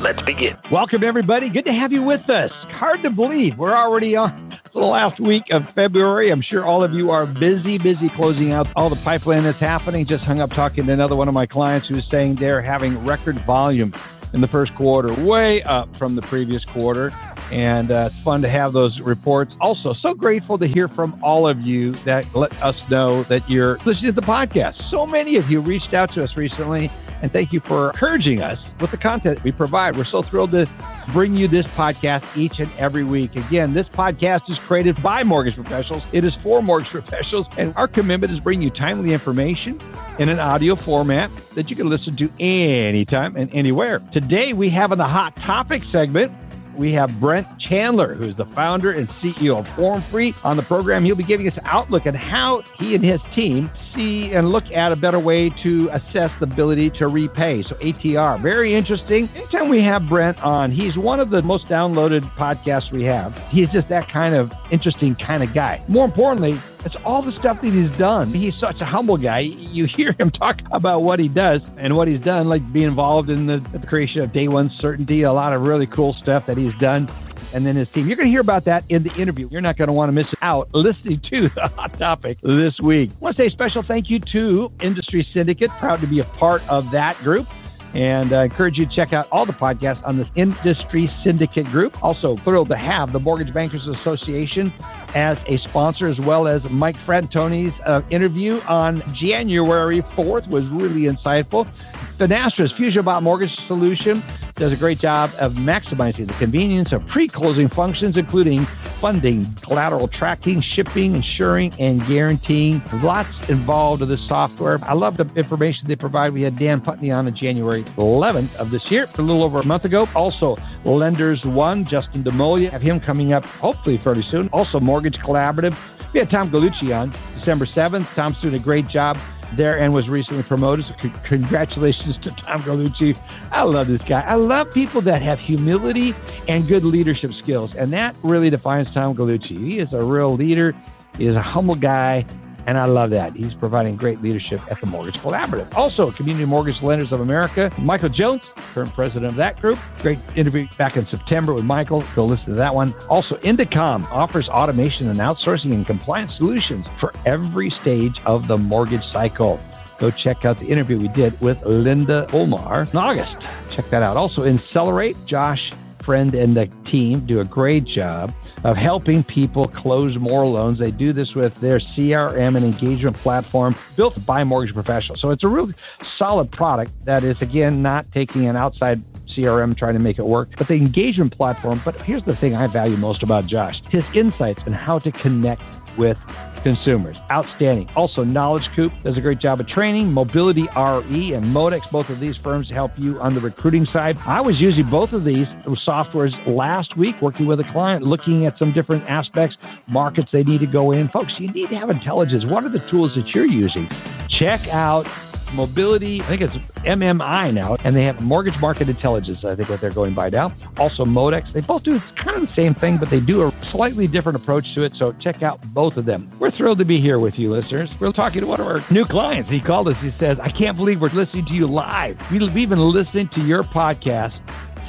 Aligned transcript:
Let's 0.00 0.22
begin. 0.24 0.56
Welcome, 0.70 1.02
everybody. 1.02 1.50
Good 1.50 1.64
to 1.64 1.72
have 1.72 1.90
you 1.90 2.04
with 2.04 2.30
us. 2.30 2.52
Hard 2.52 3.02
to 3.02 3.10
believe 3.10 3.58
we're 3.58 3.76
already 3.76 4.14
on 4.14 4.56
the 4.72 4.78
last 4.78 5.18
week 5.18 5.42
of 5.50 5.62
February. 5.74 6.30
I'm 6.30 6.40
sure 6.40 6.64
all 6.64 6.84
of 6.84 6.92
you 6.92 7.10
are 7.10 7.26
busy, 7.26 7.78
busy 7.78 8.08
closing 8.14 8.52
out 8.52 8.68
all 8.76 8.90
the 8.90 9.00
pipeline 9.02 9.42
that's 9.42 9.58
happening. 9.58 10.06
Just 10.06 10.22
hung 10.22 10.40
up 10.40 10.50
talking 10.50 10.86
to 10.86 10.92
another 10.92 11.16
one 11.16 11.26
of 11.26 11.34
my 11.34 11.46
clients 11.46 11.88
who's 11.88 12.06
saying 12.12 12.36
they're 12.38 12.62
having 12.62 13.04
record 13.04 13.44
volume 13.44 13.92
in 14.34 14.40
the 14.40 14.46
first 14.46 14.72
quarter, 14.76 15.12
way 15.24 15.64
up 15.64 15.88
from 15.96 16.14
the 16.14 16.22
previous 16.22 16.64
quarter. 16.66 17.10
And 17.50 17.90
uh, 17.90 18.10
it's 18.12 18.24
fun 18.24 18.42
to 18.42 18.48
have 18.48 18.72
those 18.72 18.98
reports. 19.00 19.54
Also, 19.60 19.94
so 20.00 20.14
grateful 20.14 20.58
to 20.58 20.66
hear 20.66 20.88
from 20.88 21.18
all 21.22 21.48
of 21.48 21.60
you 21.60 21.92
that 22.04 22.24
let 22.34 22.52
us 22.62 22.76
know 22.90 23.24
that 23.28 23.48
you're 23.48 23.78
listening 23.86 24.12
to 24.14 24.20
the 24.20 24.26
podcast. 24.26 24.90
So 24.90 25.06
many 25.06 25.36
of 25.36 25.48
you 25.48 25.60
reached 25.60 25.94
out 25.94 26.12
to 26.14 26.22
us 26.22 26.36
recently, 26.36 26.90
and 27.22 27.32
thank 27.32 27.52
you 27.52 27.60
for 27.66 27.90
encouraging 27.90 28.42
us 28.42 28.58
with 28.80 28.90
the 28.90 28.96
content 28.96 29.42
we 29.44 29.52
provide. 29.52 29.96
We're 29.96 30.04
so 30.04 30.22
thrilled 30.22 30.50
to 30.52 30.66
bring 31.14 31.34
you 31.34 31.48
this 31.48 31.64
podcast 31.68 32.24
each 32.36 32.58
and 32.58 32.70
every 32.78 33.04
week. 33.04 33.34
Again, 33.34 33.72
this 33.72 33.86
podcast 33.94 34.50
is 34.50 34.58
created 34.66 35.02
by 35.02 35.22
mortgage 35.22 35.54
professionals. 35.54 36.02
It 36.12 36.24
is 36.24 36.34
for 36.42 36.62
mortgage 36.62 36.90
professionals, 36.92 37.46
and 37.56 37.74
our 37.76 37.88
commitment 37.88 38.32
is 38.32 38.40
bring 38.40 38.60
you 38.60 38.70
timely 38.70 39.14
information 39.14 39.80
in 40.18 40.28
an 40.28 40.38
audio 40.38 40.76
format 40.84 41.30
that 41.56 41.70
you 41.70 41.76
can 41.76 41.88
listen 41.88 42.16
to 42.18 42.28
anytime 42.42 43.36
and 43.36 43.52
anywhere. 43.54 44.00
Today, 44.12 44.52
we 44.52 44.68
have 44.70 44.92
in 44.92 44.98
the 44.98 45.04
Hot 45.04 45.34
Topic 45.36 45.82
segment 45.90 46.30
we 46.78 46.92
have 46.92 47.10
Brent 47.20 47.46
Chandler, 47.58 48.14
who's 48.14 48.36
the 48.36 48.46
founder 48.54 48.92
and 48.92 49.08
CEO 49.20 49.58
of 49.58 49.76
Form 49.76 50.02
Free. 50.10 50.34
On 50.44 50.56
the 50.56 50.62
program, 50.62 51.04
he'll 51.04 51.16
be 51.16 51.24
giving 51.24 51.48
us 51.48 51.56
an 51.56 51.64
outlook 51.64 52.06
on 52.06 52.14
how 52.14 52.62
he 52.78 52.94
and 52.94 53.04
his 53.04 53.20
team 53.34 53.70
see 53.94 54.32
and 54.32 54.50
look 54.50 54.64
at 54.72 54.92
a 54.92 54.96
better 54.96 55.18
way 55.18 55.50
to 55.62 55.90
assess 55.92 56.30
the 56.38 56.46
ability 56.46 56.90
to 56.90 57.08
repay. 57.08 57.62
So 57.64 57.74
ATR, 57.76 58.40
very 58.40 58.74
interesting. 58.74 59.28
Anytime 59.34 59.68
we 59.68 59.82
have 59.82 60.08
Brent 60.08 60.38
on, 60.38 60.70
he's 60.70 60.96
one 60.96 61.18
of 61.20 61.30
the 61.30 61.42
most 61.42 61.66
downloaded 61.66 62.22
podcasts 62.36 62.92
we 62.92 63.02
have. 63.04 63.34
He's 63.50 63.68
just 63.70 63.88
that 63.88 64.08
kind 64.08 64.34
of 64.34 64.52
interesting 64.70 65.16
kind 65.16 65.42
of 65.42 65.52
guy. 65.52 65.84
More 65.88 66.04
importantly, 66.04 66.62
it's 66.84 66.96
all 67.04 67.22
the 67.22 67.32
stuff 67.32 67.60
that 67.60 67.72
he's 67.72 67.98
done. 67.98 68.32
He's 68.32 68.54
such 68.58 68.80
a 68.80 68.84
humble 68.84 69.16
guy. 69.16 69.40
You 69.40 69.86
hear 69.86 70.14
him 70.18 70.30
talk 70.30 70.60
about 70.70 71.02
what 71.02 71.18
he 71.18 71.28
does 71.28 71.60
and 71.76 71.96
what 71.96 72.06
he's 72.06 72.20
done, 72.20 72.48
like 72.48 72.72
being 72.72 72.86
involved 72.86 73.30
in 73.30 73.46
the, 73.46 73.64
the 73.72 73.84
creation 73.84 74.22
of 74.22 74.32
Day 74.32 74.46
One 74.46 74.70
Certainty, 74.78 75.22
a 75.22 75.32
lot 75.32 75.52
of 75.52 75.62
really 75.62 75.86
cool 75.86 76.14
stuff 76.22 76.44
that 76.46 76.56
he's 76.56 76.67
done 76.80 77.08
and 77.52 77.64
then 77.64 77.76
his 77.76 77.88
team. 77.90 78.06
You're 78.06 78.16
going 78.16 78.26
to 78.26 78.32
hear 78.32 78.40
about 78.40 78.64
that 78.66 78.84
in 78.88 79.02
the 79.02 79.12
interview. 79.14 79.48
You're 79.50 79.60
not 79.60 79.76
going 79.76 79.88
to 79.88 79.92
want 79.92 80.08
to 80.08 80.12
miss 80.12 80.26
out 80.42 80.68
listening 80.74 81.20
to 81.30 81.48
the 81.54 81.68
hot 81.68 81.98
topic 81.98 82.38
this 82.42 82.78
week. 82.82 83.10
I 83.10 83.18
want 83.20 83.36
to 83.36 83.42
say 83.42 83.46
a 83.46 83.50
special 83.50 83.82
thank 83.82 84.10
you 84.10 84.20
to 84.32 84.70
Industry 84.80 85.26
Syndicate. 85.32 85.70
Proud 85.78 86.00
to 86.00 86.06
be 86.06 86.20
a 86.20 86.24
part 86.38 86.62
of 86.68 86.84
that 86.92 87.16
group. 87.18 87.46
And 87.94 88.34
I 88.34 88.44
encourage 88.44 88.76
you 88.76 88.84
to 88.84 88.94
check 88.94 89.14
out 89.14 89.28
all 89.32 89.46
the 89.46 89.54
podcasts 89.54 90.06
on 90.06 90.18
this 90.18 90.28
Industry 90.36 91.10
Syndicate 91.24 91.66
group. 91.66 92.02
Also, 92.02 92.36
thrilled 92.44 92.68
to 92.68 92.76
have 92.76 93.12
the 93.12 93.18
Mortgage 93.18 93.52
Bankers 93.54 93.86
Association 93.86 94.72
as 95.14 95.38
a 95.46 95.58
sponsor, 95.68 96.06
as 96.06 96.18
well 96.18 96.48
as 96.48 96.62
Mike 96.70 96.96
Fratantoni's 97.06 97.74
uh, 97.86 98.02
interview 98.10 98.60
on 98.68 99.02
January 99.20 100.02
4th 100.16 100.48
was 100.48 100.68
really 100.70 101.02
insightful. 101.02 101.70
Finastra's 102.18 102.72
Fusion 102.76 103.04
Bot 103.04 103.22
Mortgage 103.22 103.54
Solution 103.68 104.24
does 104.56 104.72
a 104.72 104.76
great 104.76 104.98
job 104.98 105.30
of 105.38 105.52
maximizing 105.52 106.26
the 106.26 106.34
convenience 106.38 106.92
of 106.92 107.00
pre-closing 107.12 107.68
functions, 107.68 108.16
including 108.16 108.66
funding, 109.00 109.54
collateral 109.62 110.08
tracking, 110.08 110.60
shipping, 110.74 111.14
insuring, 111.14 111.72
and 111.78 112.00
guaranteeing. 112.08 112.82
Lots 112.94 113.28
involved 113.48 114.00
with 114.00 114.08
this 114.08 114.26
software. 114.26 114.80
I 114.82 114.94
love 114.94 115.16
the 115.16 115.30
information 115.36 115.86
they 115.86 115.94
provide. 115.94 116.32
We 116.32 116.42
had 116.42 116.58
Dan 116.58 116.80
Putney 116.80 117.12
on 117.12 117.28
on 117.28 117.36
January 117.36 117.84
11th 117.96 118.54
of 118.56 118.70
this 118.70 118.82
year, 118.90 119.06
a 119.16 119.22
little 119.22 119.44
over 119.44 119.60
a 119.60 119.64
month 119.64 119.84
ago. 119.84 120.06
Also, 120.14 120.56
Lenders 120.84 121.40
One, 121.44 121.86
Justin 121.88 122.24
Demola, 122.24 122.70
have 122.70 122.82
him 122.82 123.00
coming 123.00 123.32
up 123.32 123.44
hopefully 123.44 124.00
fairly 124.02 124.24
soon. 124.30 124.48
Also, 124.48 124.80
Mortgage 124.98 125.20
Collaborative. 125.20 125.78
We 126.12 126.18
had 126.18 126.28
Tom 126.28 126.50
Gallucci 126.50 126.92
on 126.92 127.14
December 127.38 127.66
7th. 127.66 128.12
Tom's 128.16 128.36
doing 128.42 128.54
a 128.54 128.58
great 128.58 128.88
job 128.88 129.16
there 129.56 129.78
and 129.78 129.94
was 129.94 130.08
recently 130.08 130.42
promoted. 130.42 130.86
So 130.86 130.94
c- 131.00 131.12
congratulations 131.28 132.16
to 132.24 132.30
Tom 132.30 132.62
Gallucci. 132.62 133.14
I 133.52 133.62
love 133.62 133.86
this 133.86 134.02
guy. 134.08 134.22
I 134.22 134.34
love 134.34 134.66
people 134.74 135.00
that 135.02 135.22
have 135.22 135.38
humility 135.38 136.14
and 136.48 136.66
good 136.66 136.82
leadership 136.82 137.30
skills, 137.40 137.70
and 137.78 137.92
that 137.92 138.16
really 138.24 138.50
defines 138.50 138.88
Tom 138.92 139.14
Gallucci. 139.14 139.68
He 139.68 139.78
is 139.78 139.88
a 139.92 140.02
real 140.02 140.34
leader. 140.34 140.74
He 141.16 141.26
is 141.26 141.36
a 141.36 141.42
humble 141.42 141.76
guy, 141.76 142.26
and 142.68 142.76
I 142.76 142.84
love 142.84 143.08
that. 143.10 143.32
He's 143.32 143.54
providing 143.54 143.96
great 143.96 144.20
leadership 144.20 144.60
at 144.70 144.78
the 144.82 144.86
Mortgage 144.86 145.14
Collaborative. 145.22 145.74
Also, 145.74 146.12
Community 146.12 146.44
Mortgage 146.44 146.76
Lenders 146.82 147.10
of 147.12 147.20
America, 147.20 147.70
Michael 147.78 148.10
Jones, 148.10 148.42
current 148.74 148.94
president 148.94 149.24
of 149.24 149.36
that 149.36 149.58
group. 149.58 149.78
Great 150.02 150.18
interview 150.36 150.66
back 150.76 150.98
in 150.98 151.06
September 151.06 151.54
with 151.54 151.64
Michael. 151.64 152.06
Go 152.14 152.26
listen 152.26 152.44
to 152.48 152.54
that 152.56 152.74
one. 152.74 152.94
Also, 153.08 153.36
Indecomm 153.36 154.04
offers 154.12 154.48
automation 154.50 155.08
and 155.08 155.18
outsourcing 155.18 155.72
and 155.72 155.86
compliance 155.86 156.30
solutions 156.36 156.84
for 157.00 157.14
every 157.24 157.70
stage 157.80 158.12
of 158.26 158.46
the 158.48 158.58
mortgage 158.58 159.04
cycle. 159.14 159.58
Go 159.98 160.10
check 160.22 160.44
out 160.44 160.60
the 160.60 160.66
interview 160.66 161.00
we 161.00 161.08
did 161.08 161.40
with 161.40 161.56
Linda 161.64 162.26
Olmar 162.34 162.88
in 162.90 162.98
August. 162.98 163.34
Check 163.74 163.86
that 163.90 164.02
out. 164.02 164.18
Also, 164.18 164.44
Accelerate, 164.44 165.16
Josh 165.26 165.72
Friend 166.04 166.34
and 166.34 166.54
the 166.54 166.66
team 166.90 167.26
do 167.26 167.40
a 167.40 167.44
great 167.46 167.86
job 167.86 168.30
of 168.64 168.76
helping 168.76 169.22
people 169.24 169.68
close 169.68 170.16
more 170.18 170.46
loans. 170.46 170.78
They 170.78 170.90
do 170.90 171.12
this 171.12 171.34
with 171.34 171.52
their 171.60 171.78
CRM 171.78 172.56
and 172.56 172.64
engagement 172.64 173.16
platform 173.18 173.76
built 173.96 174.14
by 174.26 174.44
mortgage 174.44 174.74
professionals. 174.74 175.20
So 175.20 175.30
it's 175.30 175.44
a 175.44 175.48
real 175.48 175.70
solid 176.18 176.50
product 176.50 176.92
that 177.04 177.24
is, 177.24 177.36
again, 177.40 177.82
not 177.82 178.06
taking 178.12 178.46
an 178.46 178.56
outside 178.56 179.02
CRM 179.36 179.76
trying 179.76 179.94
to 179.94 180.00
make 180.00 180.18
it 180.18 180.26
work, 180.26 180.48
but 180.56 180.68
the 180.68 180.74
engagement 180.74 181.36
platform. 181.36 181.80
But 181.84 182.00
here's 182.02 182.24
the 182.24 182.36
thing 182.36 182.54
I 182.54 182.66
value 182.66 182.96
most 182.96 183.22
about 183.22 183.46
Josh 183.46 183.80
his 183.90 184.04
insights 184.14 184.60
and 184.66 184.74
how 184.74 184.98
to 185.00 185.12
connect 185.12 185.62
with 185.96 186.16
consumers. 186.62 187.16
Outstanding. 187.30 187.88
Also, 187.96 188.24
Knowledge 188.24 188.68
Coop 188.74 188.92
does 189.04 189.16
a 189.16 189.20
great 189.20 189.38
job 189.38 189.60
of 189.60 189.68
training. 189.68 190.12
Mobility 190.12 190.62
RE 190.76 191.32
and 191.34 191.44
Modex, 191.44 191.80
both 191.90 192.08
of 192.08 192.20
these 192.20 192.36
firms 192.42 192.70
help 192.70 192.92
you 192.96 193.20
on 193.20 193.34
the 193.34 193.40
recruiting 193.40 193.86
side. 193.86 194.16
I 194.26 194.40
was 194.40 194.60
using 194.60 194.88
both 194.90 195.12
of 195.12 195.24
these 195.24 195.46
softwares 195.86 196.32
last 196.46 196.96
week, 196.96 197.16
working 197.20 197.46
with 197.46 197.60
a 197.60 197.64
client, 197.72 198.04
looking 198.04 198.46
at 198.46 198.58
some 198.58 198.72
different 198.72 199.04
aspects, 199.08 199.56
markets 199.86 200.28
they 200.32 200.42
need 200.42 200.60
to 200.60 200.66
go 200.66 200.92
in. 200.92 201.08
Folks, 201.08 201.32
you 201.38 201.50
need 201.52 201.68
to 201.70 201.76
have 201.76 201.90
intelligence. 201.90 202.44
What 202.46 202.64
are 202.64 202.70
the 202.70 202.86
tools 202.90 203.12
that 203.14 203.28
you're 203.34 203.46
using? 203.46 203.88
Check 204.28 204.68
out 204.68 205.06
Mobility, 205.52 206.20
I 206.22 206.28
think 206.28 206.42
it's 206.42 206.54
MMI 206.84 207.52
now, 207.52 207.76
and 207.84 207.96
they 207.96 208.04
have 208.04 208.20
Mortgage 208.20 208.58
Market 208.60 208.88
Intelligence, 208.88 209.38
I 209.44 209.56
think 209.56 209.68
what 209.68 209.80
they're 209.80 209.92
going 209.92 210.14
by 210.14 210.28
now. 210.28 210.54
Also 210.76 211.04
Modex. 211.04 211.52
They 211.52 211.60
both 211.60 211.82
do 211.82 211.98
kind 212.22 212.42
of 212.42 212.48
the 212.48 212.54
same 212.54 212.74
thing, 212.74 212.98
but 212.98 213.10
they 213.10 213.20
do 213.20 213.42
a 213.42 213.68
slightly 213.72 214.06
different 214.06 214.36
approach 214.36 214.66
to 214.74 214.82
it. 214.82 214.92
So 214.98 215.12
check 215.20 215.42
out 215.42 215.60
both 215.74 215.96
of 215.96 216.04
them. 216.04 216.30
We're 216.38 216.50
thrilled 216.50 216.78
to 216.78 216.84
be 216.84 217.00
here 217.00 217.18
with 217.18 217.34
you, 217.34 217.52
listeners. 217.52 217.88
We're 218.00 218.12
talking 218.12 218.40
to 218.42 218.46
one 218.46 218.60
of 218.60 218.66
our 218.66 218.84
new 218.90 219.04
clients. 219.04 219.50
He 219.50 219.60
called 219.60 219.88
us. 219.88 219.96
He 220.00 220.10
says, 220.20 220.38
I 220.42 220.50
can't 220.50 220.76
believe 220.76 221.00
we're 221.00 221.08
listening 221.08 221.46
to 221.46 221.54
you 221.54 221.66
live. 221.66 222.16
We've 222.30 222.68
been 222.68 222.78
listening 222.78 223.28
to 223.34 223.40
your 223.40 223.62
podcast 223.62 224.38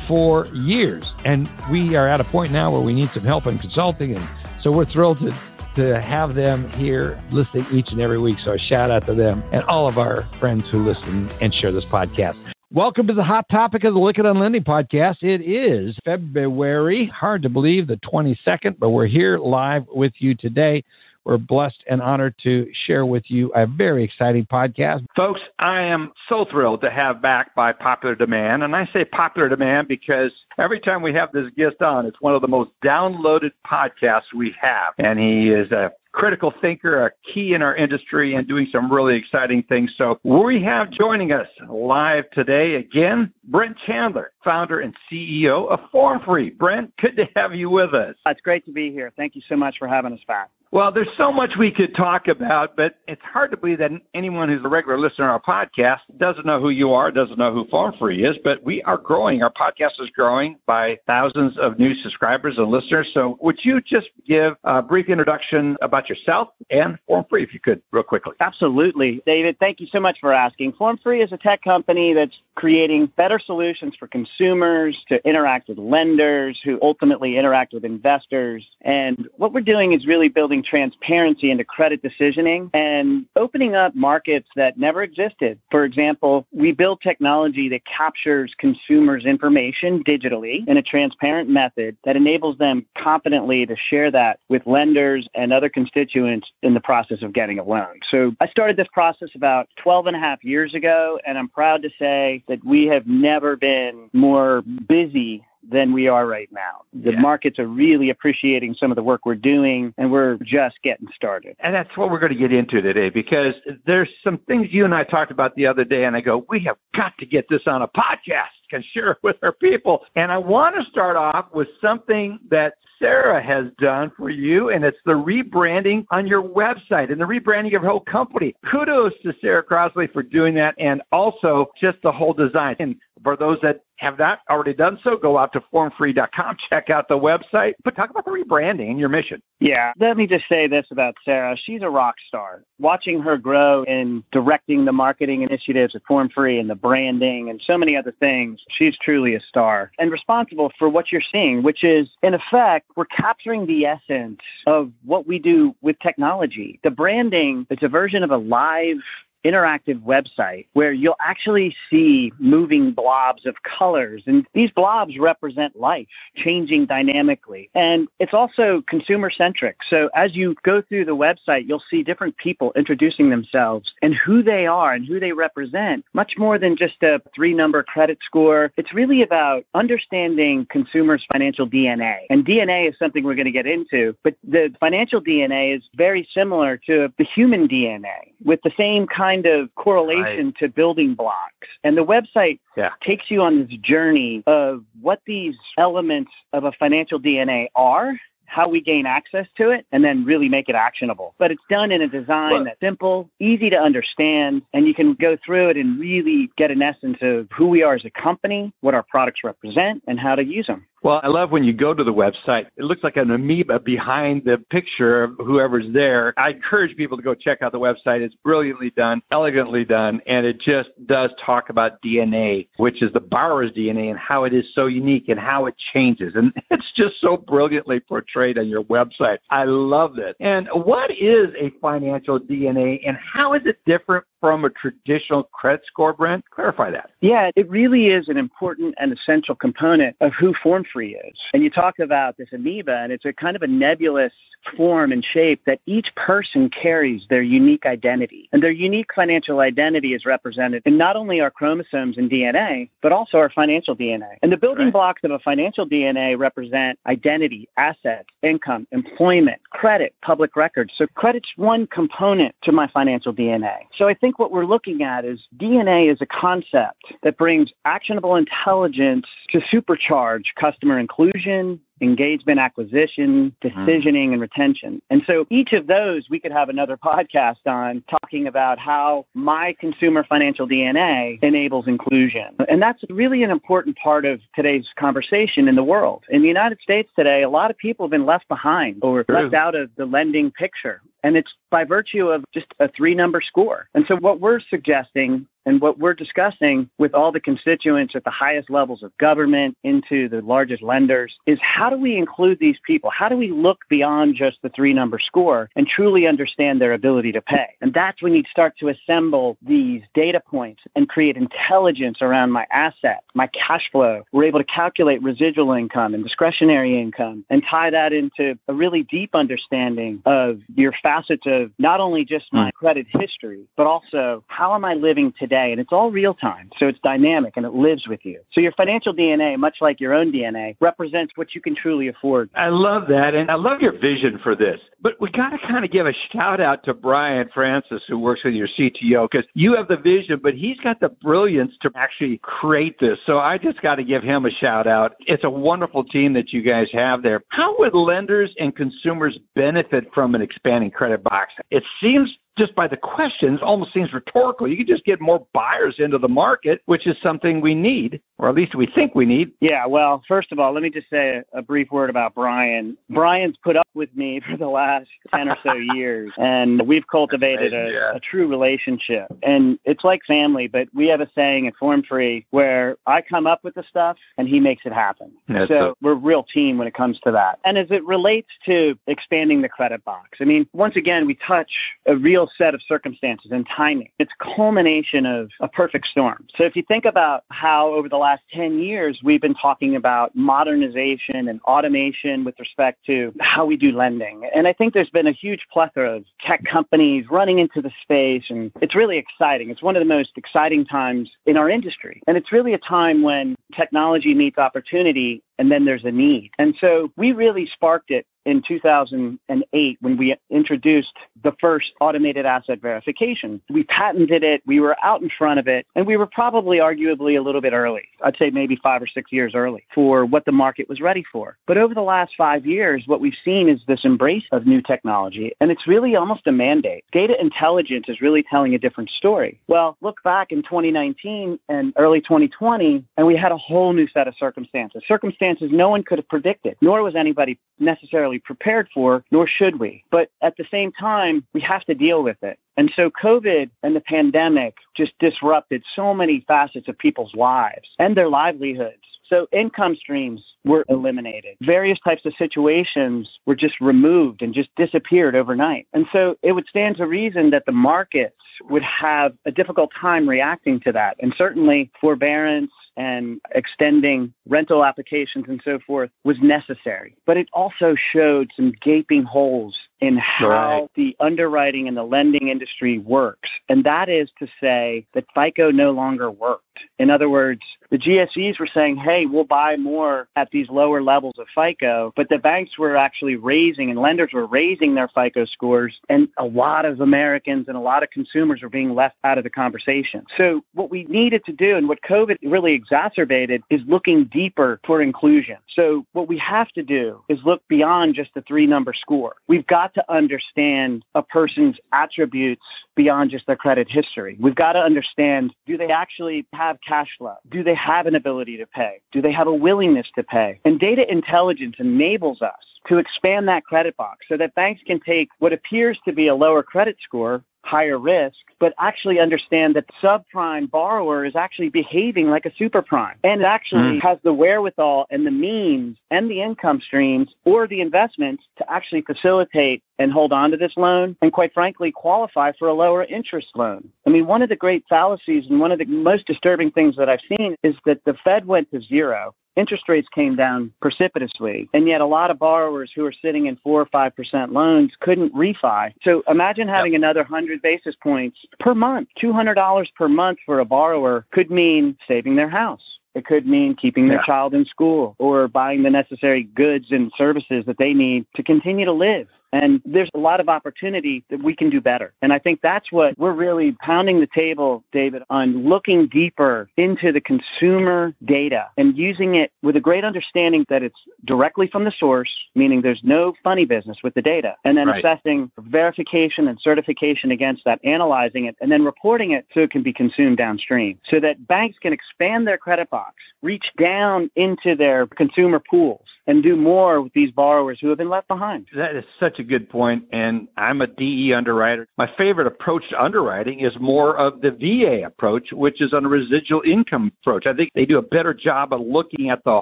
for 0.07 0.47
years, 0.47 1.05
and 1.23 1.47
we 1.71 1.95
are 1.95 2.07
at 2.07 2.19
a 2.19 2.23
point 2.25 2.51
now 2.51 2.71
where 2.71 2.81
we 2.81 2.93
need 2.93 3.09
some 3.13 3.23
help 3.23 3.45
in 3.45 3.59
consulting, 3.59 4.15
and 4.15 4.29
so 4.63 4.71
we're 4.71 4.91
thrilled 4.91 5.19
to 5.19 5.48
to 5.79 6.01
have 6.01 6.35
them 6.35 6.69
here 6.71 7.21
listening 7.31 7.65
each 7.71 7.87
and 7.91 8.01
every 8.01 8.19
week. 8.19 8.37
So 8.43 8.51
a 8.51 8.57
shout 8.57 8.91
out 8.91 9.05
to 9.05 9.15
them 9.15 9.41
and 9.53 9.63
all 9.63 9.87
of 9.87 9.97
our 9.97 10.27
friends 10.37 10.65
who 10.71 10.85
listen 10.85 11.29
and 11.39 11.53
share 11.53 11.71
this 11.71 11.85
podcast. 11.85 12.35
Welcome 12.71 13.07
to 13.07 13.13
the 13.13 13.23
hot 13.23 13.45
topic 13.49 13.85
of 13.85 13.93
the 13.93 13.99
Lykken 13.99 14.29
on 14.29 14.39
Lending 14.39 14.63
podcast. 14.63 15.23
It 15.23 15.41
is 15.41 15.95
February, 16.03 17.07
hard 17.07 17.41
to 17.43 17.49
believe, 17.49 17.87
the 17.87 17.95
22nd, 17.95 18.77
but 18.77 18.89
we're 18.89 19.07
here 19.07 19.37
live 19.37 19.85
with 19.87 20.11
you 20.19 20.35
today. 20.35 20.83
We're 21.29 21.37
blessed 21.37 21.83
and 21.87 22.01
honored 22.01 22.33
to 22.41 22.67
share 22.87 23.05
with 23.05 23.21
you 23.27 23.51
a 23.53 23.67
very 23.67 24.03
exciting 24.03 24.47
podcast. 24.51 25.05
Folks, 25.15 25.39
I 25.59 25.79
am 25.81 26.11
so 26.27 26.43
thrilled 26.49 26.81
to 26.81 26.89
have 26.89 27.21
back 27.21 27.53
by 27.53 27.71
popular 27.71 28.15
demand. 28.15 28.63
And 28.63 28.75
I 28.75 28.89
say 28.91 29.05
popular 29.05 29.47
demand 29.47 29.87
because 29.87 30.31
every 30.57 30.79
time 30.79 31.03
we 31.03 31.13
have 31.13 31.31
this 31.31 31.45
guest 31.55 31.83
on, 31.83 32.07
it's 32.07 32.19
one 32.19 32.33
of 32.33 32.41
the 32.41 32.47
most 32.47 32.71
downloaded 32.83 33.51
podcasts 33.63 34.33
we 34.35 34.55
have. 34.59 34.93
And 34.97 35.19
he 35.19 35.49
is 35.49 35.71
a 35.71 35.91
critical 36.13 36.51
thinker, 36.61 37.05
a 37.05 37.11
key 37.31 37.53
in 37.53 37.61
our 37.61 37.75
industry, 37.75 38.33
and 38.33 38.47
doing 38.47 38.67
some 38.71 38.91
really 38.91 39.15
exciting 39.15 39.61
things. 39.69 39.91
So 39.99 40.19
we 40.23 40.63
have 40.63 40.89
joining 40.89 41.31
us 41.31 41.47
live 41.69 42.23
today 42.31 42.77
again, 42.77 43.31
Brent 43.43 43.77
Chandler, 43.85 44.31
founder 44.43 44.79
and 44.79 44.95
CEO 45.11 45.69
of 45.69 45.79
FormFree. 45.93 46.57
Brent, 46.57 46.91
good 46.97 47.15
to 47.17 47.25
have 47.35 47.53
you 47.53 47.69
with 47.69 47.93
us. 47.93 48.15
It's 48.25 48.41
great 48.41 48.65
to 48.65 48.71
be 48.71 48.91
here. 48.91 49.13
Thank 49.15 49.35
you 49.35 49.43
so 49.47 49.55
much 49.55 49.75
for 49.77 49.87
having 49.87 50.11
us 50.11 50.19
back. 50.27 50.49
Well, 50.71 50.91
there's 50.91 51.07
so 51.17 51.31
much 51.31 51.49
we 51.57 51.71
could 51.71 51.95
talk 51.95 52.27
about, 52.27 52.75
but 52.75 52.99
it's 53.07 53.21
hard 53.23 53.49
to 53.49 53.57
believe 53.57 53.79
that 53.79 53.89
anyone 54.13 54.49
who's 54.49 54.63
a 54.63 54.67
regular 54.67 54.99
listener 54.99 55.25
to 55.25 55.31
our 55.31 55.41
podcast 55.41 56.01
doesn't 56.19 56.45
know 56.45 56.61
who 56.61 56.69
you 56.69 56.93
are, 56.93 57.09
doesn't 57.09 57.39
know 57.39 57.51
who 57.51 57.65
FormFree 57.65 58.29
is, 58.29 58.35
but 58.43 58.63
we 58.63 58.83
are 58.83 58.97
growing. 58.97 59.41
Our 59.41 59.51
podcast 59.51 59.99
is 59.99 60.09
growing 60.15 60.57
by 60.67 60.97
thousands 61.07 61.57
of 61.59 61.79
new 61.79 61.95
subscribers 62.03 62.59
and 62.59 62.69
listeners. 62.69 63.07
So 63.15 63.39
would 63.41 63.57
you 63.63 63.81
just 63.81 64.09
give 64.27 64.53
a 64.63 64.83
brief 64.83 65.09
introduction 65.09 65.75
about 65.81 66.07
yourself 66.07 66.49
and 66.69 66.99
FormFree, 67.09 67.43
if 67.43 67.51
you 67.51 67.59
could, 67.59 67.81
real 67.91 68.03
quickly? 68.03 68.33
Absolutely. 68.39 69.23
David, 69.25 69.57
thank 69.59 69.79
you 69.79 69.87
so 69.91 69.99
much 69.99 70.17
for 70.21 70.33
asking. 70.33 70.73
FormFree 70.73 71.23
is 71.23 71.31
a 71.31 71.37
tech 71.37 71.63
company 71.63 72.13
that's 72.13 72.35
creating 72.53 73.11
better 73.17 73.39
solutions 73.43 73.95
for 73.97 74.07
consumers 74.07 74.95
to 75.07 75.17
interact 75.27 75.67
with 75.67 75.79
lenders 75.79 76.59
who 76.63 76.77
ultimately 76.83 77.37
interact 77.37 77.73
with 77.73 77.85
investors. 77.85 78.63
And 78.81 79.27
what 79.37 79.51
we're 79.51 79.61
doing 79.61 79.93
is 79.93 80.05
really 80.05 80.27
building 80.27 80.58
transparency 80.63 81.51
into 81.51 81.63
credit 81.63 82.01
decisioning 82.01 82.69
and 82.73 83.25
opening 83.35 83.75
up 83.75 83.95
markets 83.95 84.47
that 84.55 84.77
never 84.77 85.03
existed. 85.03 85.59
For 85.71 85.83
example, 85.83 86.47
we 86.51 86.71
build 86.71 87.01
technology 87.01 87.69
that 87.69 87.81
captures 87.85 88.53
consumers' 88.59 89.25
information 89.25 90.03
digitally 90.03 90.67
in 90.67 90.77
a 90.77 90.81
transparent 90.81 91.49
method 91.49 91.97
that 92.05 92.15
enables 92.15 92.57
them 92.57 92.85
confidently 92.97 93.65
to 93.65 93.75
share 93.89 94.11
that 94.11 94.39
with 94.49 94.65
lenders 94.65 95.27
and 95.35 95.53
other 95.53 95.69
constituents 95.69 96.47
in 96.61 96.73
the 96.73 96.79
process 96.79 97.21
of 97.21 97.33
getting 97.33 97.59
a 97.59 97.63
loan. 97.63 97.99
So 98.09 98.33
I 98.39 98.47
started 98.47 98.77
this 98.77 98.87
process 98.93 99.29
about 99.35 99.69
12 99.83 100.07
and 100.07 100.15
a 100.15 100.19
half 100.19 100.43
years 100.43 100.73
ago, 100.73 101.19
and 101.25 101.37
I'm 101.37 101.49
proud 101.49 101.81
to 101.83 101.89
say 101.99 102.43
that 102.47 102.63
we 102.65 102.85
have 102.87 103.07
never 103.07 103.55
been 103.55 104.09
more 104.13 104.61
busy 104.87 105.45
than 105.67 105.93
we 105.93 106.07
are 106.07 106.25
right 106.25 106.49
now. 106.51 106.81
The 106.93 107.11
yeah. 107.11 107.19
markets 107.19 107.59
are 107.59 107.67
really 107.67 108.09
appreciating 108.09 108.75
some 108.79 108.91
of 108.91 108.95
the 108.95 109.03
work 109.03 109.25
we're 109.25 109.35
doing, 109.35 109.93
and 109.97 110.11
we're 110.11 110.37
just 110.37 110.75
getting 110.83 111.07
started. 111.15 111.55
And 111.59 111.73
that's 111.73 111.95
what 111.97 112.09
we're 112.09 112.19
going 112.19 112.33
to 112.33 112.39
get 112.39 112.53
into 112.53 112.81
today 112.81 113.09
because 113.09 113.53
there's 113.85 114.09
some 114.23 114.39
things 114.47 114.67
you 114.71 114.85
and 114.85 114.93
I 114.93 115.03
talked 115.03 115.31
about 115.31 115.55
the 115.55 115.67
other 115.67 115.83
day, 115.83 116.05
and 116.05 116.15
I 116.15 116.21
go, 116.21 116.45
we 116.49 116.63
have 116.65 116.77
got 116.95 117.17
to 117.19 117.25
get 117.25 117.45
this 117.49 117.61
on 117.67 117.81
a 117.81 117.87
podcast 117.87 118.47
and 118.71 118.83
share 118.93 119.11
it 119.11 119.17
with 119.23 119.37
our 119.41 119.51
people. 119.53 120.01
And 120.15 120.31
I 120.31 120.37
want 120.37 120.75
to 120.75 120.83
start 120.91 121.15
off 121.15 121.47
with 121.53 121.67
something 121.81 122.39
that 122.49 122.73
Sarah 122.99 123.41
has 123.41 123.71
done 123.79 124.11
for 124.17 124.29
you, 124.29 124.69
and 124.69 124.83
it's 124.83 124.97
the 125.05 125.13
rebranding 125.13 126.05
on 126.11 126.27
your 126.27 126.43
website 126.43 127.11
and 127.11 127.19
the 127.19 127.25
rebranding 127.25 127.67
of 127.67 127.71
your 127.71 127.89
whole 127.89 128.01
company. 128.01 128.53
Kudos 128.69 129.13
to 129.23 129.33
Sarah 129.39 129.63
Crossley 129.63 130.07
for 130.07 130.21
doing 130.21 130.53
that, 130.55 130.75
and 130.77 131.01
also 131.11 131.67
just 131.81 131.97
the 132.03 132.11
whole 132.11 132.33
design. 132.33 132.75
And 132.79 132.95
for 133.23 133.37
those 133.37 133.57
that 133.63 133.81
have 133.99 134.17
not 134.17 134.39
already 134.49 134.73
done 134.73 134.97
so, 135.03 135.17
go 135.17 135.37
out 135.37 135.53
to 135.53 135.61
formfree.com, 135.73 136.57
check 136.69 136.89
out 136.89 137.07
the 137.07 137.17
website, 137.17 137.73
but 137.83 137.95
talk 137.95 138.09
about 138.09 138.25
the 138.25 138.31
rebranding 138.31 138.89
and 138.89 138.99
your 138.99 139.09
mission. 139.09 139.41
Yeah, 139.59 139.91
let 139.99 140.15
me 140.15 140.25
just 140.25 140.45
say 140.47 140.67
this 140.67 140.85
about 140.89 141.15
Sarah. 141.25 141.55
She's 141.65 141.81
a 141.81 141.89
rock 141.89 142.15
star. 142.27 142.63
Watching 142.79 143.21
her 143.21 143.37
grow 143.37 143.83
in 143.83 144.23
directing 144.31 144.85
the 144.85 144.93
marketing 144.93 145.41
initiatives 145.41 145.95
at 145.95 146.01
FormFree 146.09 146.59
and 146.59 146.69
the 146.69 146.75
branding 146.75 147.49
and 147.49 147.61
so 147.67 147.77
many 147.77 147.97
other 147.97 148.13
things, 148.19 148.59
she's 148.77 148.95
truly 149.03 149.35
a 149.35 149.41
star 149.41 149.91
and 149.99 150.11
responsible 150.11 150.71
for 150.79 150.87
what 150.87 151.11
you're 151.11 151.21
seeing, 151.31 151.61
which 151.61 151.83
is, 151.83 152.07
in 152.23 152.33
effect, 152.33 152.89
we're 152.95 153.05
capturing 153.05 153.65
the 153.65 153.85
essence 153.85 154.39
of 154.65 154.91
what 155.03 155.27
we 155.27 155.39
do 155.39 155.75
with 155.81 155.97
technology. 155.99 156.79
The 156.83 156.89
branding, 156.89 157.67
it's 157.69 157.83
a 157.83 157.89
version 157.89 158.23
of 158.23 158.31
a 158.31 158.37
live 158.37 158.97
interactive 159.45 160.01
website 160.01 160.67
where 160.73 160.91
you'll 160.91 161.15
actually 161.21 161.75
see 161.89 162.31
moving 162.39 162.91
blobs 162.91 163.45
of 163.45 163.55
colors. 163.63 164.23
And 164.25 164.45
these 164.53 164.71
blobs 164.71 165.17
represent 165.19 165.79
life 165.79 166.07
changing 166.35 166.85
dynamically. 166.85 167.69
And 167.75 168.07
it's 168.19 168.33
also 168.33 168.83
consumer 168.87 169.31
centric. 169.31 169.77
So 169.89 170.09
as 170.15 170.35
you 170.35 170.55
go 170.63 170.81
through 170.81 171.05
the 171.05 171.15
website, 171.15 171.67
you'll 171.67 171.83
see 171.89 172.03
different 172.03 172.37
people 172.37 172.71
introducing 172.75 173.29
themselves 173.29 173.91
and 174.01 174.13
who 174.25 174.43
they 174.43 174.65
are 174.65 174.93
and 174.93 175.05
who 175.05 175.19
they 175.19 175.31
represent, 175.31 176.05
much 176.13 176.33
more 176.37 176.57
than 176.57 176.75
just 176.77 177.01
a 177.03 177.21
three 177.35 177.53
number 177.53 177.83
credit 177.83 178.17
score. 178.25 178.71
It's 178.77 178.93
really 178.93 179.21
about 179.21 179.63
understanding 179.73 180.67
consumers' 180.69 181.25
financial 181.31 181.67
DNA. 181.67 182.17
And 182.29 182.45
DNA 182.45 182.89
is 182.89 182.95
something 182.99 183.23
we're 183.23 183.35
going 183.35 183.45
to 183.45 183.51
get 183.51 183.67
into, 183.67 184.15
but 184.23 184.35
the 184.43 184.73
financial 184.79 185.21
DNA 185.21 185.75
is 185.75 185.83
very 185.95 186.27
similar 186.33 186.77
to 186.87 187.11
the 187.17 187.25
human 187.35 187.67
DNA 187.67 188.33
with 188.43 188.59
the 188.63 188.71
same 188.77 189.07
kind 189.07 189.28
kind 189.29 189.45
of 189.45 189.73
correlation 189.75 190.47
right. 190.47 190.57
to 190.59 190.67
building 190.67 191.15
blocks. 191.15 191.67
And 191.83 191.97
the 191.97 192.05
website 192.05 192.59
yeah. 192.75 192.89
takes 193.05 193.25
you 193.29 193.41
on 193.41 193.59
this 193.59 193.77
journey 193.81 194.43
of 194.47 194.83
what 195.01 195.21
these 195.25 195.55
elements 195.77 196.31
of 196.53 196.63
a 196.63 196.71
financial 196.79 197.19
DNA 197.19 197.67
are 197.75 198.13
how 198.49 198.67
we 198.67 198.81
gain 198.81 199.05
access 199.05 199.45
to 199.55 199.69
it, 199.69 199.85
and 199.91 200.03
then 200.03 200.25
really 200.25 200.49
make 200.49 200.69
it 200.69 200.75
actionable. 200.75 201.35
But 201.37 201.51
it's 201.51 201.61
done 201.69 201.91
in 201.91 202.01
a 202.01 202.07
design 202.07 202.51
well, 202.51 202.63
that's 202.63 202.79
simple, 202.79 203.29
easy 203.39 203.69
to 203.69 203.75
understand, 203.75 204.63
and 204.73 204.87
you 204.87 204.95
can 204.95 205.13
go 205.13 205.37
through 205.45 205.69
it 205.69 205.77
and 205.77 205.99
really 205.99 206.49
get 206.57 206.71
an 206.71 206.81
essence 206.81 207.17
of 207.21 207.47
who 207.55 207.67
we 207.67 207.83
are 207.83 207.93
as 207.93 208.05
a 208.05 208.09
company, 208.09 208.73
what 208.81 208.95
our 208.95 209.03
products 209.03 209.41
represent, 209.43 210.01
and 210.07 210.19
how 210.19 210.33
to 210.33 210.43
use 210.43 210.65
them. 210.65 210.83
Well, 211.01 211.21
I 211.23 211.27
love 211.27 211.51
when 211.51 211.63
you 211.63 211.73
go 211.73 211.93
to 211.93 212.03
the 212.03 212.13
website. 212.13 212.65
It 212.75 212.83
looks 212.83 213.03
like 213.03 213.15
an 213.15 213.31
amoeba 213.31 213.79
behind 213.79 214.43
the 214.43 214.57
picture 214.69 215.23
of 215.23 215.35
whoever's 215.37 215.85
there. 215.93 216.33
I 216.37 216.49
encourage 216.49 216.95
people 216.97 217.15
to 217.17 217.23
go 217.23 217.33
check 217.33 217.61
out 217.61 217.71
the 217.71 217.79
website. 217.79 218.21
It's 218.21 218.35
brilliantly 218.43 218.91
done, 218.91 219.21
elegantly 219.31 219.85
done, 219.85 220.21
and 220.27 220.45
it 220.45 220.59
just 220.59 220.89
does 221.05 221.29
talk 221.43 221.69
about 221.69 222.01
DNA, 222.03 222.67
which 222.77 223.01
is 223.01 223.13
the 223.13 223.19
borrower's 223.19 223.71
DNA 223.71 224.09
and 224.09 224.19
how 224.19 224.43
it 224.43 224.53
is 224.53 224.65
so 224.75 224.87
unique 224.87 225.29
and 225.29 225.39
how 225.39 225.67
it 225.67 225.75
changes. 225.93 226.33
And 226.35 226.51
it's 226.71 226.91
just 226.95 227.15
so 227.21 227.37
brilliantly 227.37 228.01
portrayed 228.01 228.57
on 228.57 228.67
your 228.67 228.83
website. 228.83 229.37
I 229.49 229.63
love 229.63 230.17
it. 230.17 230.35
And 230.39 230.67
what 230.73 231.11
is 231.11 231.47
a 231.59 231.71
financial 231.81 232.39
DNA 232.39 232.99
and 233.07 233.17
how 233.17 233.53
is 233.53 233.61
it 233.65 233.79
different 233.85 234.25
from 234.39 234.65
a 234.65 234.69
traditional 234.69 235.43
credit 235.43 235.81
score, 235.87 236.13
Brent? 236.13 236.43
Clarify 236.49 236.91
that. 236.91 237.11
Yeah, 237.21 237.51
it 237.55 237.69
really 237.69 238.07
is 238.07 238.29
an 238.29 238.37
important 238.37 238.95
and 238.97 239.13
essential 239.13 239.55
component 239.55 240.15
of 240.21 240.31
who 240.39 240.53
Is. 240.97 241.35
And 241.53 241.63
you 241.63 241.69
talk 241.69 241.99
about 241.99 242.37
this 242.37 242.49
amoeba, 242.53 242.97
and 242.97 243.11
it's 243.11 243.25
a 243.25 243.33
kind 243.33 243.55
of 243.55 243.61
a 243.61 243.67
nebulous 243.67 244.33
form 244.75 245.11
and 245.11 245.25
shape 245.33 245.61
that 245.65 245.79
each 245.85 246.07
person 246.15 246.69
carries 246.69 247.21
their 247.29 247.41
unique 247.41 247.85
identity. 247.85 248.49
And 248.51 248.61
their 248.61 248.71
unique 248.71 249.09
financial 249.15 249.59
identity 249.59 250.13
is 250.13 250.25
represented 250.25 250.83
in 250.85 250.97
not 250.97 251.15
only 251.15 251.39
our 251.39 251.51
chromosomes 251.51 252.17
and 252.17 252.29
DNA, 252.29 252.89
but 253.01 253.11
also 253.11 253.37
our 253.37 253.49
financial 253.49 253.95
DNA. 253.95 254.37
And 254.41 254.51
the 254.51 254.57
building 254.57 254.85
right. 254.85 254.93
blocks 254.93 255.21
of 255.23 255.31
a 255.31 255.39
financial 255.39 255.87
DNA 255.87 256.37
represent 256.37 256.99
identity, 257.07 257.69
assets, 257.77 258.27
income, 258.43 258.87
employment, 258.91 259.61
credit, 259.71 260.13
public 260.23 260.55
records. 260.55 260.93
So 260.97 261.07
credit's 261.15 261.49
one 261.55 261.87
component 261.87 262.55
to 262.63 262.71
my 262.71 262.87
financial 262.87 263.33
DNA. 263.33 263.77
So 263.97 264.07
I 264.07 264.13
think 264.13 264.39
what 264.39 264.51
we're 264.51 264.65
looking 264.65 265.03
at 265.03 265.25
is 265.25 265.39
DNA 265.57 266.11
is 266.11 266.19
a 266.21 266.25
concept 266.25 267.03
that 267.23 267.37
brings 267.37 267.69
actionable 267.85 268.35
intelligence 268.35 269.25
to 269.51 269.59
supercharge 269.73 270.43
customer 270.59 270.78
inclusion, 270.81 271.79
engagement 272.01 272.59
acquisition, 272.59 273.55
mm-hmm. 273.63 273.79
decisioning, 273.79 274.31
and 274.31 274.41
retention. 274.41 275.01
And 275.09 275.21
so 275.27 275.45
each 275.49 275.73
of 275.73 275.87
those 275.87 276.23
we 276.29 276.39
could 276.39 276.51
have 276.51 276.69
another 276.69 276.97
podcast 277.03 277.65
on 277.65 278.03
talking 278.09 278.47
about 278.47 278.79
how 278.79 279.25
my 279.33 279.75
consumer 279.79 280.25
financial 280.27 280.67
DNA 280.67 281.39
enables 281.41 281.87
inclusion. 281.87 282.55
And 282.67 282.81
that's 282.81 283.01
really 283.09 283.43
an 283.43 283.51
important 283.51 283.97
part 283.97 284.25
of 284.25 284.41
today's 284.55 284.85
conversation 284.97 285.67
in 285.67 285.75
the 285.75 285.83
world. 285.83 286.23
In 286.29 286.41
the 286.41 286.47
United 286.47 286.79
States 286.81 287.09
today, 287.15 287.43
a 287.43 287.49
lot 287.49 287.71
of 287.71 287.77
people 287.77 288.05
have 288.05 288.11
been 288.11 288.25
left 288.25 288.47
behind 288.47 288.99
or 289.01 289.25
left 289.27 289.53
out 289.53 289.75
of 289.75 289.89
the 289.95 290.05
lending 290.05 290.51
picture. 290.51 291.01
And 291.23 291.35
it's 291.35 291.51
by 291.69 291.83
virtue 291.83 292.29
of 292.29 292.45
just 292.53 292.67
a 292.79 292.87
three 292.95 293.13
number 293.13 293.41
score. 293.41 293.89
And 293.93 294.05
so 294.07 294.15
what 294.15 294.39
we're 294.39 294.61
suggesting 294.69 295.47
and 295.69 295.79
what 295.81 295.99
we're 295.99 296.15
discussing 296.15 296.89
with 296.97 297.13
all 297.13 297.31
the 297.31 297.39
constituents 297.39 298.15
at 298.15 298.23
the 298.23 298.31
highest 298.31 298.71
levels 298.71 299.03
of 299.03 299.15
government 299.19 299.77
into 299.83 300.27
the 300.27 300.41
largest 300.41 300.81
lenders 300.81 301.31
is 301.45 301.59
how 301.61 301.91
do 301.91 301.95
we 301.95 302.17
include 302.17 302.57
these 302.59 302.77
people? 302.87 303.11
How 303.15 303.29
do 303.29 303.37
we 303.37 303.51
look 303.51 303.77
beyond 303.87 304.35
just 304.35 304.57
the 304.63 304.69
three 304.69 304.93
number 304.93 305.19
score 305.19 305.69
and 305.75 305.87
truly 305.87 306.25
understand 306.25 306.81
their 306.81 306.93
ability 306.93 307.31
to 307.33 307.41
pay? 307.41 307.67
And 307.81 307.93
that's 307.93 308.19
when 308.19 308.33
you 308.33 308.41
start 308.49 308.79
to 308.79 308.89
assemble 308.89 309.57
these 309.61 310.01
data 310.15 310.41
points 310.43 310.81
and 310.95 311.07
create 311.07 311.37
intelligence 311.37 312.17
around 312.19 312.49
my 312.49 312.65
asset, 312.71 313.23
my 313.35 313.47
cash 313.47 313.83
flow. 313.91 314.23
We're 314.31 314.45
able 314.45 314.59
to 314.59 314.65
calculate 314.65 315.21
residual 315.21 315.73
income 315.73 316.15
and 316.15 316.23
discretionary 316.23 316.99
income 316.99 317.45
and 317.51 317.61
tie 317.69 317.91
that 317.91 318.11
into 318.11 318.57
a 318.67 318.73
really 318.73 319.03
deep 319.03 319.35
understanding 319.35 320.23
of 320.25 320.61
your 320.73 320.93
facets 321.03 321.43
of 321.45 321.69
not 321.77 321.99
only 321.99 322.25
just 322.25 322.45
my 322.51 322.71
hmm. 322.71 322.85
credit 322.85 323.05
history, 323.11 323.67
but 323.77 323.85
also 323.85 324.43
how 324.47 324.73
am 324.73 324.83
I 324.83 324.95
living 324.95 325.31
today? 325.37 325.58
Day, 325.59 325.71
and 325.71 325.79
it's 325.79 325.91
all 325.91 326.11
real 326.11 326.33
time. 326.33 326.69
So 326.79 326.87
it's 326.87 326.99
dynamic 327.03 327.53
and 327.57 327.65
it 327.65 327.73
lives 327.73 328.07
with 328.07 328.21
you. 328.23 328.41
So 328.53 328.61
your 328.61 328.71
financial 328.73 329.13
DNA, 329.13 329.57
much 329.57 329.77
like 329.81 329.99
your 329.99 330.13
own 330.13 330.31
DNA, 330.31 330.75
represents 330.79 331.33
what 331.35 331.53
you 331.53 331.61
can 331.61 331.75
truly 331.75 332.07
afford. 332.07 332.49
I 332.55 332.69
love 332.69 333.03
that, 333.09 333.33
and 333.35 333.49
I 333.49 333.55
love 333.55 333.81
your 333.81 333.93
vision 333.93 334.39
for 334.43 334.55
this. 334.55 334.79
But 335.01 335.13
we 335.19 335.29
got 335.31 335.49
to 335.49 335.57
kind 335.67 335.85
of 335.85 335.91
give 335.91 336.07
a 336.07 336.13
shout 336.31 336.59
out 336.59 336.83
to 336.85 336.93
Brian 336.93 337.49
Francis, 337.53 338.01
who 338.07 338.19
works 338.19 338.41
with 338.43 338.53
your 338.53 338.67
CTO, 338.77 339.29
because 339.29 339.47
you 339.53 339.75
have 339.75 339.87
the 339.87 339.97
vision, 339.97 340.39
but 340.41 340.53
he's 340.53 340.77
got 340.77 340.99
the 340.99 341.09
brilliance 341.09 341.71
to 341.81 341.89
actually 341.95 342.39
create 342.43 342.99
this. 342.99 343.17
So 343.25 343.39
I 343.39 343.57
just 343.57 343.81
got 343.81 343.95
to 343.95 344.03
give 344.03 344.23
him 344.23 344.45
a 344.45 344.51
shout 344.51 344.87
out. 344.87 345.13
It's 345.21 345.43
a 345.43 345.49
wonderful 345.49 346.03
team 346.03 346.33
that 346.33 346.51
you 346.51 346.61
guys 346.61 346.87
have 346.93 347.23
there. 347.23 347.41
How 347.49 347.75
would 347.79 347.93
lenders 347.93 348.53
and 348.59 348.75
consumers 348.75 349.37
benefit 349.55 350.05
from 350.13 350.35
an 350.35 350.41
expanding 350.41 350.91
credit 350.91 351.23
box? 351.23 351.53
It 351.71 351.83
seems 352.01 352.29
just 352.59 352.75
by 352.75 352.87
the 352.87 352.97
questions 352.97 353.59
almost 353.63 353.93
seems 353.93 354.13
rhetorical. 354.13 354.67
You 354.67 354.77
could 354.77 354.87
just 354.87 355.05
get 355.05 355.19
more 355.21 355.47
buyers 355.53 355.95
into 355.97 356.17
the 356.17 356.27
market, 356.27 356.81
which 356.85 357.07
is 357.07 357.15
something 357.23 357.61
we 357.61 357.73
need, 357.73 358.21
or 358.37 358.49
at 358.49 358.55
least 358.55 358.75
we 358.75 358.87
think 358.93 359.15
we 359.15 359.25
need. 359.25 359.51
Yeah, 359.61 359.85
well, 359.85 360.21
first 360.27 360.51
of 360.51 360.59
all, 360.59 360.73
let 360.73 360.83
me 360.83 360.89
just 360.89 361.09
say 361.09 361.41
a, 361.53 361.59
a 361.59 361.61
brief 361.61 361.89
word 361.91 362.09
about 362.09 362.35
Brian. 362.35 362.97
Brian's 363.09 363.55
put 363.63 363.77
up 363.77 363.87
with 363.93 364.15
me 364.15 364.39
for 364.49 364.57
the 364.57 364.67
last 364.67 365.07
10 365.35 365.49
or 365.49 365.57
so 365.63 365.73
years, 365.73 366.31
and 366.37 366.87
we've 366.87 367.07
cultivated 367.07 367.73
a, 367.73 367.91
Yeah. 367.91 368.15
a 368.15 368.19
true 368.19 368.47
relationship. 368.47 369.27
And 369.43 369.79
it's 369.85 370.03
like 370.03 370.21
family, 370.27 370.67
but 370.67 370.87
we 370.93 371.07
have 371.07 371.21
a 371.21 371.29
saying 371.35 371.67
at 371.67 371.75
Form 371.75 372.03
Free 372.07 372.45
where 372.51 372.97
I 373.07 373.21
come 373.21 373.47
up 373.47 373.63
with 373.63 373.75
the 373.75 373.83
stuff 373.89 374.17
and 374.37 374.47
he 374.47 374.59
makes 374.59 374.83
it 374.85 374.93
happen. 374.93 375.31
That's 375.47 375.69
so 375.69 375.89
a- 375.89 375.93
we're 376.01 376.11
a 376.13 376.15
real 376.15 376.43
team 376.43 376.77
when 376.77 376.87
it 376.87 376.93
comes 376.93 377.19
to 377.21 377.31
that. 377.31 377.59
And 377.65 377.77
as 377.77 377.87
it 377.89 378.03
relates 378.05 378.49
to 378.65 378.97
expanding 379.07 379.61
the 379.61 379.69
credit 379.69 380.03
box, 380.05 380.29
I 380.41 380.45
mean, 380.45 380.67
once 380.73 380.95
again, 380.95 381.25
we 381.27 381.37
touch 381.47 381.71
a 382.05 382.15
real 382.15 382.49
set 382.57 382.73
of 382.73 382.81
circumstances 382.87 383.51
and 383.51 383.65
timing. 383.75 384.09
It's 384.19 384.31
culmination 384.55 385.25
of 385.25 385.49
a 385.59 385.67
perfect 385.67 386.07
storm. 386.07 386.45
So 386.57 386.63
if 386.63 386.75
you 386.75 386.83
think 386.87 387.05
about 387.05 387.43
how 387.49 387.89
over 387.93 388.09
the 388.09 388.17
last 388.17 388.41
10 388.53 388.79
years 388.79 389.19
we've 389.23 389.41
been 389.41 389.55
talking 389.55 389.95
about 389.95 390.35
modernization 390.35 391.47
and 391.47 391.59
automation 391.61 392.43
with 392.43 392.59
respect 392.59 393.05
to 393.05 393.33
how 393.39 393.65
we 393.65 393.77
do 393.79 393.91
lending. 393.91 394.49
And 394.53 394.67
I 394.67 394.73
think 394.73 394.93
there's 394.93 395.09
been 395.09 395.27
a 395.27 395.31
huge 395.31 395.61
plethora 395.71 396.17
of 396.17 396.25
tech 396.45 396.63
companies 396.71 397.25
running 397.29 397.59
into 397.59 397.81
the 397.81 397.91
space 398.01 398.43
and 398.49 398.71
it's 398.81 398.95
really 398.95 399.17
exciting. 399.17 399.69
It's 399.69 399.81
one 399.81 399.95
of 399.95 400.01
the 400.01 400.07
most 400.07 400.31
exciting 400.35 400.85
times 400.85 401.29
in 401.45 401.57
our 401.57 401.69
industry. 401.69 402.21
And 402.27 402.37
it's 402.37 402.51
really 402.51 402.73
a 402.73 402.79
time 402.79 403.21
when 403.21 403.55
technology 403.75 404.33
meets 404.33 404.57
opportunity 404.57 405.43
and 405.57 405.71
then 405.71 405.85
there's 405.85 406.05
a 406.05 406.11
need. 406.11 406.51
And 406.57 406.75
so 406.79 407.11
we 407.17 407.31
really 407.31 407.69
sparked 407.73 408.11
it 408.11 408.25
in 408.49 408.63
2008 408.67 409.97
when 410.01 410.17
we 410.17 410.35
introduced 410.49 411.13
the 411.43 411.53
first 411.61 411.91
automated 412.01 412.45
asset 412.45 412.81
verification. 412.81 413.61
We 413.69 413.83
patented 413.83 414.43
it, 414.43 414.61
we 414.65 414.79
were 414.79 414.95
out 415.03 415.21
in 415.21 415.29
front 415.37 415.59
of 415.59 415.67
it, 415.67 415.85
and 415.95 416.07
we 416.07 416.17
were 416.17 416.25
probably 416.25 416.77
arguably 416.77 417.37
a 417.37 417.41
little 417.41 417.61
bit 417.61 417.73
early. 417.73 418.09
I'd 418.23 418.37
say 418.37 418.49
maybe 418.49 418.77
five 418.81 419.01
or 419.01 419.07
six 419.07 419.31
years 419.31 419.53
early 419.55 419.85
for 419.93 420.25
what 420.25 420.45
the 420.45 420.51
market 420.51 420.89
was 420.89 420.99
ready 420.99 421.23
for. 421.31 421.57
But 421.67 421.77
over 421.77 421.93
the 421.93 422.01
last 422.01 422.33
five 422.37 422.65
years, 422.65 423.03
what 423.05 423.21
we've 423.21 423.33
seen 423.45 423.69
is 423.69 423.79
this 423.87 424.01
embrace 424.03 424.43
of 424.51 424.65
new 424.65 424.81
technology, 424.81 425.53
and 425.61 425.71
it's 425.71 425.87
really 425.87 426.15
almost 426.15 426.47
a 426.47 426.51
mandate. 426.51 427.05
Data 427.11 427.35
intelligence 427.39 428.05
is 428.07 428.19
really 428.21 428.43
telling 428.49 428.73
a 428.73 428.79
different 428.79 429.09
story. 429.11 429.59
Well, 429.67 429.95
look 430.01 430.21
back 430.23 430.51
in 430.51 430.63
2019 430.63 431.59
and 431.69 431.93
early 431.97 432.21
2020, 432.21 433.05
and 433.17 433.27
we 433.27 433.35
had 433.35 433.51
a 433.51 433.57
whole 433.57 433.93
new 433.93 434.07
set 434.07 434.27
of 434.27 434.33
circumstances. 434.39 435.03
Circumstances 435.07 435.69
no 435.71 435.89
one 435.89 436.03
could 436.03 436.17
have 436.17 436.27
predicted, 436.27 436.75
nor 436.81 437.03
was 437.03 437.15
anybody 437.15 437.59
necessarily 437.79 438.38
prepared 438.39 438.87
for, 438.93 439.23
nor 439.31 439.47
should 439.47 439.79
we. 439.79 440.03
But 440.11 440.29
at 440.41 440.57
the 440.57 440.65
same 440.71 440.91
time, 440.91 441.45
we 441.53 441.61
have 441.61 441.83
to 441.85 441.93
deal 441.93 442.23
with 442.23 442.37
it. 442.41 442.59
And 442.77 442.91
so 442.95 443.09
COVID 443.09 443.69
and 443.83 443.95
the 443.95 444.01
pandemic 444.01 444.75
just 444.95 445.11
disrupted 445.19 445.83
so 445.95 446.13
many 446.13 446.45
facets 446.47 446.87
of 446.87 446.97
people's 446.97 447.33
lives 447.35 447.87
and 447.99 448.15
their 448.15 448.29
livelihoods. 448.29 449.03
So 449.29 449.47
income 449.51 449.95
streams 449.95 450.41
were 450.65 450.85
eliminated. 450.89 451.55
Various 451.61 451.99
types 452.03 452.25
of 452.25 452.33
situations 452.37 453.29
were 453.45 453.55
just 453.55 453.79
removed 453.79 454.41
and 454.41 454.53
just 454.53 454.69
disappeared 454.75 455.35
overnight. 455.35 455.87
And 455.93 456.05
so 456.11 456.35
it 456.43 456.51
would 456.51 456.65
stand 456.69 456.97
to 456.97 457.07
reason 457.07 457.49
that 457.51 457.65
the 457.65 457.71
markets 457.71 458.35
would 458.69 458.83
have 458.83 459.33
a 459.45 459.51
difficult 459.51 459.89
time 459.99 460.27
reacting 460.27 460.79
to 460.81 460.91
that. 460.91 461.15
And 461.19 461.33
certainly 461.37 461.89
forbearance 462.01 462.71
and 462.97 463.39
extending 463.55 464.33
rental 464.47 464.83
applications 464.83 465.45
and 465.47 465.61
so 465.63 465.79
forth 465.87 466.09
was 466.25 466.35
necessary. 466.41 467.15
But 467.25 467.37
it 467.37 467.47
also 467.53 467.95
showed 468.13 468.51
some 468.55 468.73
gaping 468.83 469.23
holes 469.23 469.75
in 470.01 470.17
how 470.17 470.81
Right. 470.81 470.89
the 470.95 471.15
underwriting 471.19 471.87
and 471.87 471.95
the 471.95 472.03
lending 472.03 472.49
industry 472.49 472.97
works. 472.99 473.49
And 473.69 473.85
that 473.85 474.09
is 474.09 474.29
to 474.39 474.47
say 474.59 475.05
that 475.13 475.25
FICO 475.33 475.71
no 475.71 475.91
longer 475.91 476.29
worked. 476.29 476.65
In 476.97 477.09
other 477.09 477.29
words, 477.29 477.61
the 477.89 477.97
GSEs 477.97 478.59
were 478.59 478.67
saying, 478.67 478.97
hey, 478.97 479.25
we'll 479.25 479.43
buy 479.45 479.77
more 479.77 480.27
at 480.35 480.48
these 480.51 480.69
lower 480.69 481.01
levels 481.01 481.35
of 481.37 481.47
FICO, 481.55 482.13
but 482.15 482.29
the 482.29 482.37
banks 482.37 482.77
were 482.77 482.95
actually 482.95 483.35
raising 483.35 483.89
and 483.89 483.99
lenders 483.99 484.31
were 484.33 484.45
raising 484.45 484.95
their 484.95 485.09
FICO 485.09 485.45
scores, 485.45 485.97
and 486.09 486.27
a 486.37 486.45
lot 486.45 486.85
of 486.85 487.01
Americans 487.01 487.67
and 487.67 487.77
a 487.77 487.79
lot 487.79 488.03
of 488.03 488.09
consumers 488.11 488.61
were 488.61 488.69
being 488.69 488.93
left 488.95 489.15
out 489.23 489.37
of 489.37 489.43
the 489.43 489.49
conversation. 489.49 490.25
So, 490.37 490.61
what 490.73 490.89
we 490.89 491.03
needed 491.05 491.43
to 491.45 491.51
do 491.51 491.77
and 491.77 491.87
what 491.87 491.99
COVID 492.01 492.37
really 492.43 492.73
exacerbated 492.73 493.63
is 493.69 493.81
looking 493.87 494.29
deeper 494.31 494.79
for 494.85 495.01
inclusion. 495.01 495.57
So, 495.75 496.05
what 496.13 496.27
we 496.27 496.37
have 496.37 496.69
to 496.69 496.83
do 496.83 497.23
is 497.29 497.39
look 497.45 497.61
beyond 497.67 498.15
just 498.15 498.33
the 498.33 498.41
three 498.41 498.65
number 498.65 498.93
score. 498.93 499.35
We've 499.47 499.67
got 499.67 499.93
to 499.95 500.11
understand 500.11 501.03
a 501.15 501.21
person's 501.21 501.77
attributes 501.93 502.61
beyond 502.95 503.31
just 503.31 503.47
their 503.47 503.55
credit 503.55 503.87
history. 503.89 504.37
We've 504.39 504.55
got 504.55 504.73
to 504.73 504.79
understand 504.79 505.53
do 505.65 505.77
they 505.77 505.87
actually 505.87 506.45
have 506.53 506.77
cash 506.85 507.07
flow? 507.17 507.35
Do 507.49 507.63
they 507.63 507.75
have 507.75 508.07
an 508.07 508.15
ability 508.15 508.57
to 508.57 508.65
pay? 508.65 509.01
Do 509.11 509.21
they 509.21 509.31
have 509.31 509.47
a 509.47 509.53
willingness 509.53 510.07
to 510.15 510.23
pay? 510.23 510.38
And 510.65 510.79
data 510.79 511.03
intelligence 511.09 511.75
enables 511.79 512.41
us 512.41 512.53
to 512.87 512.97
expand 512.97 513.47
that 513.47 513.63
credit 513.65 513.95
box 513.97 514.25
so 514.29 514.37
that 514.37 514.55
banks 514.55 514.81
can 514.85 514.99
take 514.99 515.29
what 515.39 515.53
appears 515.53 515.97
to 516.05 516.13
be 516.13 516.27
a 516.27 516.35
lower 516.35 516.63
credit 516.63 516.97
score 517.03 517.43
higher 517.63 517.97
risk, 517.99 518.37
but 518.59 518.73
actually 518.79 519.19
understand 519.19 519.75
that 519.75 519.85
the 519.87 520.07
subprime 520.07 520.69
borrower 520.71 521.25
is 521.25 521.35
actually 521.35 521.69
behaving 521.69 522.29
like 522.29 522.45
a 522.45 522.51
superprime 522.51 523.15
and 523.23 523.43
actually 523.43 523.81
Mm. 523.81 524.01
has 524.01 524.17
the 524.23 524.33
wherewithal 524.33 525.05
and 525.09 525.25
the 525.25 525.31
means 525.31 525.97
and 526.09 526.29
the 526.29 526.41
income 526.41 526.79
streams 526.81 527.29
or 527.45 527.67
the 527.67 527.81
investments 527.81 528.43
to 528.57 528.71
actually 528.71 529.01
facilitate 529.01 529.83
and 529.99 530.11
hold 530.11 530.31
on 530.31 530.51
to 530.51 530.57
this 530.57 530.75
loan 530.77 531.15
and 531.21 531.33
quite 531.33 531.53
frankly 531.53 531.91
qualify 531.91 532.51
for 532.57 532.67
a 532.67 532.73
lower 532.73 533.03
interest 533.03 533.49
loan. 533.55 533.89
I 534.07 534.09
mean, 534.09 534.25
one 534.25 534.41
of 534.41 534.49
the 534.49 534.55
great 534.55 534.85
fallacies 534.89 535.45
and 535.49 535.59
one 535.59 535.71
of 535.71 535.79
the 535.79 535.85
most 535.85 536.25
disturbing 536.25 536.71
things 536.71 536.95
that 536.95 537.09
I've 537.09 537.19
seen 537.37 537.55
is 537.63 537.75
that 537.85 538.03
the 538.05 538.15
Fed 538.23 538.45
went 538.47 538.71
to 538.71 538.81
zero 538.81 539.35
interest 539.59 539.89
rates 539.89 540.07
came 540.15 540.35
down 540.35 540.71
precipitously, 540.81 541.69
and 541.73 541.87
yet 541.87 542.01
a 542.01 542.05
lot 542.05 542.31
of 542.31 542.39
borrowers 542.39 542.91
who 542.95 543.05
are 543.05 543.13
sitting 543.21 543.45
in 543.47 543.55
four 543.57 543.81
or 543.81 543.85
five 543.87 544.15
percent 544.15 544.53
loans 544.53 544.91
couldn't 545.01 545.33
refi. 545.33 545.91
So 546.03 546.23
imagine 546.27 546.67
having 546.67 546.95
another 546.95 547.23
hundred 547.23 547.61
basis 547.61 547.95
points 548.01 548.37
per 548.59 548.73
month, 548.73 549.09
two 549.19 549.33
hundred 549.33 549.55
dollars 549.55 549.89
per 549.95 550.07
month 550.07 550.39
for 550.45 550.59
a 550.59 550.65
borrower 550.65 551.25
could 551.31 551.51
mean 551.51 551.97
saving 552.07 552.35
their 552.35 552.49
house. 552.49 552.81
It 553.15 553.25
could 553.25 553.45
mean 553.47 553.75
keeping 553.75 554.07
their 554.07 554.17
Yeah. 554.19 554.25
child 554.25 554.53
in 554.53 554.65
school 554.65 555.15
or 555.17 555.47
buying 555.47 555.83
the 555.83 555.89
necessary 555.89 556.43
goods 556.43 556.87
and 556.91 557.11
services 557.17 557.65
that 557.65 557.77
they 557.79 557.93
need 557.93 558.25
to 558.35 558.43
continue 558.43 558.85
to 558.85 558.91
live. 558.93 559.27
And 559.51 559.81
there's 559.85 560.09
a 560.13 560.19
lot 560.19 560.39
of 560.39 560.49
opportunity 560.49 561.23
that 561.29 561.43
we 561.43 561.55
can 561.55 561.69
do 561.69 561.81
better. 561.81 562.13
And 562.21 562.31
I 562.31 562.39
think 562.39 562.59
that's 562.61 562.91
what 562.91 563.17
we're 563.17 563.33
really 563.33 563.75
pounding 563.81 564.19
the 564.19 564.27
table, 564.33 564.83
David, 564.91 565.23
on 565.29 565.67
looking 565.67 566.07
deeper 566.07 566.69
into 566.77 567.11
the 567.11 567.21
consumer 567.21 568.13
data 568.25 568.67
and 568.77 568.97
using 568.97 569.35
it 569.35 569.51
with 569.63 569.75
a 569.75 569.79
great 569.79 570.03
understanding 570.03 570.65
that 570.69 570.83
it's 570.83 570.99
directly 571.25 571.67
from 571.67 571.85
the 571.85 571.91
source, 571.99 572.29
meaning 572.55 572.81
there's 572.81 573.01
no 573.03 573.33
funny 573.43 573.65
business 573.65 573.97
with 574.03 574.13
the 574.13 574.21
data, 574.21 574.55
and 574.65 574.77
then 574.77 574.87
Right. 574.87 575.03
assessing 575.03 575.51
verification 575.57 576.47
and 576.47 576.59
certification 576.61 577.31
against 577.31 577.63
that, 577.65 577.79
analyzing 577.83 578.45
it, 578.45 578.55
and 578.61 578.71
then 578.71 578.83
reporting 578.83 579.31
it 579.31 579.45
so 579.53 579.61
it 579.61 579.71
can 579.71 579.81
be 579.81 579.93
consumed 579.93 580.37
downstream. 580.37 580.99
So 581.09 581.19
that 581.19 581.47
banks 581.47 581.77
can 581.79 581.93
expand 581.93 582.47
their 582.47 582.57
credit 582.57 582.89
box, 582.89 583.15
reach 583.41 583.65
down 583.79 584.29
into 584.35 584.75
their 584.75 585.07
consumer 585.07 585.59
pools, 585.59 586.05
and 586.27 586.43
do 586.43 586.55
more 586.55 587.01
with 587.01 587.13
these 587.13 587.31
borrowers 587.31 587.79
who 587.79 587.89
have 587.89 587.97
been 587.97 588.09
left 588.09 588.27
behind. 588.27 588.67
That 588.75 588.95
is 588.95 589.03
such 589.19 589.38
a 589.39 589.43
good 589.43 589.69
point, 589.69 590.03
and 590.11 590.47
I'm 590.57 590.81
a 590.81 590.87
DE 590.87 591.33
underwriter. 591.33 591.87
My 591.97 592.09
favorite 592.17 592.47
approach 592.47 592.83
to 592.89 593.01
underwriting 593.01 593.61
is 593.61 593.73
more 593.79 594.17
of 594.17 594.41
the 594.41 594.51
VA 594.51 595.05
approach, 595.05 595.47
which 595.51 595.81
is 595.81 595.93
on 595.93 596.05
a 596.05 596.09
residual 596.09 596.61
income 596.65 597.11
approach. 597.21 597.45
I 597.47 597.53
think 597.53 597.71
they 597.73 597.85
do 597.85 597.97
a 597.97 598.01
better 598.01 598.33
job 598.33 598.73
of 598.73 598.81
looking 598.81 599.29
at 599.29 599.43
the 599.43 599.61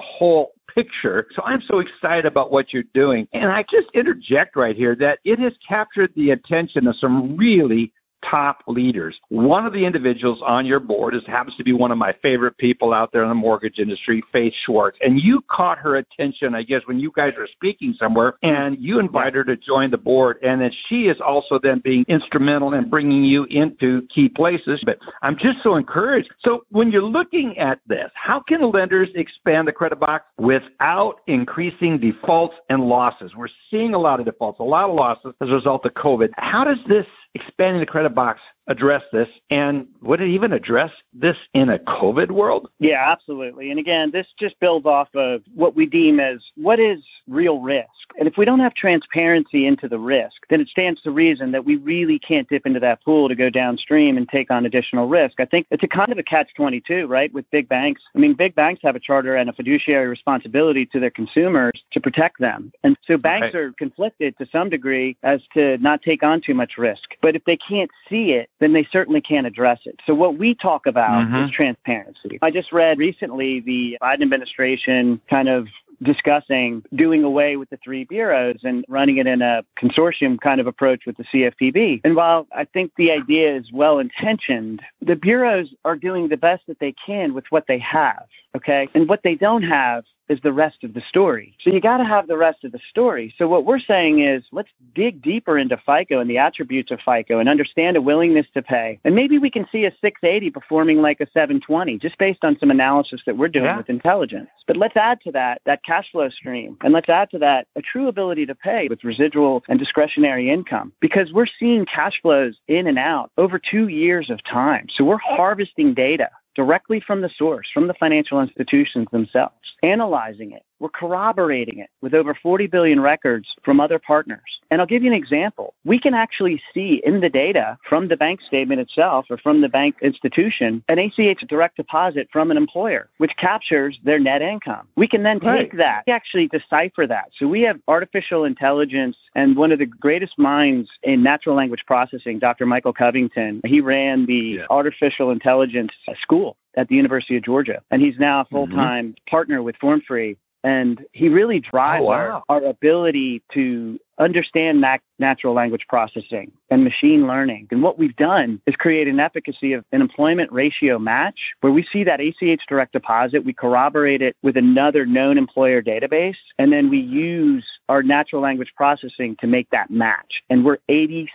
whole 0.00 0.52
picture. 0.74 1.26
So 1.34 1.42
I'm 1.42 1.62
so 1.68 1.80
excited 1.80 2.26
about 2.26 2.52
what 2.52 2.72
you're 2.72 2.84
doing. 2.94 3.26
And 3.32 3.50
I 3.50 3.62
just 3.62 3.88
interject 3.94 4.56
right 4.56 4.76
here 4.76 4.94
that 4.96 5.18
it 5.24 5.38
has 5.38 5.52
captured 5.66 6.12
the 6.14 6.30
attention 6.30 6.86
of 6.86 6.96
some 7.00 7.36
really 7.36 7.92
top 8.28 8.62
leaders. 8.66 9.16
One 9.28 9.66
of 9.66 9.72
the 9.72 9.84
individuals 9.84 10.40
on 10.46 10.66
your 10.66 10.80
board 10.80 11.14
is 11.14 11.22
happens 11.26 11.56
to 11.56 11.64
be 11.64 11.72
one 11.72 11.90
of 11.90 11.98
my 11.98 12.14
favorite 12.22 12.56
people 12.58 12.92
out 12.92 13.10
there 13.12 13.22
in 13.22 13.28
the 13.28 13.34
mortgage 13.34 13.78
industry, 13.78 14.22
Faith 14.32 14.52
Schwartz. 14.64 14.98
And 15.00 15.20
you 15.20 15.42
caught 15.50 15.78
her 15.78 15.96
attention, 15.96 16.54
I 16.54 16.62
guess, 16.62 16.82
when 16.86 16.98
you 16.98 17.12
guys 17.14 17.32
were 17.38 17.48
speaking 17.52 17.94
somewhere, 17.98 18.34
and 18.42 18.76
you 18.80 18.98
invited 18.98 19.34
her 19.34 19.44
to 19.44 19.56
join 19.56 19.90
the 19.90 19.98
board. 19.98 20.38
And 20.42 20.60
then 20.60 20.70
she 20.88 21.02
is 21.04 21.16
also 21.24 21.58
then 21.62 21.80
being 21.84 22.04
instrumental 22.08 22.74
in 22.74 22.88
bringing 22.88 23.24
you 23.24 23.44
into 23.50 24.06
key 24.14 24.28
places. 24.28 24.80
But 24.84 24.98
I'm 25.22 25.36
just 25.36 25.62
so 25.62 25.76
encouraged. 25.76 26.30
So 26.44 26.64
when 26.70 26.90
you're 26.90 27.02
looking 27.02 27.56
at 27.58 27.80
this, 27.86 28.10
how 28.14 28.42
can 28.46 28.70
lenders 28.70 29.08
expand 29.14 29.68
the 29.68 29.72
credit 29.72 30.00
box 30.00 30.24
without 30.38 31.16
increasing 31.26 31.98
defaults 31.98 32.54
and 32.68 32.84
losses? 32.84 33.32
We're 33.36 33.48
seeing 33.70 33.94
a 33.94 33.98
lot 33.98 34.20
of 34.20 34.26
defaults, 34.26 34.60
a 34.60 34.64
lot 34.64 34.88
of 34.88 34.94
losses 34.94 35.34
as 35.40 35.48
a 35.48 35.52
result 35.52 35.84
of 35.86 35.92
COVID. 35.94 36.30
How 36.36 36.64
does 36.64 36.78
this 36.88 37.06
expanding 37.34 37.80
the 37.80 37.86
credit 37.86 38.14
box 38.14 38.40
address 38.68 39.02
this? 39.12 39.28
And 39.50 39.86
would 40.02 40.20
it 40.20 40.28
even 40.28 40.52
address 40.52 40.90
this 41.12 41.36
in 41.54 41.70
a 41.70 41.78
COVID 41.78 42.30
world? 42.30 42.68
Yeah, 42.78 43.04
absolutely. 43.10 43.70
And 43.70 43.80
again, 43.80 44.10
this 44.12 44.26
just 44.38 44.58
builds 44.60 44.86
off 44.86 45.08
of 45.14 45.42
what 45.54 45.74
we 45.74 45.86
deem 45.86 46.20
as 46.20 46.38
what 46.56 46.78
is 46.78 46.98
real 47.26 47.60
risk. 47.60 47.88
And 48.18 48.28
if 48.28 48.34
we 48.36 48.44
don't 48.44 48.60
have 48.60 48.74
transparency 48.74 49.66
into 49.66 49.88
the 49.88 49.98
risk, 49.98 50.36
then 50.50 50.60
it 50.60 50.68
stands 50.68 51.00
to 51.02 51.10
reason 51.10 51.52
that 51.52 51.64
we 51.64 51.76
really 51.76 52.18
can't 52.18 52.48
dip 52.48 52.66
into 52.66 52.80
that 52.80 53.02
pool 53.04 53.28
to 53.28 53.34
go 53.34 53.50
downstream 53.50 54.16
and 54.16 54.28
take 54.28 54.50
on 54.50 54.66
additional 54.66 55.08
risk. 55.08 55.40
I 55.40 55.44
think 55.44 55.66
it's 55.70 55.82
a 55.82 55.88
kind 55.88 56.12
of 56.12 56.18
a 56.18 56.22
catch 56.22 56.48
22, 56.56 57.06
right? 57.06 57.32
With 57.32 57.50
big 57.50 57.68
banks. 57.68 58.02
I 58.14 58.18
mean, 58.18 58.34
big 58.34 58.54
banks 58.54 58.80
have 58.84 58.96
a 58.96 59.00
charter 59.00 59.36
and 59.36 59.48
a 59.48 59.52
fiduciary 59.52 60.08
responsibility 60.08 60.86
to 60.86 61.00
their 61.00 61.10
consumers 61.10 61.72
to 61.92 62.00
protect 62.00 62.38
them. 62.40 62.72
And 62.82 62.96
so 63.06 63.16
banks 63.16 63.54
right. 63.54 63.56
are 63.56 63.72
conflicted 63.78 64.36
to 64.38 64.46
some 64.50 64.70
degree 64.70 65.16
as 65.22 65.40
to 65.54 65.78
not 65.78 66.02
take 66.02 66.22
on 66.22 66.40
too 66.40 66.54
much 66.54 66.72
risk. 66.78 67.02
But 67.22 67.36
if 67.36 67.44
they 67.44 67.56
can't 67.56 67.90
see 68.08 68.32
it, 68.32 68.50
then 68.60 68.72
they 68.72 68.86
certainly 68.90 69.20
can't 69.20 69.46
address 69.46 69.78
it. 69.84 70.00
So 70.06 70.14
what 70.14 70.38
we 70.38 70.54
talk 70.54 70.86
about 70.86 71.26
mm-hmm. 71.26 71.44
is 71.44 71.50
transparency. 71.50 72.38
I 72.42 72.50
just 72.50 72.72
read 72.72 72.98
recently 72.98 73.60
the 73.60 73.98
Biden 74.02 74.22
administration 74.22 75.20
kind 75.28 75.48
of 75.48 75.66
discussing 76.02 76.82
doing 76.94 77.24
away 77.24 77.56
with 77.56 77.70
the 77.70 77.78
three 77.82 78.04
bureaus 78.04 78.58
and 78.62 78.84
running 78.88 79.18
it 79.18 79.26
in 79.26 79.42
a 79.42 79.62
consortium 79.82 80.38
kind 80.40 80.60
of 80.60 80.66
approach 80.66 81.02
with 81.06 81.16
the 81.16 81.24
CFPB. 81.24 82.02
And 82.04 82.14
while 82.14 82.46
I 82.54 82.64
think 82.64 82.92
the 82.96 83.10
idea 83.10 83.56
is 83.56 83.66
well 83.72 83.98
intentioned, 83.98 84.80
the 85.00 85.16
bureaus 85.16 85.68
are 85.84 85.96
doing 85.96 86.28
the 86.28 86.36
best 86.36 86.62
that 86.68 86.78
they 86.78 86.94
can 87.04 87.34
with 87.34 87.44
what 87.50 87.64
they 87.66 87.78
have. 87.78 88.26
Okay. 88.56 88.88
And 88.94 89.08
what 89.08 89.20
they 89.24 89.34
don't 89.34 89.62
have 89.62 90.04
is 90.28 90.38
the 90.42 90.52
rest 90.52 90.84
of 90.84 90.94
the 90.94 91.02
story. 91.08 91.54
So 91.62 91.74
you 91.74 91.80
got 91.80 91.98
to 91.98 92.04
have 92.04 92.26
the 92.26 92.36
rest 92.36 92.64
of 92.64 92.72
the 92.72 92.80
story. 92.90 93.34
So 93.38 93.48
what 93.48 93.64
we're 93.64 93.80
saying 93.80 94.24
is 94.24 94.42
let's 94.52 94.68
dig 94.94 95.22
deeper 95.22 95.58
into 95.58 95.76
FICO 95.84 96.20
and 96.20 96.28
the 96.28 96.38
attributes 96.38 96.90
of 96.90 97.00
FICO 97.04 97.38
and 97.38 97.48
understand 97.48 97.96
a 97.96 98.00
willingness 98.00 98.46
to 98.54 98.62
pay. 98.62 98.98
And 99.04 99.14
maybe 99.14 99.38
we 99.38 99.50
can 99.50 99.66
see 99.70 99.84
a 99.84 99.90
680 100.00 100.50
performing 100.50 100.98
like 100.98 101.20
a 101.20 101.26
720 101.32 101.98
just 101.98 102.18
based 102.18 102.44
on 102.44 102.56
some 102.58 102.70
analysis 102.70 103.20
that 103.26 103.36
we're 103.36 103.48
doing 103.48 103.66
yeah. 103.66 103.76
with 103.76 103.88
intelligence. 103.88 104.48
But 104.66 104.76
let's 104.76 104.96
add 104.96 105.20
to 105.22 105.32
that 105.32 105.60
that 105.66 105.84
cash 105.84 106.06
flow 106.12 106.28
stream 106.28 106.76
and 106.82 106.92
let's 106.92 107.08
add 107.08 107.30
to 107.30 107.38
that 107.38 107.66
a 107.76 107.82
true 107.82 108.08
ability 108.08 108.46
to 108.46 108.54
pay 108.54 108.86
with 108.88 109.04
residual 109.04 109.62
and 109.68 109.78
discretionary 109.78 110.50
income 110.50 110.92
because 111.00 111.32
we're 111.32 111.46
seeing 111.58 111.86
cash 111.86 112.20
flows 112.22 112.56
in 112.68 112.86
and 112.86 112.98
out 112.98 113.30
over 113.38 113.58
2 113.58 113.88
years 113.88 114.30
of 114.30 114.38
time. 114.44 114.86
So 114.96 115.04
we're 115.04 115.18
harvesting 115.18 115.94
data 115.94 116.30
directly 116.58 117.00
from 117.06 117.20
the 117.20 117.30
source, 117.38 117.68
from 117.72 117.86
the 117.86 117.94
financial 117.94 118.40
institutions 118.40 119.06
themselves, 119.12 119.54
analyzing 119.82 120.52
it. 120.52 120.62
We're 120.80 120.88
corroborating 120.88 121.78
it 121.78 121.90
with 122.00 122.14
over 122.14 122.36
40 122.40 122.66
billion 122.66 123.00
records 123.00 123.48
from 123.64 123.80
other 123.80 123.98
partners. 123.98 124.40
And 124.70 124.80
I'll 124.80 124.86
give 124.86 125.02
you 125.02 125.12
an 125.12 125.16
example. 125.16 125.74
We 125.84 125.98
can 125.98 126.14
actually 126.14 126.60
see 126.72 127.02
in 127.04 127.20
the 127.20 127.28
data 127.28 127.78
from 127.88 128.08
the 128.08 128.16
bank 128.16 128.40
statement 128.46 128.80
itself 128.80 129.26
or 129.30 129.38
from 129.38 129.60
the 129.60 129.68
bank 129.68 129.96
institution 130.02 130.82
an 130.88 130.98
ACH 130.98 131.40
direct 131.48 131.76
deposit 131.76 132.28
from 132.32 132.50
an 132.50 132.56
employer, 132.56 133.08
which 133.18 133.32
captures 133.38 133.98
their 134.04 134.18
net 134.18 134.42
income. 134.42 134.86
We 134.96 135.08
can 135.08 135.22
then 135.22 135.40
take 135.40 135.46
right. 135.46 135.76
that, 135.76 136.02
actually 136.08 136.48
decipher 136.48 137.06
that. 137.06 137.30
So 137.38 137.46
we 137.46 137.62
have 137.62 137.80
artificial 137.88 138.44
intelligence 138.44 139.16
and 139.34 139.56
one 139.56 139.72
of 139.72 139.78
the 139.78 139.86
greatest 139.86 140.38
minds 140.38 140.88
in 141.02 141.22
natural 141.22 141.56
language 141.56 141.82
processing, 141.86 142.38
Dr. 142.38 142.66
Michael 142.66 142.92
Covington, 142.92 143.60
he 143.64 143.80
ran 143.80 144.26
the 144.26 144.58
yeah. 144.58 144.66
artificial 144.70 145.30
intelligence 145.30 145.92
school 146.20 146.56
at 146.76 146.88
the 146.88 146.94
University 146.94 147.36
of 147.36 147.44
Georgia. 147.44 147.82
And 147.90 148.02
he's 148.02 148.18
now 148.18 148.40
a 148.40 148.44
full 148.46 148.68
time 148.68 149.08
mm-hmm. 149.08 149.30
partner 149.30 149.62
with 149.62 149.76
FormFree. 149.82 150.36
And 150.64 151.04
he 151.12 151.28
really 151.28 151.60
drives 151.60 152.02
oh, 152.02 152.06
wow. 152.06 152.42
our, 152.48 152.62
our 152.62 152.64
ability 152.64 153.42
to 153.54 153.98
understand 154.18 154.80
nat- 154.80 154.98
natural 155.18 155.54
language 155.54 155.82
processing 155.88 156.50
and 156.70 156.84
machine 156.84 157.26
learning. 157.26 157.68
And 157.70 157.82
what 157.82 157.98
we've 157.98 158.16
done 158.16 158.60
is 158.66 158.74
create 158.74 159.08
an 159.08 159.20
efficacy 159.20 159.72
of 159.72 159.84
an 159.92 160.00
employment 160.00 160.52
ratio 160.52 160.98
match 160.98 161.38
where 161.60 161.72
we 161.72 161.86
see 161.92 162.04
that 162.04 162.20
ACH 162.20 162.60
direct 162.68 162.92
deposit, 162.92 163.44
we 163.44 163.52
corroborate 163.52 164.22
it 164.22 164.36
with 164.42 164.56
another 164.56 165.06
known 165.06 165.38
employer 165.38 165.82
database, 165.82 166.36
and 166.58 166.72
then 166.72 166.90
we 166.90 166.98
use 166.98 167.64
our 167.88 168.02
natural 168.02 168.42
language 168.42 168.72
processing 168.76 169.36
to 169.40 169.46
make 169.46 169.70
that 169.70 169.90
match. 169.90 170.42
And 170.50 170.64
we're 170.64 170.78
86% 170.90 171.28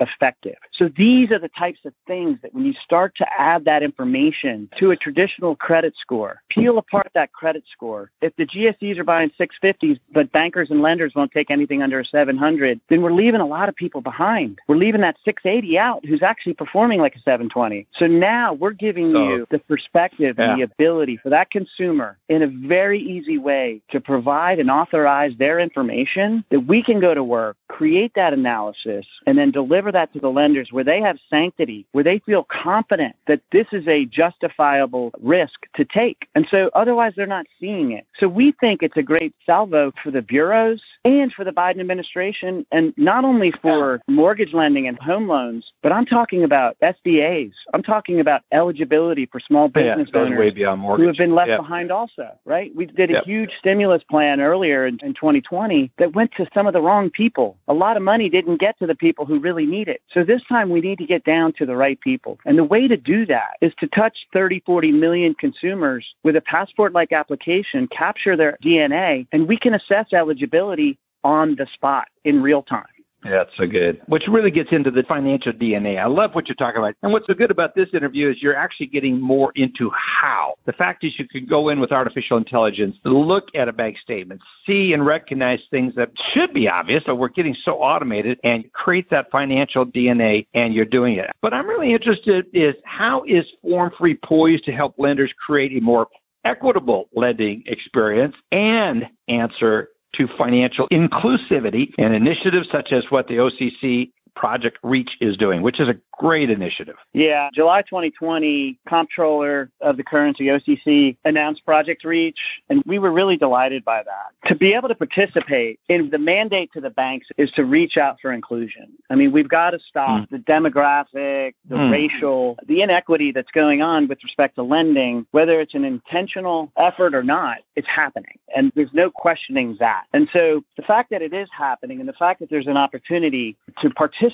effective. 0.00 0.56
So 0.72 0.88
these 0.96 1.30
are 1.30 1.38
the 1.38 1.50
types 1.58 1.80
of 1.84 1.92
things 2.06 2.38
that 2.42 2.54
when 2.54 2.64
you 2.64 2.74
start 2.84 3.14
to 3.16 3.26
add 3.38 3.64
that 3.64 3.82
information 3.82 4.68
to 4.78 4.90
a 4.90 4.96
traditional 4.96 5.56
credit 5.56 5.94
score, 6.00 6.42
peel 6.50 6.78
apart 6.78 7.10
that 7.14 7.32
credit 7.32 7.64
score. 7.72 8.10
If 8.20 8.34
the 8.36 8.46
GSEs 8.46 8.98
are 8.98 9.04
buying 9.04 9.30
650s, 9.38 9.98
but 10.12 10.32
bankers 10.32 10.68
and 10.70 10.82
lenders 10.82 11.12
won't 11.14 11.32
take 11.32 11.50
anything 11.50 11.82
under 11.82 12.00
a 12.00 12.04
700, 12.04 12.80
then 12.88 13.02
we're 13.02 13.12
leaving 13.12 13.40
a 13.40 13.46
lot 13.46 13.68
of 13.68 13.76
people 13.76 14.00
behind. 14.00 14.58
We're 14.68 14.76
leaving 14.76 15.00
that 15.02 15.16
680 15.24 15.78
out 15.78 16.04
who's 16.06 16.22
actually 16.22 16.54
performing 16.54 17.00
like 17.00 17.14
a 17.14 17.20
720. 17.20 17.86
So 17.98 18.06
now 18.06 18.52
we're 18.54 18.72
giving 18.72 19.12
so, 19.12 19.28
you 19.28 19.46
the 19.50 19.58
perspective 19.58 20.36
yeah. 20.38 20.50
and 20.50 20.60
the 20.60 20.64
ability 20.64 21.18
for 21.22 21.30
that 21.30 21.50
consumer 21.50 22.18
in 22.28 22.42
a 22.42 22.46
very 22.46 23.00
easy 23.00 23.38
way 23.38 23.80
to 23.90 24.00
provide 24.00 24.58
and 24.58 24.70
authorize 24.70 25.32
their 25.38 25.58
information 25.58 26.44
that 26.50 26.60
we 26.60 26.82
can 26.82 27.00
go 27.00 27.14
to 27.14 27.22
work, 27.22 27.56
create 27.68 28.12
that 28.14 28.32
analysis, 28.32 29.06
and 29.26 29.38
then 29.38 29.50
deliver 29.50 29.85
deliver 29.86 29.98
that 29.98 30.12
to 30.12 30.20
the 30.20 30.28
lenders 30.28 30.68
where 30.70 30.84
they 30.84 31.00
have 31.00 31.16
sanctity, 31.30 31.86
where 31.92 32.04
they 32.04 32.20
feel 32.24 32.46
confident 32.50 33.14
that 33.26 33.40
this 33.52 33.66
is 33.72 33.86
a 33.86 34.04
justifiable 34.06 35.12
risk 35.20 35.54
to 35.76 35.84
take. 35.84 36.28
And 36.34 36.46
so 36.50 36.70
otherwise 36.74 37.12
they're 37.16 37.26
not 37.26 37.46
seeing 37.60 37.92
it. 37.92 38.06
So 38.18 38.28
we 38.28 38.52
think 38.60 38.82
it's 38.82 38.96
a 38.96 39.02
great 39.02 39.34
salvo 39.44 39.92
for 40.02 40.10
the 40.10 40.22
bureaus 40.22 40.80
and 41.04 41.32
for 41.32 41.44
the 41.44 41.50
Biden 41.50 41.80
administration 41.80 42.66
and 42.72 42.92
not 42.96 43.24
only 43.24 43.52
for 43.62 44.00
mortgage 44.08 44.52
lending 44.52 44.88
and 44.88 44.98
home 44.98 45.28
loans, 45.28 45.64
but 45.82 45.92
I'm 45.92 46.06
talking 46.06 46.44
about 46.44 46.76
SBAs. 46.82 47.52
I'm 47.74 47.82
talking 47.82 48.20
about 48.20 48.42
eligibility 48.52 49.26
for 49.26 49.40
small 49.40 49.68
business 49.68 50.08
yeah, 50.12 50.20
owners 50.20 50.54
who 50.96 51.06
have 51.06 51.16
been 51.16 51.34
left 51.34 51.50
yeah. 51.50 51.58
behind 51.58 51.90
also, 51.90 52.28
right? 52.44 52.74
We 52.74 52.86
did 52.86 53.10
a 53.10 53.22
huge 53.24 53.50
stimulus 53.58 54.02
plan 54.10 54.40
earlier 54.40 54.86
in, 54.86 54.98
in 55.02 55.14
2020 55.14 55.92
that 55.98 56.14
went 56.14 56.32
to 56.36 56.46
some 56.54 56.66
of 56.66 56.72
the 56.72 56.80
wrong 56.80 57.10
people. 57.10 57.56
A 57.68 57.74
lot 57.74 57.96
of 57.96 58.02
money 58.02 58.28
didn't 58.28 58.60
get 58.60 58.78
to 58.78 58.86
the 58.86 58.94
people 58.94 59.26
who 59.26 59.38
really 59.38 59.66
need 59.66 59.75
need 59.76 59.88
it. 59.88 60.02
So 60.12 60.24
this 60.24 60.42
time 60.48 60.70
we 60.70 60.80
need 60.80 60.98
to 60.98 61.06
get 61.06 61.24
down 61.24 61.52
to 61.58 61.66
the 61.66 61.76
right 61.76 62.00
people. 62.00 62.38
And 62.44 62.56
the 62.58 62.64
way 62.64 62.88
to 62.88 62.96
do 62.96 63.26
that 63.26 63.56
is 63.60 63.72
to 63.80 63.86
touch 63.88 64.16
30, 64.32 64.62
40 64.64 64.92
million 64.92 65.34
consumers 65.34 66.06
with 66.24 66.36
a 66.36 66.40
passport 66.40 66.92
like 66.92 67.12
application, 67.12 67.88
capture 67.96 68.36
their 68.36 68.58
DNA, 68.64 69.26
and 69.32 69.48
we 69.48 69.58
can 69.58 69.74
assess 69.74 70.06
eligibility 70.12 70.98
on 71.24 71.56
the 71.56 71.66
spot 71.74 72.08
in 72.24 72.42
real 72.42 72.62
time. 72.62 72.95
That's 73.24 73.50
so 73.56 73.66
good. 73.66 74.00
Which 74.06 74.24
really 74.28 74.50
gets 74.50 74.68
into 74.72 74.90
the 74.90 75.02
financial 75.08 75.52
DNA. 75.52 75.98
I 75.98 76.06
love 76.06 76.34
what 76.34 76.46
you're 76.48 76.54
talking 76.54 76.78
about. 76.78 76.94
And 77.02 77.12
what's 77.12 77.26
so 77.26 77.34
good 77.34 77.50
about 77.50 77.74
this 77.74 77.88
interview 77.92 78.30
is 78.30 78.36
you're 78.40 78.56
actually 78.56 78.86
getting 78.86 79.20
more 79.20 79.52
into 79.56 79.90
how. 79.90 80.54
The 80.66 80.72
fact 80.72 81.02
is 81.04 81.12
you 81.18 81.26
can 81.26 81.46
go 81.46 81.70
in 81.70 81.80
with 81.80 81.92
artificial 81.92 82.36
intelligence, 82.36 82.96
look 83.04 83.44
at 83.54 83.68
a 83.68 83.72
bank 83.72 83.96
statement, 84.02 84.40
see 84.66 84.92
and 84.92 85.04
recognize 85.04 85.60
things 85.70 85.94
that 85.96 86.10
should 86.32 86.52
be 86.52 86.68
obvious, 86.68 87.02
but 87.06 87.16
we're 87.16 87.28
getting 87.28 87.56
so 87.64 87.72
automated 87.82 88.38
and 88.44 88.70
create 88.72 89.10
that 89.10 89.30
financial 89.30 89.84
DNA 89.84 90.46
and 90.54 90.74
you're 90.74 90.84
doing 90.84 91.16
it. 91.16 91.30
But 91.42 91.52
I'm 91.52 91.66
really 91.66 91.92
interested 91.92 92.46
is 92.52 92.74
how 92.84 93.24
is 93.26 93.44
Form 93.62 93.90
Free 93.98 94.18
poised 94.24 94.64
to 94.66 94.72
help 94.72 94.94
lenders 94.98 95.32
create 95.44 95.76
a 95.76 95.80
more 95.80 96.06
equitable 96.44 97.08
lending 97.14 97.64
experience 97.66 98.34
and 98.52 99.04
answer 99.28 99.88
to 100.16 100.28
financial 100.38 100.88
inclusivity 100.88 101.92
and 101.98 102.14
initiatives 102.14 102.68
such 102.70 102.92
as 102.92 103.04
what 103.10 103.28
the 103.28 103.34
OCC 103.34 104.10
Project 104.36 104.78
Reach 104.82 105.10
is 105.20 105.36
doing, 105.36 105.62
which 105.62 105.80
is 105.80 105.88
a 105.88 105.94
great 106.12 106.50
initiative. 106.50 106.96
Yeah, 107.14 107.48
July 107.54 107.82
2020, 107.82 108.78
Comptroller 108.88 109.70
of 109.80 109.96
the 109.96 110.04
Currency 110.04 110.44
OCC 110.44 111.16
announced 111.24 111.64
Project 111.64 112.04
Reach, 112.04 112.38
and 112.68 112.82
we 112.86 112.98
were 112.98 113.10
really 113.10 113.36
delighted 113.36 113.84
by 113.84 114.02
that. 114.02 114.48
To 114.48 114.54
be 114.54 114.74
able 114.74 114.88
to 114.88 114.94
participate 114.94 115.80
in 115.88 116.10
the 116.10 116.18
mandate 116.18 116.70
to 116.74 116.80
the 116.80 116.90
banks 116.90 117.26
is 117.38 117.50
to 117.52 117.64
reach 117.64 117.96
out 117.96 118.18
for 118.20 118.32
inclusion. 118.32 118.88
I 119.10 119.14
mean, 119.14 119.32
we've 119.32 119.48
got 119.48 119.70
to 119.70 119.78
stop 119.88 120.22
mm. 120.22 120.28
the 120.30 120.38
demographic, 120.38 121.54
the 121.68 121.76
mm. 121.76 121.90
racial, 121.90 122.56
the 122.66 122.82
inequity 122.82 123.32
that's 123.32 123.50
going 123.52 123.82
on 123.82 124.06
with 124.06 124.18
respect 124.22 124.56
to 124.56 124.62
lending, 124.62 125.26
whether 125.30 125.60
it's 125.60 125.74
an 125.74 125.84
intentional 125.84 126.72
effort 126.76 127.14
or 127.14 127.22
not, 127.22 127.58
it's 127.74 127.88
happening. 127.94 128.38
And 128.54 128.70
there's 128.74 128.90
no 128.92 129.10
questioning 129.10 129.76
that. 129.80 130.04
And 130.12 130.28
so 130.32 130.62
the 130.76 130.82
fact 130.82 131.10
that 131.10 131.22
it 131.22 131.32
is 131.32 131.48
happening 131.56 132.00
and 132.00 132.08
the 132.08 132.14
fact 132.14 132.40
that 132.40 132.50
there's 132.50 132.66
an 132.66 132.76
opportunity 132.76 133.56
to 133.80 133.90
participate 133.90 134.25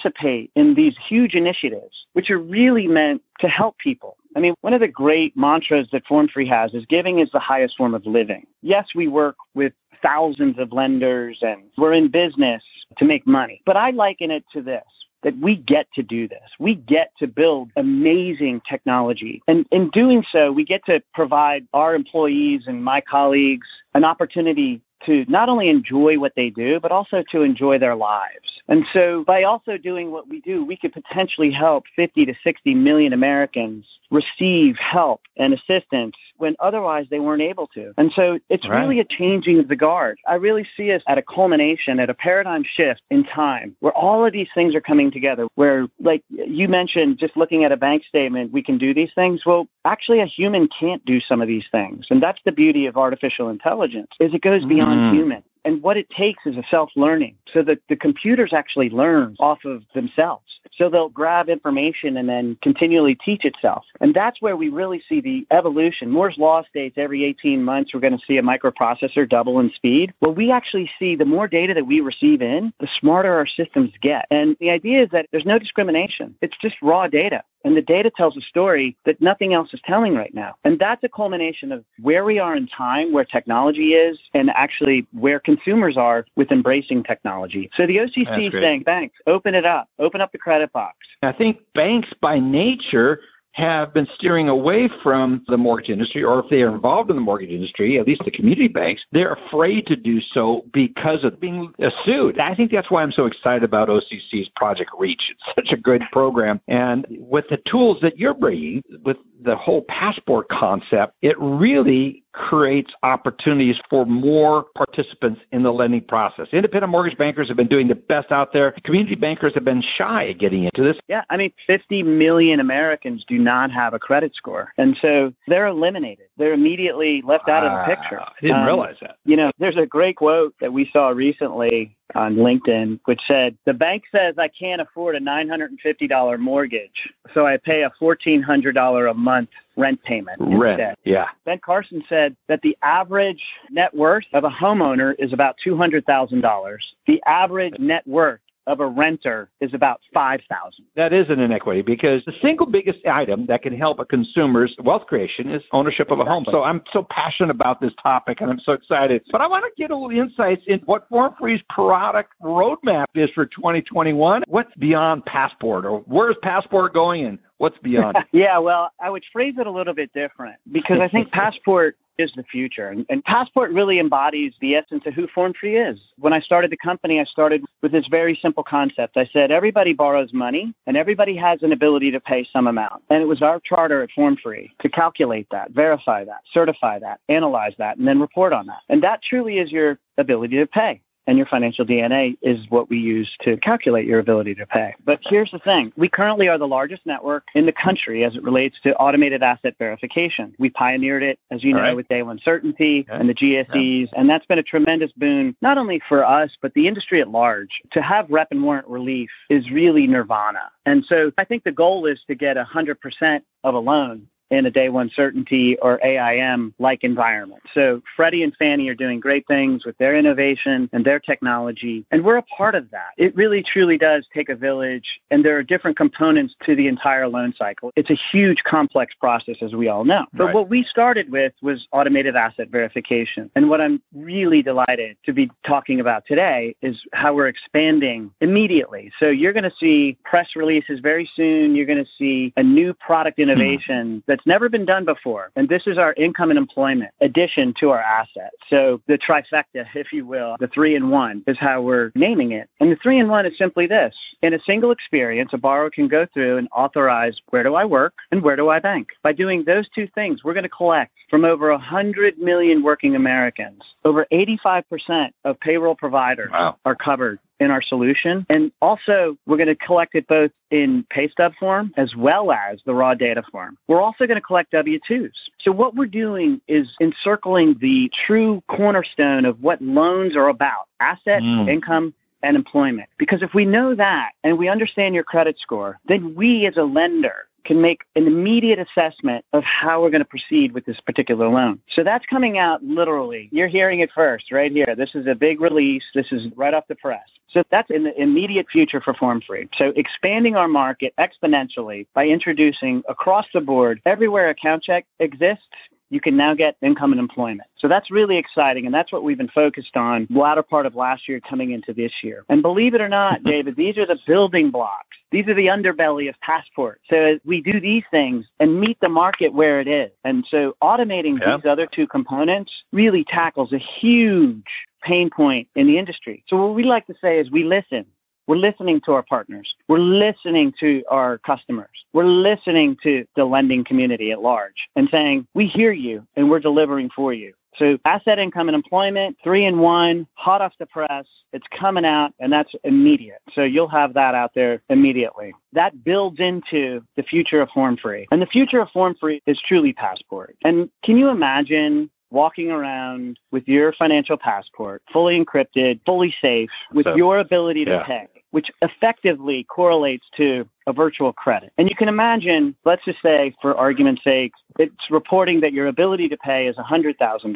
in 0.54 0.74
these 0.74 0.94
huge 1.08 1.34
initiatives, 1.34 2.06
which 2.12 2.30
are 2.30 2.38
really 2.38 2.86
meant 2.86 3.22
to 3.40 3.48
help 3.48 3.78
people. 3.78 4.16
I 4.36 4.40
mean, 4.40 4.54
one 4.60 4.72
of 4.72 4.80
the 4.80 4.88
great 4.88 5.36
mantras 5.36 5.88
that 5.92 6.06
Form 6.06 6.28
Free 6.32 6.48
has 6.48 6.72
is 6.74 6.84
giving 6.88 7.18
is 7.18 7.28
the 7.32 7.38
highest 7.38 7.76
form 7.76 7.94
of 7.94 8.06
living. 8.06 8.46
Yes, 8.62 8.86
we 8.94 9.08
work 9.08 9.36
with 9.54 9.72
thousands 10.02 10.58
of 10.58 10.72
lenders 10.72 11.38
and 11.42 11.62
we're 11.76 11.92
in 11.92 12.10
business 12.10 12.62
to 12.98 13.04
make 13.04 13.26
money, 13.26 13.62
but 13.66 13.76
I 13.76 13.90
liken 13.90 14.30
it 14.30 14.44
to 14.52 14.62
this 14.62 14.84
that 15.22 15.38
we 15.38 15.56
get 15.56 15.86
to 15.94 16.02
do 16.02 16.26
this. 16.26 16.42
We 16.58 16.74
get 16.74 17.12
to 17.20 17.26
build 17.26 17.70
amazing 17.76 18.60
technology. 18.68 19.40
And 19.46 19.66
in 19.70 19.88
doing 19.90 20.24
so, 20.32 20.50
we 20.50 20.64
get 20.64 20.84
to 20.86 21.00
provide 21.14 21.66
our 21.72 21.94
employees 21.94 22.62
and 22.66 22.84
my 22.84 23.00
colleagues 23.00 23.68
an 23.94 24.04
opportunity 24.04 24.80
to 25.06 25.24
not 25.28 25.48
only 25.48 25.68
enjoy 25.68 26.18
what 26.18 26.32
they 26.36 26.50
do, 26.50 26.80
but 26.80 26.92
also 26.92 27.22
to 27.32 27.42
enjoy 27.42 27.78
their 27.78 27.96
lives. 27.96 28.62
And 28.68 28.84
so 28.92 29.24
by 29.26 29.42
also 29.42 29.76
doing 29.76 30.10
what 30.10 30.28
we 30.28 30.40
do, 30.40 30.64
we 30.64 30.76
could 30.76 30.92
potentially 30.92 31.50
help 31.50 31.84
50 31.96 32.26
to 32.26 32.34
60 32.44 32.74
million 32.74 33.12
Americans 33.12 33.84
receive 34.12 34.76
help 34.78 35.22
and 35.36 35.54
assistance 35.54 36.14
when 36.36 36.54
otherwise 36.60 37.06
they 37.10 37.18
weren't 37.18 37.42
able 37.42 37.66
to. 37.68 37.92
And 37.96 38.12
so 38.14 38.38
it's 38.50 38.68
right. 38.68 38.82
really 38.82 39.00
a 39.00 39.04
changing 39.04 39.58
of 39.58 39.68
the 39.68 39.76
guard. 39.76 40.18
I 40.28 40.34
really 40.34 40.66
see 40.76 40.92
us 40.92 41.02
at 41.08 41.18
a 41.18 41.22
culmination, 41.22 41.98
at 41.98 42.10
a 42.10 42.14
paradigm 42.14 42.62
shift 42.76 43.00
in 43.10 43.24
time 43.24 43.74
where 43.80 43.92
all 43.92 44.24
of 44.26 44.32
these 44.32 44.48
things 44.54 44.74
are 44.74 44.80
coming 44.80 45.10
together. 45.10 45.46
Where, 45.54 45.86
like 45.98 46.22
you 46.28 46.68
mentioned, 46.68 47.18
just 47.18 47.36
looking 47.36 47.64
at 47.64 47.72
a 47.72 47.76
bank 47.76 48.04
statement, 48.06 48.52
we 48.52 48.62
can 48.62 48.76
do 48.78 48.92
these 48.92 49.10
things. 49.14 49.40
Well, 49.46 49.66
actually, 49.84 50.20
a 50.20 50.26
human 50.26 50.68
can't 50.78 51.04
do 51.04 51.20
some 51.20 51.40
of 51.40 51.48
these 51.48 51.64
things. 51.72 52.06
And 52.10 52.22
that's 52.22 52.40
the 52.44 52.52
beauty 52.52 52.86
of 52.86 52.96
artificial 52.96 53.48
intelligence 53.48 54.10
is 54.20 54.34
it 54.34 54.42
goes 54.42 54.64
beyond 54.64 55.00
mm. 55.00 55.14
human. 55.14 55.42
And 55.64 55.82
what 55.82 55.96
it 55.96 56.08
takes 56.10 56.44
is 56.46 56.56
a 56.56 56.62
self 56.70 56.90
learning 56.96 57.36
so 57.52 57.62
that 57.62 57.78
the 57.88 57.96
computers 57.96 58.52
actually 58.52 58.90
learn 58.90 59.36
off 59.38 59.64
of 59.64 59.82
themselves. 59.94 60.44
So 60.76 60.88
they'll 60.88 61.08
grab 61.08 61.48
information 61.48 62.16
and 62.16 62.28
then 62.28 62.56
continually 62.62 63.16
teach 63.24 63.44
itself. 63.44 63.84
And 64.00 64.14
that's 64.14 64.40
where 64.40 64.56
we 64.56 64.68
really 64.68 65.02
see 65.08 65.20
the 65.20 65.46
evolution. 65.50 66.10
Moore's 66.10 66.36
Law 66.38 66.62
states 66.68 66.96
every 66.98 67.24
18 67.24 67.62
months 67.62 67.92
we're 67.92 68.00
going 68.00 68.16
to 68.16 68.24
see 68.26 68.38
a 68.38 68.42
microprocessor 68.42 69.28
double 69.28 69.60
in 69.60 69.70
speed. 69.74 70.12
Well, 70.20 70.34
we 70.34 70.50
actually 70.50 70.90
see 70.98 71.14
the 71.14 71.24
more 71.24 71.46
data 71.46 71.74
that 71.74 71.86
we 71.86 72.00
receive 72.00 72.42
in, 72.42 72.72
the 72.80 72.88
smarter 72.98 73.32
our 73.32 73.46
systems 73.46 73.90
get. 74.02 74.26
And 74.30 74.56
the 74.60 74.70
idea 74.70 75.02
is 75.02 75.10
that 75.12 75.26
there's 75.30 75.46
no 75.46 75.58
discrimination. 75.58 76.34
It's 76.40 76.56
just 76.60 76.76
raw 76.82 77.06
data. 77.06 77.42
And 77.64 77.76
the 77.76 77.82
data 77.82 78.10
tells 78.16 78.36
a 78.36 78.40
story 78.42 78.96
that 79.04 79.20
nothing 79.20 79.54
else 79.54 79.68
is 79.72 79.80
telling 79.84 80.14
right 80.14 80.34
now. 80.34 80.54
And 80.64 80.78
that's 80.78 81.02
a 81.04 81.08
culmination 81.08 81.72
of 81.72 81.84
where 82.00 82.24
we 82.24 82.38
are 82.38 82.56
in 82.56 82.66
time, 82.66 83.12
where 83.12 83.24
technology 83.24 83.94
is, 83.94 84.18
and 84.34 84.50
actually 84.50 85.06
where 85.12 85.40
consumers 85.40 85.96
are 85.96 86.24
with 86.36 86.50
embracing 86.50 87.04
technology. 87.04 87.70
So 87.76 87.86
the 87.86 87.96
OCC 87.96 88.48
is 88.48 88.52
saying, 88.52 88.82
banks, 88.82 89.16
open 89.26 89.54
it 89.54 89.64
up, 89.64 89.88
open 89.98 90.20
up 90.20 90.32
the 90.32 90.38
credit 90.38 90.72
box. 90.72 90.96
I 91.22 91.32
think 91.32 91.58
banks 91.74 92.08
by 92.20 92.38
nature 92.38 93.20
have 93.52 93.92
been 93.92 94.06
steering 94.14 94.48
away 94.48 94.88
from 95.02 95.44
the 95.48 95.56
mortgage 95.56 95.90
industry, 95.90 96.24
or 96.24 96.40
if 96.40 96.46
they 96.48 96.62
are 96.62 96.74
involved 96.74 97.10
in 97.10 97.16
the 97.16 97.22
mortgage 97.22 97.50
industry, 97.50 97.98
at 97.98 98.06
least 98.06 98.22
the 98.24 98.30
community 98.30 98.68
banks, 98.68 99.02
they're 99.12 99.34
afraid 99.34 99.86
to 99.86 99.96
do 99.96 100.20
so 100.32 100.64
because 100.72 101.22
of 101.22 101.38
being 101.38 101.72
sued. 102.04 102.38
I 102.40 102.54
think 102.54 102.70
that's 102.70 102.90
why 102.90 103.02
I'm 103.02 103.12
so 103.12 103.26
excited 103.26 103.62
about 103.62 103.88
OCC's 103.88 104.48
Project 104.56 104.90
Reach. 104.98 105.22
It's 105.30 105.54
such 105.54 105.78
a 105.78 105.80
good 105.80 106.02
program. 106.12 106.60
And 106.68 107.06
with 107.10 107.44
the 107.50 107.58
tools 107.70 107.98
that 108.02 108.18
you're 108.18 108.34
bringing, 108.34 108.82
with 109.04 109.18
the 109.44 109.56
whole 109.56 109.84
passport 109.88 110.48
concept, 110.48 111.14
it 111.20 111.36
really 111.38 112.24
creates 112.32 112.90
opportunities 113.02 113.76
for 113.88 114.06
more 114.06 114.66
participants 114.74 115.40
in 115.52 115.62
the 115.62 115.72
lending 115.72 116.02
process. 116.02 116.46
Independent 116.52 116.90
mortgage 116.90 117.18
bankers 117.18 117.48
have 117.48 117.56
been 117.56 117.68
doing 117.68 117.88
the 117.88 117.94
best 117.94 118.32
out 118.32 118.52
there. 118.52 118.74
Community 118.84 119.14
bankers 119.14 119.52
have 119.54 119.64
been 119.64 119.82
shy 119.96 120.28
at 120.30 120.38
getting 120.38 120.64
into 120.64 120.82
this. 120.82 120.96
Yeah, 121.08 121.22
I 121.30 121.36
mean, 121.36 121.52
50 121.66 122.02
million 122.02 122.60
Americans 122.60 123.24
do 123.28 123.38
not 123.38 123.70
have 123.70 123.94
a 123.94 123.98
credit 123.98 124.32
score. 124.34 124.72
And 124.78 124.96
so 125.02 125.32
they're 125.46 125.66
eliminated. 125.66 126.26
They're 126.38 126.54
immediately 126.54 127.22
left 127.24 127.48
out 127.48 127.64
of 127.64 127.72
the 127.72 127.94
picture. 127.94 128.20
I 128.20 128.32
didn't 128.40 128.56
um, 128.56 128.66
realize 128.66 128.96
that. 129.02 129.16
You 129.24 129.36
know, 129.36 129.50
there's 129.58 129.76
a 129.76 129.86
great 129.86 130.16
quote 130.16 130.54
that 130.60 130.72
we 130.72 130.88
saw 130.92 131.08
recently 131.08 131.94
on 132.14 132.36
LinkedIn, 132.36 133.00
which 133.04 133.20
said, 133.26 133.56
The 133.66 133.72
bank 133.72 134.04
says 134.10 134.34
I 134.38 134.48
can't 134.48 134.80
afford 134.80 135.16
a 135.16 135.20
$950 135.20 136.38
mortgage, 136.38 136.90
so 137.34 137.46
I 137.46 137.56
pay 137.56 137.82
a 137.82 137.92
$1,400 138.02 139.10
a 139.10 139.14
month 139.14 139.48
rent 139.76 140.02
payment. 140.02 140.38
Rent, 140.40 140.80
instead. 140.80 140.96
yeah. 141.04 141.26
Ben 141.44 141.60
Carson 141.64 142.02
said 142.08 142.36
that 142.48 142.60
the 142.62 142.76
average 142.82 143.42
net 143.70 143.94
worth 143.94 144.24
of 144.32 144.44
a 144.44 144.50
homeowner 144.50 145.14
is 145.18 145.32
about 145.32 145.56
$200,000. 145.66 146.76
The 147.06 147.22
average 147.26 147.74
net 147.78 148.06
worth 148.06 148.40
of 148.66 148.80
a 148.80 148.86
renter 148.86 149.50
is 149.60 149.74
about 149.74 150.00
5000 150.14 150.84
That 150.96 151.12
is 151.12 151.26
an 151.28 151.40
inequity 151.40 151.82
because 151.82 152.22
the 152.26 152.32
single 152.40 152.66
biggest 152.66 153.04
item 153.06 153.46
that 153.46 153.62
can 153.62 153.76
help 153.76 153.98
a 153.98 154.04
consumer's 154.04 154.74
wealth 154.84 155.06
creation 155.06 155.50
is 155.50 155.62
ownership 155.72 156.10
of 156.10 156.20
a 156.20 156.24
home. 156.24 156.44
So 156.50 156.62
I'm 156.62 156.82
so 156.92 157.06
passionate 157.10 157.50
about 157.50 157.80
this 157.80 157.92
topic 158.02 158.40
and 158.40 158.50
I'm 158.50 158.60
so 158.64 158.72
excited. 158.72 159.22
But 159.32 159.40
I 159.40 159.46
want 159.46 159.64
to 159.64 159.80
get 159.80 159.90
a 159.90 159.96
little 159.96 160.16
insights 160.16 160.62
in 160.66 160.78
what 160.80 161.08
Form 161.08 161.34
Free's 161.38 161.60
product 161.68 162.32
roadmap 162.42 163.06
is 163.14 163.30
for 163.34 163.46
2021. 163.46 164.42
What's 164.46 164.74
beyond 164.78 165.24
Passport 165.24 165.84
or 165.84 166.00
where's 166.00 166.36
Passport 166.42 166.94
going 166.94 167.26
and 167.26 167.38
what's 167.62 167.78
beyond? 167.78 168.18
yeah, 168.32 168.58
well, 168.58 168.90
I 169.00 169.08
would 169.08 169.22
phrase 169.32 169.54
it 169.56 169.68
a 169.68 169.70
little 169.70 169.94
bit 169.94 170.12
different 170.12 170.56
because 170.72 170.98
I 171.00 171.06
think 171.06 171.30
Passport 171.32 171.96
is 172.18 172.30
the 172.36 172.42
future. 172.42 172.88
And, 172.88 173.06
and, 173.08 173.24
Passport 173.24 173.70
really 173.72 173.98
embodies 173.98 174.52
the 174.60 174.74
essence 174.74 175.04
of 175.06 175.14
who 175.14 175.26
Form 175.28 175.54
Free 175.58 175.78
is. 175.78 175.98
When 176.18 176.32
I 176.32 176.40
started 176.40 176.70
the 176.70 176.76
company, 176.76 177.20
I 177.20 177.24
started 177.24 177.64
with 177.80 177.92
this 177.92 178.04
very 178.10 178.38
simple 178.42 178.62
concept. 178.62 179.16
I 179.16 179.26
said, 179.32 179.50
everybody 179.50 179.94
borrows 179.94 180.30
money 180.32 180.74
and 180.86 180.96
everybody 180.96 181.34
has 181.36 181.62
an 181.62 181.72
ability 181.72 182.10
to 182.10 182.20
pay 182.20 182.46
some 182.52 182.66
amount. 182.66 183.02
And 183.08 183.22
it 183.22 183.26
was 183.26 183.40
our 183.40 183.60
charter 183.64 184.02
at 184.02 184.10
Form 184.10 184.36
Free 184.42 184.70
to 184.82 184.90
calculate 184.90 185.46
that, 185.52 185.70
verify 185.70 186.24
that, 186.24 186.42
certify 186.52 186.98
that, 186.98 187.20
analyze 187.28 187.72
that, 187.78 187.96
and 187.96 188.06
then 188.06 188.20
report 188.20 188.52
on 188.52 188.66
that. 188.66 188.80
And 188.90 189.02
that 189.04 189.20
truly 189.22 189.58
is 189.58 189.70
your 189.70 189.98
ability 190.18 190.58
to 190.58 190.66
pay 190.66 191.00
and 191.26 191.36
your 191.36 191.46
financial 191.46 191.84
DNA 191.84 192.36
is 192.42 192.58
what 192.68 192.90
we 192.90 192.98
use 192.98 193.30
to 193.42 193.56
calculate 193.58 194.06
your 194.06 194.18
ability 194.18 194.54
to 194.56 194.66
pay. 194.66 194.94
But 195.04 195.20
here's 195.28 195.50
the 195.50 195.58
thing 195.58 195.92
we 195.96 196.08
currently 196.08 196.48
are 196.48 196.58
the 196.58 196.66
largest 196.66 197.04
network 197.06 197.44
in 197.54 197.66
the 197.66 197.72
country 197.72 198.24
as 198.24 198.34
it 198.34 198.42
relates 198.42 198.76
to 198.82 198.94
automated 198.96 199.42
asset 199.42 199.74
verification. 199.78 200.54
We 200.58 200.70
pioneered 200.70 201.22
it, 201.22 201.38
as 201.50 201.62
you 201.62 201.74
know, 201.74 201.80
right. 201.80 201.96
with 201.96 202.08
day 202.08 202.22
one 202.22 202.40
certainty 202.44 203.06
okay. 203.08 203.18
and 203.18 203.28
the 203.28 203.34
GSEs, 203.34 204.08
yeah. 204.12 204.20
and 204.20 204.28
that's 204.28 204.46
been 204.46 204.58
a 204.58 204.62
tremendous 204.62 205.12
boon, 205.12 205.56
not 205.62 205.78
only 205.78 206.00
for 206.08 206.24
us, 206.24 206.50
but 206.60 206.74
the 206.74 206.88
industry 206.88 207.20
at 207.20 207.28
large. 207.28 207.70
To 207.92 208.02
have 208.02 208.28
rep 208.30 208.48
and 208.50 208.62
warrant 208.62 208.88
relief 208.88 209.30
is 209.50 209.70
really 209.70 210.06
nirvana. 210.06 210.70
And 210.86 211.04
so 211.08 211.30
I 211.38 211.44
think 211.44 211.64
the 211.64 211.72
goal 211.72 212.06
is 212.06 212.18
to 212.26 212.34
get 212.34 212.56
100% 212.56 213.40
of 213.64 213.74
a 213.74 213.78
loan 213.78 214.26
in 214.52 214.66
a 214.66 214.70
day 214.70 214.88
one 214.90 215.10
certainty 215.16 215.76
or 215.82 215.98
AIM 216.04 216.74
like 216.78 217.02
environment. 217.02 217.62
So 217.74 218.02
Freddie 218.14 218.42
and 218.42 218.54
Fannie 218.58 218.88
are 218.88 218.94
doing 218.94 219.18
great 219.18 219.46
things 219.48 219.84
with 219.84 219.96
their 219.98 220.16
innovation 220.16 220.88
and 220.92 221.04
their 221.04 221.18
technology, 221.18 222.04
and 222.10 222.24
we're 222.24 222.36
a 222.36 222.42
part 222.42 222.74
of 222.74 222.90
that. 222.90 223.10
It 223.16 223.34
really 223.34 223.64
truly 223.72 223.98
does 223.98 224.26
take 224.34 224.48
a 224.48 224.54
village, 224.54 225.06
and 225.30 225.44
there 225.44 225.56
are 225.56 225.62
different 225.62 225.96
components 225.96 226.54
to 226.66 226.76
the 226.76 226.86
entire 226.86 227.26
loan 227.28 227.54
cycle. 227.58 227.90
It's 227.96 228.10
a 228.10 228.18
huge 228.30 228.58
complex 228.68 229.14
process, 229.18 229.56
as 229.62 229.72
we 229.72 229.88
all 229.88 230.04
know. 230.04 230.26
But 230.34 230.46
right. 230.46 230.54
what 230.54 230.68
we 230.68 230.84
started 230.88 231.30
with 231.30 231.52
was 231.62 231.86
automated 231.92 232.36
asset 232.36 232.68
verification. 232.68 233.50
And 233.56 233.70
what 233.70 233.80
I'm 233.80 234.02
really 234.14 234.62
delighted 234.62 235.16
to 235.24 235.32
be 235.32 235.50
talking 235.66 236.00
about 236.00 236.24
today 236.26 236.76
is 236.82 236.96
how 237.14 237.34
we're 237.34 237.48
expanding 237.48 238.30
immediately. 238.40 239.10
So 239.18 239.26
you're 239.26 239.52
going 239.52 239.64
to 239.64 239.72
see 239.80 240.18
press 240.24 240.48
releases 240.56 241.00
very 241.00 241.28
soon. 241.34 241.74
You're 241.74 241.86
going 241.86 242.04
to 242.04 242.10
see 242.18 242.52
a 242.56 242.62
new 242.62 242.92
product 242.94 243.36
hmm. 243.36 243.42
innovation 243.42 244.16
hmm. 244.16 244.18
that's 244.26 244.41
it's 244.42 244.48
never 244.48 244.68
been 244.68 244.84
done 244.84 245.04
before. 245.04 245.52
And 245.54 245.68
this 245.68 245.82
is 245.86 245.98
our 245.98 246.14
income 246.14 246.50
and 246.50 246.58
employment 246.58 247.12
addition 247.20 247.72
to 247.78 247.90
our 247.90 248.00
assets. 248.00 248.56
So 248.68 249.00
the 249.06 249.16
trifecta, 249.16 249.84
if 249.94 250.08
you 250.12 250.26
will, 250.26 250.56
the 250.58 250.66
three 250.74 250.96
in 250.96 251.10
one 251.10 251.44
is 251.46 251.56
how 251.60 251.80
we're 251.80 252.10
naming 252.16 252.50
it. 252.50 252.68
And 252.80 252.90
the 252.90 252.96
three 253.00 253.20
in 253.20 253.28
one 253.28 253.46
is 253.46 253.52
simply 253.56 253.86
this. 253.86 254.12
In 254.42 254.52
a 254.52 254.58
single 254.66 254.90
experience, 254.90 255.50
a 255.52 255.58
borrower 255.58 255.90
can 255.90 256.08
go 256.08 256.26
through 256.34 256.58
and 256.58 256.66
authorize 256.74 257.36
where 257.50 257.62
do 257.62 257.76
I 257.76 257.84
work 257.84 258.14
and 258.32 258.42
where 258.42 258.56
do 258.56 258.68
I 258.68 258.80
bank. 258.80 259.08
By 259.22 259.32
doing 259.32 259.62
those 259.64 259.88
two 259.94 260.08
things, 260.12 260.42
we're 260.42 260.54
going 260.54 260.64
to 260.64 260.68
collect 260.68 261.12
from 261.30 261.44
over 261.44 261.70
100 261.70 262.38
million 262.38 262.82
working 262.82 263.14
Americans. 263.14 263.80
Over 264.04 264.26
85% 264.32 265.28
of 265.44 265.60
payroll 265.60 265.94
providers 265.94 266.50
wow. 266.52 266.78
are 266.84 266.96
covered 266.96 267.38
in 267.62 267.70
our 267.70 267.82
solution. 267.82 268.44
And 268.48 268.72
also, 268.82 269.36
we're 269.46 269.56
going 269.56 269.68
to 269.68 269.76
collect 269.76 270.14
it 270.14 270.26
both 270.26 270.50
in 270.70 271.06
pay 271.10 271.28
stub 271.28 271.52
form 271.58 271.92
as 271.96 272.14
well 272.16 272.52
as 272.52 272.80
the 272.84 272.94
raw 272.94 273.14
data 273.14 273.42
form. 273.50 273.78
We're 273.88 274.00
also 274.00 274.26
going 274.26 274.36
to 274.36 274.42
collect 274.42 274.72
W 274.72 274.98
2s. 275.08 275.30
So, 275.60 275.72
what 275.72 275.94
we're 275.94 276.06
doing 276.06 276.60
is 276.68 276.88
encircling 277.00 277.76
the 277.80 278.10
true 278.26 278.62
cornerstone 278.68 279.44
of 279.44 279.62
what 279.62 279.80
loans 279.80 280.36
are 280.36 280.48
about 280.48 280.88
asset, 281.00 281.42
mm. 281.42 281.70
income, 281.70 282.14
and 282.42 282.56
employment. 282.56 283.08
Because 283.18 283.42
if 283.42 283.54
we 283.54 283.64
know 283.64 283.94
that 283.94 284.30
and 284.42 284.58
we 284.58 284.68
understand 284.68 285.14
your 285.14 285.24
credit 285.24 285.56
score, 285.60 285.98
then 286.06 286.34
we 286.34 286.66
as 286.66 286.76
a 286.76 286.82
lender 286.82 287.46
can 287.64 287.80
make 287.80 288.02
an 288.16 288.26
immediate 288.26 288.78
assessment 288.78 289.44
of 289.52 289.62
how 289.64 290.02
we're 290.02 290.10
going 290.10 290.22
to 290.22 290.28
proceed 290.28 290.72
with 290.72 290.84
this 290.84 291.00
particular 291.00 291.48
loan. 291.48 291.80
So 291.94 292.02
that's 292.04 292.24
coming 292.26 292.58
out 292.58 292.82
literally. 292.82 293.48
You're 293.52 293.68
hearing 293.68 294.00
it 294.00 294.10
first 294.14 294.50
right 294.52 294.72
here. 294.72 294.94
This 294.96 295.10
is 295.14 295.26
a 295.26 295.34
big 295.34 295.60
release. 295.60 296.02
This 296.14 296.26
is 296.32 296.42
right 296.56 296.74
off 296.74 296.84
the 296.88 296.96
press. 296.96 297.20
So 297.50 297.62
that's 297.70 297.90
in 297.90 298.04
the 298.04 298.20
immediate 298.20 298.66
future 298.72 299.00
for 299.00 299.14
Form 299.14 299.42
Free. 299.46 299.68
So 299.76 299.92
expanding 299.96 300.56
our 300.56 300.68
market 300.68 301.12
exponentially 301.20 302.06
by 302.14 302.26
introducing 302.26 303.02
across 303.08 303.44
the 303.52 303.60
board 303.60 304.00
everywhere 304.06 304.54
AccountChek 304.54 305.02
exists, 305.20 305.64
you 306.12 306.20
can 306.20 306.36
now 306.36 306.54
get 306.54 306.76
income 306.82 307.12
and 307.12 307.18
employment. 307.18 307.68
So 307.78 307.88
that's 307.88 308.10
really 308.10 308.36
exciting, 308.36 308.84
and 308.84 308.94
that's 308.94 309.10
what 309.10 309.24
we've 309.24 309.38
been 309.38 309.48
focused 309.48 309.96
on 309.96 310.26
the 310.28 310.38
latter 310.38 310.62
part 310.62 310.84
of 310.84 310.94
last 310.94 311.26
year 311.26 311.40
coming 311.40 311.72
into 311.72 311.94
this 311.94 312.12
year. 312.22 312.44
And 312.50 312.60
believe 312.60 312.94
it 312.94 313.00
or 313.00 313.08
not, 313.08 313.42
David, 313.44 313.76
these 313.76 313.96
are 313.96 314.06
the 314.06 314.18
building 314.26 314.70
blocks. 314.70 315.16
These 315.30 315.48
are 315.48 315.54
the 315.54 315.66
underbelly 315.68 316.28
of 316.28 316.34
Passport. 316.42 317.00
So 317.08 317.38
we 317.46 317.62
do 317.62 317.80
these 317.80 318.02
things 318.10 318.44
and 318.60 318.78
meet 318.78 318.98
the 319.00 319.08
market 319.08 319.54
where 319.54 319.80
it 319.80 319.88
is. 319.88 320.10
And 320.24 320.44
so 320.50 320.76
automating 320.82 321.38
yeah. 321.40 321.56
these 321.56 321.64
other 321.64 321.88
two 321.90 322.06
components 322.06 322.70
really 322.92 323.24
tackles 323.24 323.72
a 323.72 323.78
huge 323.78 324.66
pain 325.02 325.30
point 325.34 325.68
in 325.74 325.86
the 325.86 325.98
industry. 325.98 326.44
So 326.48 326.56
what 326.56 326.74
we 326.74 326.84
like 326.84 327.06
to 327.06 327.14
say 327.22 327.40
is 327.40 327.50
we 327.50 327.64
listen. 327.64 328.04
We're 328.46 328.56
listening 328.56 329.00
to 329.06 329.12
our 329.12 329.22
partners. 329.22 329.72
We're 329.88 329.98
listening 329.98 330.72
to 330.80 331.02
our 331.08 331.38
customers. 331.38 331.90
We're 332.12 332.26
listening 332.26 332.96
to 333.02 333.24
the 333.36 333.44
lending 333.44 333.84
community 333.84 334.32
at 334.32 334.42
large 334.42 334.88
and 334.96 335.08
saying, 335.10 335.46
we 335.54 335.66
hear 335.66 335.92
you 335.92 336.26
and 336.36 336.50
we're 336.50 336.60
delivering 336.60 337.10
for 337.14 337.32
you. 337.32 337.52
So 337.78 337.96
asset 338.04 338.38
income 338.38 338.68
and 338.68 338.74
employment, 338.74 339.38
three 339.42 339.64
in 339.64 339.78
one, 339.78 340.26
hot 340.34 340.60
off 340.60 340.72
the 340.78 340.86
press. 340.86 341.24
It's 341.52 341.66
coming 341.78 342.04
out 342.04 342.34
and 342.38 342.52
that's 342.52 342.70
immediate. 342.84 343.40
So 343.54 343.62
you'll 343.62 343.88
have 343.88 344.12
that 344.14 344.34
out 344.34 344.52
there 344.54 344.82
immediately. 344.90 345.54
That 345.72 346.04
builds 346.04 346.38
into 346.38 347.02
the 347.16 347.22
future 347.22 347.62
of 347.62 347.70
Form 347.70 347.96
Free. 347.96 348.26
And 348.30 348.42
the 348.42 348.46
future 348.46 348.80
of 348.80 348.90
Form 348.90 349.14
Free 349.18 349.40
is 349.46 349.58
truly 349.66 349.94
Passport. 349.94 350.56
And 350.64 350.90
can 351.02 351.16
you 351.16 351.28
imagine 351.28 352.10
walking 352.32 352.70
around 352.70 353.38
with 353.50 353.68
your 353.68 353.92
financial 353.92 354.36
passport, 354.36 355.02
fully 355.12 355.42
encrypted, 355.42 356.00
fully 356.04 356.34
safe, 356.40 356.70
with 356.92 357.04
so, 357.04 357.14
your 357.14 357.38
ability 357.38 357.84
to 357.84 357.92
yeah. 357.92 358.04
pay, 358.04 358.28
which 358.50 358.68
effectively 358.80 359.64
correlates 359.64 360.24
to 360.36 360.66
a 360.86 360.92
virtual 360.92 361.32
credit. 361.32 361.72
And 361.78 361.88
you 361.88 361.94
can 361.94 362.08
imagine, 362.08 362.74
let's 362.84 363.04
just 363.04 363.18
say, 363.22 363.54
for 363.60 363.76
argument's 363.76 364.24
sake, 364.24 364.52
it's 364.78 365.10
reporting 365.10 365.60
that 365.60 365.72
your 365.72 365.86
ability 365.86 366.28
to 366.28 366.36
pay 366.36 366.66
is 366.66 366.76
$100,000. 366.76 367.54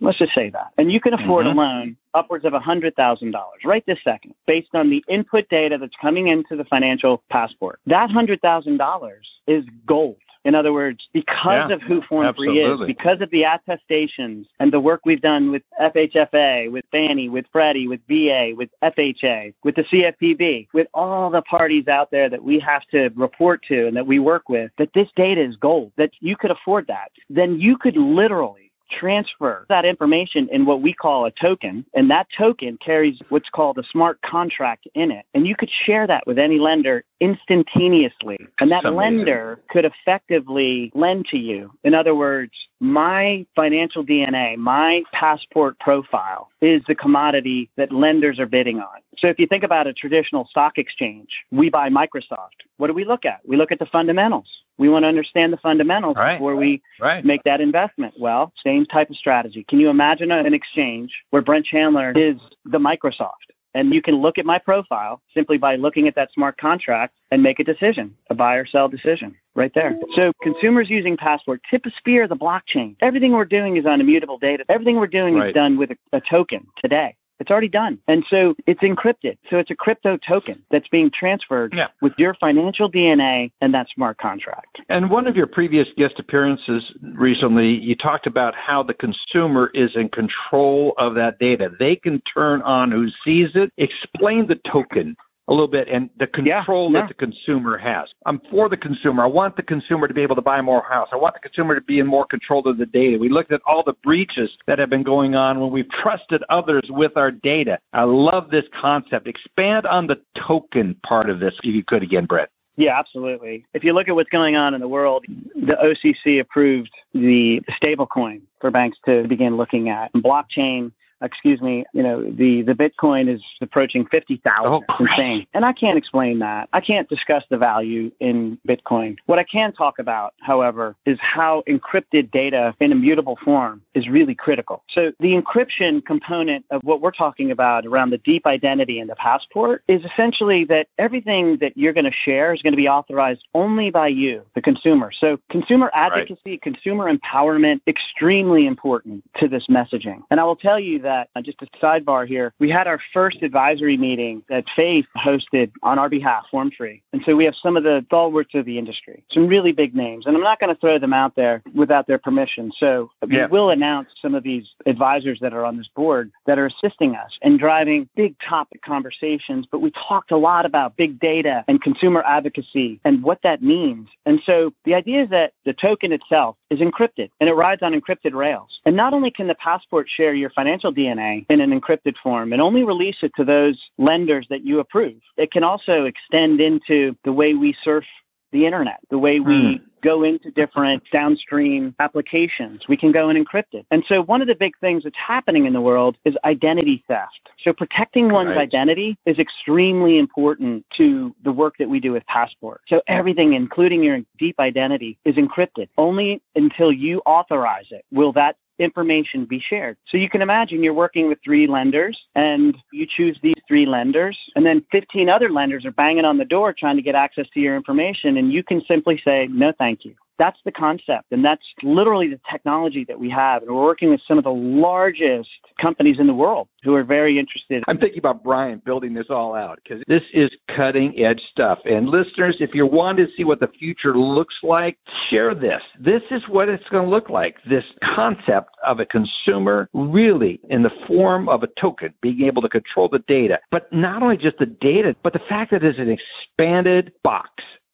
Let's 0.00 0.18
just 0.18 0.34
say 0.34 0.50
that. 0.50 0.68
And 0.76 0.92
you 0.92 1.00
can 1.00 1.14
afford 1.14 1.46
mm-hmm. 1.46 1.58
a 1.58 1.62
loan 1.62 1.96
upwards 2.14 2.44
of 2.44 2.52
$100,000 2.52 3.34
right 3.64 3.84
this 3.86 3.98
second 4.04 4.34
based 4.46 4.68
on 4.74 4.90
the 4.90 5.02
input 5.08 5.48
data 5.48 5.76
that's 5.80 5.94
coming 6.00 6.28
into 6.28 6.56
the 6.56 6.64
financial 6.64 7.22
passport. 7.30 7.80
That 7.86 8.10
$100,000 8.10 9.10
is 9.46 9.64
gold 9.86 10.16
in 10.44 10.54
other 10.54 10.72
words, 10.72 11.00
because 11.12 11.68
yeah, 11.68 11.74
of 11.74 11.82
who 11.82 12.00
Form 12.08 12.32
Free 12.34 12.60
is, 12.60 12.80
because 12.86 13.20
of 13.20 13.30
the 13.30 13.44
attestations 13.44 14.46
and 14.60 14.72
the 14.72 14.80
work 14.80 15.00
we've 15.04 15.20
done 15.20 15.50
with 15.50 15.62
FHFA, 15.80 16.70
with 16.70 16.84
Fannie, 16.90 17.28
with 17.28 17.44
Freddie, 17.52 17.88
with 17.88 18.00
VA, 18.08 18.52
with 18.56 18.70
FHA, 18.82 19.54
with 19.64 19.74
the 19.74 19.82
CFPB, 19.82 20.68
with 20.72 20.86
all 20.94 21.30
the 21.30 21.42
parties 21.42 21.88
out 21.88 22.10
there 22.10 22.30
that 22.30 22.42
we 22.42 22.58
have 22.60 22.82
to 22.92 23.08
report 23.16 23.62
to 23.68 23.86
and 23.86 23.96
that 23.96 24.06
we 24.06 24.18
work 24.18 24.48
with, 24.48 24.70
that 24.78 24.90
this 24.94 25.08
data 25.16 25.42
is 25.42 25.56
gold, 25.56 25.92
that 25.96 26.10
you 26.20 26.36
could 26.36 26.50
afford 26.50 26.86
that, 26.86 27.10
then 27.28 27.58
you 27.60 27.76
could 27.76 27.96
literally 27.96 28.67
transfer 28.90 29.66
that 29.68 29.84
information 29.84 30.48
in 30.50 30.66
what 30.66 30.82
we 30.82 30.92
call 30.92 31.26
a 31.26 31.30
token, 31.30 31.84
and 31.94 32.10
that 32.10 32.26
token 32.36 32.78
carries 32.84 33.18
what's 33.28 33.48
called 33.48 33.78
a 33.78 33.82
smart 33.90 34.20
contract 34.22 34.86
in 34.94 35.10
it. 35.10 35.24
And 35.34 35.46
you 35.46 35.54
could 35.56 35.70
share 35.86 36.06
that 36.06 36.26
with 36.26 36.38
any 36.38 36.58
lender 36.58 37.04
instantaneously. 37.20 38.38
And 38.60 38.70
that 38.70 38.84
lender 38.92 39.60
could 39.70 39.84
effectively 39.84 40.90
lend 40.94 41.26
to 41.26 41.36
you. 41.36 41.72
In 41.84 41.94
other 41.94 42.14
words, 42.14 42.52
my 42.80 43.46
financial 43.56 44.04
DNA, 44.04 44.56
my 44.56 45.02
passport 45.12 45.78
profile 45.80 46.48
is 46.60 46.82
the 46.86 46.94
commodity 46.94 47.70
that 47.76 47.92
lenders 47.92 48.38
are 48.38 48.46
bidding 48.46 48.78
on. 48.78 49.00
So 49.18 49.26
if 49.26 49.38
you 49.38 49.46
think 49.46 49.64
about 49.64 49.86
a 49.86 49.92
traditional 49.92 50.46
stock 50.48 50.78
exchange, 50.78 51.28
we 51.50 51.70
buy 51.70 51.88
Microsoft. 51.88 52.66
What 52.76 52.86
do 52.86 52.94
we 52.94 53.04
look 53.04 53.24
at? 53.24 53.40
We 53.44 53.56
look 53.56 53.72
at 53.72 53.78
the 53.78 53.86
fundamentals. 53.86 54.46
We 54.78 54.88
want 54.88 55.02
to 55.02 55.08
understand 55.08 55.52
the 55.52 55.58
fundamentals 55.58 56.16
right. 56.16 56.36
before 56.36 56.56
we 56.56 56.82
right. 57.00 57.24
make 57.24 57.42
that 57.44 57.60
investment. 57.60 58.14
Well, 58.18 58.52
same 58.64 58.86
type 58.86 59.10
of 59.10 59.16
strategy. 59.16 59.64
Can 59.68 59.80
you 59.80 59.90
imagine 59.90 60.30
an 60.30 60.54
exchange 60.54 61.10
where 61.30 61.42
Brent 61.42 61.66
Chandler 61.66 62.12
is 62.12 62.36
the 62.64 62.78
Microsoft? 62.78 63.32
And 63.74 63.92
you 63.92 64.00
can 64.00 64.16
look 64.16 64.38
at 64.38 64.46
my 64.46 64.58
profile 64.58 65.20
simply 65.34 65.58
by 65.58 65.76
looking 65.76 66.08
at 66.08 66.14
that 66.14 66.30
smart 66.32 66.56
contract 66.58 67.14
and 67.30 67.42
make 67.42 67.60
a 67.60 67.64
decision, 67.64 68.14
a 68.30 68.34
buy 68.34 68.54
or 68.54 68.66
sell 68.66 68.88
decision 68.88 69.36
right 69.54 69.70
there. 69.74 69.98
So 70.16 70.32
consumers 70.42 70.88
using 70.88 71.16
Passport, 71.16 71.60
tip 71.70 71.84
of 71.84 71.92
spear 71.98 72.26
the 72.26 72.36
blockchain. 72.36 72.96
Everything 73.02 73.32
we're 73.32 73.44
doing 73.44 73.76
is 73.76 73.84
on 73.84 74.00
immutable 74.00 74.38
data. 74.38 74.64
Everything 74.68 74.96
we're 74.96 75.06
doing 75.06 75.34
right. 75.34 75.48
is 75.48 75.54
done 75.54 75.76
with 75.76 75.90
a, 75.90 76.16
a 76.16 76.20
token 76.20 76.66
today. 76.80 77.14
It's 77.40 77.50
already 77.50 77.68
done. 77.68 77.98
And 78.08 78.24
so 78.28 78.54
it's 78.66 78.80
encrypted. 78.80 79.38
So 79.50 79.58
it's 79.58 79.70
a 79.70 79.74
crypto 79.74 80.16
token 80.16 80.62
that's 80.70 80.88
being 80.88 81.10
transferred 81.10 81.72
yeah. 81.76 81.86
with 82.02 82.12
your 82.18 82.34
financial 82.34 82.90
DNA 82.90 83.52
and 83.60 83.72
that 83.74 83.86
smart 83.94 84.18
contract. 84.18 84.78
And 84.88 85.10
one 85.10 85.26
of 85.26 85.36
your 85.36 85.46
previous 85.46 85.88
guest 85.96 86.14
appearances 86.18 86.82
recently, 87.14 87.68
you 87.68 87.94
talked 87.94 88.26
about 88.26 88.54
how 88.54 88.82
the 88.82 88.94
consumer 88.94 89.70
is 89.74 89.90
in 89.94 90.08
control 90.08 90.94
of 90.98 91.14
that 91.14 91.38
data. 91.38 91.70
They 91.78 91.96
can 91.96 92.20
turn 92.32 92.62
on 92.62 92.90
who 92.90 93.08
sees 93.24 93.50
it. 93.54 93.72
Explain 93.76 94.46
the 94.46 94.60
token 94.70 95.16
a 95.48 95.52
little 95.52 95.68
bit 95.68 95.88
and 95.88 96.10
the 96.18 96.26
control 96.26 96.92
yeah, 96.92 96.98
yeah. 96.98 97.06
that 97.06 97.08
the 97.08 97.14
consumer 97.14 97.78
has. 97.78 98.08
I'm 98.26 98.40
for 98.50 98.68
the 98.68 98.76
consumer. 98.76 99.24
I 99.24 99.26
want 99.26 99.56
the 99.56 99.62
consumer 99.62 100.06
to 100.06 100.14
be 100.14 100.22
able 100.22 100.36
to 100.36 100.42
buy 100.42 100.60
more 100.60 100.82
house. 100.82 101.08
I 101.12 101.16
want 101.16 101.34
the 101.34 101.40
consumer 101.40 101.74
to 101.74 101.80
be 101.80 101.98
in 101.98 102.06
more 102.06 102.26
control 102.26 102.66
of 102.68 102.78
the 102.78 102.86
data. 102.86 103.18
We 103.18 103.28
looked 103.28 103.52
at 103.52 103.60
all 103.66 103.82
the 103.82 103.94
breaches 104.04 104.50
that 104.66 104.78
have 104.78 104.90
been 104.90 105.02
going 105.02 105.34
on 105.34 105.60
when 105.60 105.70
we've 105.70 105.90
trusted 106.02 106.42
others 106.50 106.84
with 106.90 107.16
our 107.16 107.30
data. 107.30 107.78
I 107.92 108.04
love 108.04 108.50
this 108.50 108.64
concept. 108.80 109.26
Expand 109.26 109.86
on 109.86 110.06
the 110.06 110.16
token 110.46 110.94
part 111.06 111.30
of 111.30 111.40
this 111.40 111.54
if 111.62 111.74
you 111.74 111.82
could 111.84 112.02
again, 112.02 112.26
Brett. 112.26 112.50
Yeah, 112.76 112.96
absolutely. 112.96 113.66
If 113.74 113.82
you 113.82 113.92
look 113.92 114.08
at 114.08 114.14
what's 114.14 114.30
going 114.30 114.54
on 114.54 114.72
in 114.72 114.80
the 114.80 114.86
world, 114.86 115.24
the 115.26 115.74
OCC 115.82 116.40
approved 116.40 116.90
the 117.12 117.60
stablecoin 117.82 118.42
for 118.60 118.70
banks 118.70 118.98
to 119.04 119.26
begin 119.26 119.56
looking 119.56 119.88
at. 119.88 120.12
Blockchain 120.12 120.92
excuse 121.22 121.60
me, 121.60 121.84
you 121.92 122.02
know, 122.02 122.22
the, 122.22 122.62
the 122.62 122.72
Bitcoin 122.72 123.32
is 123.32 123.42
approaching 123.60 124.06
50,000. 124.06 124.66
Oh, 124.66 124.82
insane. 125.00 125.46
And 125.54 125.64
I 125.64 125.72
can't 125.72 125.98
explain 125.98 126.38
that. 126.40 126.68
I 126.72 126.80
can't 126.80 127.08
discuss 127.08 127.42
the 127.50 127.56
value 127.56 128.10
in 128.20 128.58
Bitcoin. 128.68 129.16
What 129.26 129.38
I 129.38 129.44
can 129.44 129.72
talk 129.72 129.98
about, 129.98 130.34
however, 130.40 130.96
is 131.06 131.18
how 131.20 131.62
encrypted 131.68 132.30
data 132.30 132.74
in 132.80 132.92
immutable 132.92 133.38
form 133.44 133.82
is 133.94 134.08
really 134.08 134.34
critical. 134.34 134.84
So 134.90 135.12
the 135.20 135.40
encryption 135.40 136.04
component 136.04 136.64
of 136.70 136.82
what 136.84 137.00
we're 137.00 137.10
talking 137.10 137.50
about 137.50 137.86
around 137.86 138.10
the 138.10 138.18
deep 138.18 138.46
identity 138.46 138.98
and 139.00 139.10
the 139.10 139.16
passport 139.16 139.82
is 139.88 140.02
essentially 140.04 140.64
that 140.66 140.86
everything 140.98 141.58
that 141.60 141.76
you're 141.76 141.92
going 141.92 142.04
to 142.04 142.10
share 142.24 142.52
is 142.54 142.62
going 142.62 142.72
to 142.72 142.76
be 142.76 142.88
authorized 142.88 143.44
only 143.54 143.90
by 143.90 144.08
you, 144.08 144.42
the 144.54 144.62
consumer. 144.62 145.10
So 145.18 145.38
consumer 145.50 145.90
advocacy, 145.94 146.40
right. 146.46 146.62
consumer 146.62 147.12
empowerment, 147.12 147.80
extremely 147.86 148.66
important 148.66 149.24
to 149.40 149.48
this 149.48 149.66
messaging. 149.68 150.22
And 150.30 150.40
I 150.40 150.44
will 150.44 150.56
tell 150.56 150.78
you 150.78 151.00
that 151.00 151.07
that, 151.08 151.30
uh, 151.34 151.40
just 151.40 151.58
a 151.62 151.66
sidebar 151.82 152.28
here, 152.28 152.52
we 152.58 152.68
had 152.68 152.86
our 152.86 153.00
first 153.14 153.42
advisory 153.42 153.96
meeting 153.96 154.42
that 154.48 154.64
Faith 154.76 155.06
hosted 155.16 155.70
on 155.82 155.98
our 155.98 156.08
behalf, 156.08 156.44
Form 156.50 156.70
Free. 156.76 157.02
And 157.12 157.22
so 157.24 157.34
we 157.34 157.44
have 157.46 157.54
some 157.62 157.76
of 157.76 157.82
the 157.82 158.02
stalwarts 158.06 158.54
of 158.54 158.66
the 158.66 158.78
industry, 158.78 159.24
some 159.32 159.46
really 159.46 159.72
big 159.72 159.94
names. 159.94 160.26
And 160.26 160.36
I'm 160.36 160.42
not 160.42 160.60
going 160.60 160.74
to 160.74 160.80
throw 160.80 160.98
them 160.98 161.14
out 161.14 161.34
there 161.34 161.62
without 161.74 162.06
their 162.06 162.18
permission. 162.18 162.70
So 162.78 163.10
yeah. 163.26 163.46
we 163.46 163.52
will 163.52 163.70
announce 163.70 164.08
some 164.20 164.34
of 164.34 164.42
these 164.42 164.64
advisors 164.86 165.38
that 165.40 165.54
are 165.54 165.64
on 165.64 165.78
this 165.78 165.88
board 165.96 166.30
that 166.46 166.58
are 166.58 166.66
assisting 166.66 167.14
us 167.14 167.30
and 167.42 167.58
driving 167.58 168.08
big 168.14 168.34
topic 168.46 168.82
conversations. 168.82 169.66
But 169.70 169.80
we 169.80 169.90
talked 170.08 170.30
a 170.30 170.36
lot 170.36 170.66
about 170.66 170.96
big 170.96 171.18
data 171.18 171.64
and 171.68 171.80
consumer 171.80 172.22
advocacy 172.26 173.00
and 173.04 173.22
what 173.22 173.40
that 173.42 173.62
means. 173.62 174.08
And 174.26 174.40
so 174.44 174.72
the 174.84 174.94
idea 174.94 175.22
is 175.22 175.30
that 175.30 175.52
the 175.64 175.72
token 175.72 176.12
itself 176.12 176.56
is 176.70 176.80
encrypted 176.80 177.30
and 177.40 177.48
it 177.48 177.54
rides 177.54 177.82
on 177.82 177.92
encrypted 177.98 178.34
rails. 178.34 178.80
And 178.84 178.96
not 178.96 179.14
only 179.14 179.30
can 179.30 179.46
the 179.46 179.54
passport 179.54 180.08
share 180.14 180.34
your 180.34 180.50
financial 180.50 180.92
DNA 180.98 181.46
in 181.48 181.60
an 181.60 181.78
encrypted 181.78 182.14
form 182.22 182.52
and 182.52 182.60
only 182.60 182.82
release 182.82 183.16
it 183.22 183.32
to 183.36 183.44
those 183.44 183.78
lenders 183.98 184.46
that 184.50 184.64
you 184.64 184.80
approve, 184.80 185.20
it 185.36 185.52
can 185.52 185.62
also 185.62 186.04
extend 186.04 186.60
into 186.60 187.14
the 187.24 187.32
way 187.32 187.54
we 187.54 187.74
surf 187.84 188.04
the 188.52 188.64
internet, 188.64 189.00
the 189.10 189.18
way 189.18 189.40
we 189.40 189.52
mm. 189.52 189.80
go 190.02 190.22
into 190.22 190.50
different 190.52 191.02
downstream 191.12 191.94
applications. 191.98 192.80
We 192.88 192.96
can 192.96 193.12
go 193.12 193.28
and 193.28 193.46
encrypt 193.46 193.74
it. 193.74 193.86
And 193.90 194.02
so 194.08 194.22
one 194.22 194.40
of 194.40 194.48
the 194.48 194.54
big 194.54 194.72
things 194.80 195.04
that's 195.04 195.16
happening 195.16 195.66
in 195.66 195.72
the 195.72 195.80
world 195.80 196.16
is 196.24 196.34
identity 196.44 197.04
theft. 197.08 197.50
So 197.62 197.72
protecting 197.72 198.32
one's 198.32 198.50
right. 198.50 198.58
identity 198.58 199.18
is 199.26 199.38
extremely 199.38 200.18
important 200.18 200.86
to 200.96 201.34
the 201.44 201.52
work 201.52 201.74
that 201.78 201.88
we 201.88 202.00
do 202.00 202.12
with 202.12 202.24
Passport. 202.26 202.80
So 202.88 203.02
everything, 203.06 203.52
including 203.52 204.02
your 204.02 204.20
deep 204.38 204.58
identity, 204.58 205.18
is 205.24 205.34
encrypted. 205.34 205.88
Only 205.98 206.40
until 206.54 206.92
you 206.92 207.20
authorize 207.26 207.86
it 207.90 208.04
will 208.10 208.32
that 208.32 208.56
information 208.78 209.44
be 209.44 209.62
shared. 209.68 209.96
So 210.08 210.16
you 210.16 210.28
can 210.28 210.42
imagine 210.42 210.82
you're 210.82 210.94
working 210.94 211.28
with 211.28 211.38
three 211.44 211.66
lenders 211.66 212.18
and 212.34 212.76
you 212.92 213.06
choose 213.06 213.38
these 213.42 213.54
three 213.66 213.86
lenders, 213.86 214.38
and 214.54 214.64
then 214.64 214.84
15 214.92 215.28
other 215.28 215.50
lenders 215.50 215.84
are 215.84 215.92
banging 215.92 216.24
on 216.24 216.38
the 216.38 216.44
door 216.44 216.74
trying 216.76 216.96
to 216.96 217.02
get 217.02 217.14
access 217.14 217.46
to 217.54 217.60
your 217.60 217.76
information, 217.76 218.36
and 218.36 218.52
you 218.52 218.62
can 218.62 218.82
simply 218.86 219.20
say, 219.24 219.48
no, 219.50 219.72
thank 219.78 220.04
you. 220.04 220.14
That's 220.38 220.58
the 220.64 220.72
concept. 220.72 221.26
And 221.30 221.44
that's 221.44 221.62
literally 221.82 222.28
the 222.28 222.40
technology 222.50 223.04
that 223.08 223.18
we 223.18 223.30
have. 223.30 223.62
And 223.62 223.70
we're 223.70 223.84
working 223.84 224.10
with 224.10 224.20
some 224.26 224.38
of 224.38 224.44
the 224.44 224.50
largest 224.50 225.48
companies 225.80 226.16
in 226.18 226.26
the 226.26 226.34
world 226.34 226.68
who 226.82 226.94
are 226.94 227.04
very 227.04 227.38
interested. 227.38 227.82
I'm 227.88 227.98
thinking 227.98 228.18
about 228.18 228.44
Brian 228.44 228.80
building 228.84 229.14
this 229.14 229.26
all 229.30 229.54
out 229.54 229.80
because 229.82 230.02
this 230.06 230.22
is 230.32 230.50
cutting 230.74 231.18
edge 231.18 231.40
stuff. 231.50 231.78
And 231.84 232.08
listeners, 232.08 232.56
if 232.60 232.70
you 232.74 232.86
want 232.86 233.18
to 233.18 233.26
see 233.36 233.44
what 233.44 233.60
the 233.60 233.68
future 233.78 234.16
looks 234.16 234.54
like, 234.62 234.98
share 235.28 235.54
this. 235.54 235.82
This 236.00 236.22
is 236.30 236.42
what 236.48 236.68
it's 236.68 236.84
going 236.90 237.04
to 237.04 237.10
look 237.10 237.28
like. 237.28 237.56
This 237.68 237.84
concept 238.14 238.70
of 238.86 239.00
a 239.00 239.06
consumer 239.06 239.88
really 239.92 240.60
in 240.70 240.82
the 240.82 240.90
form 241.06 241.48
of 241.48 241.62
a 241.62 241.68
token, 241.80 242.14
being 242.22 242.42
able 242.42 242.62
to 242.62 242.68
control 242.68 243.08
the 243.08 243.20
data, 243.26 243.58
but 243.70 243.92
not 243.92 244.22
only 244.22 244.36
just 244.36 244.58
the 244.58 244.66
data, 244.66 245.16
but 245.22 245.32
the 245.32 245.40
fact 245.48 245.70
that 245.72 245.82
it's 245.82 245.98
an 245.98 246.16
expanded 246.16 247.12
box 247.24 247.50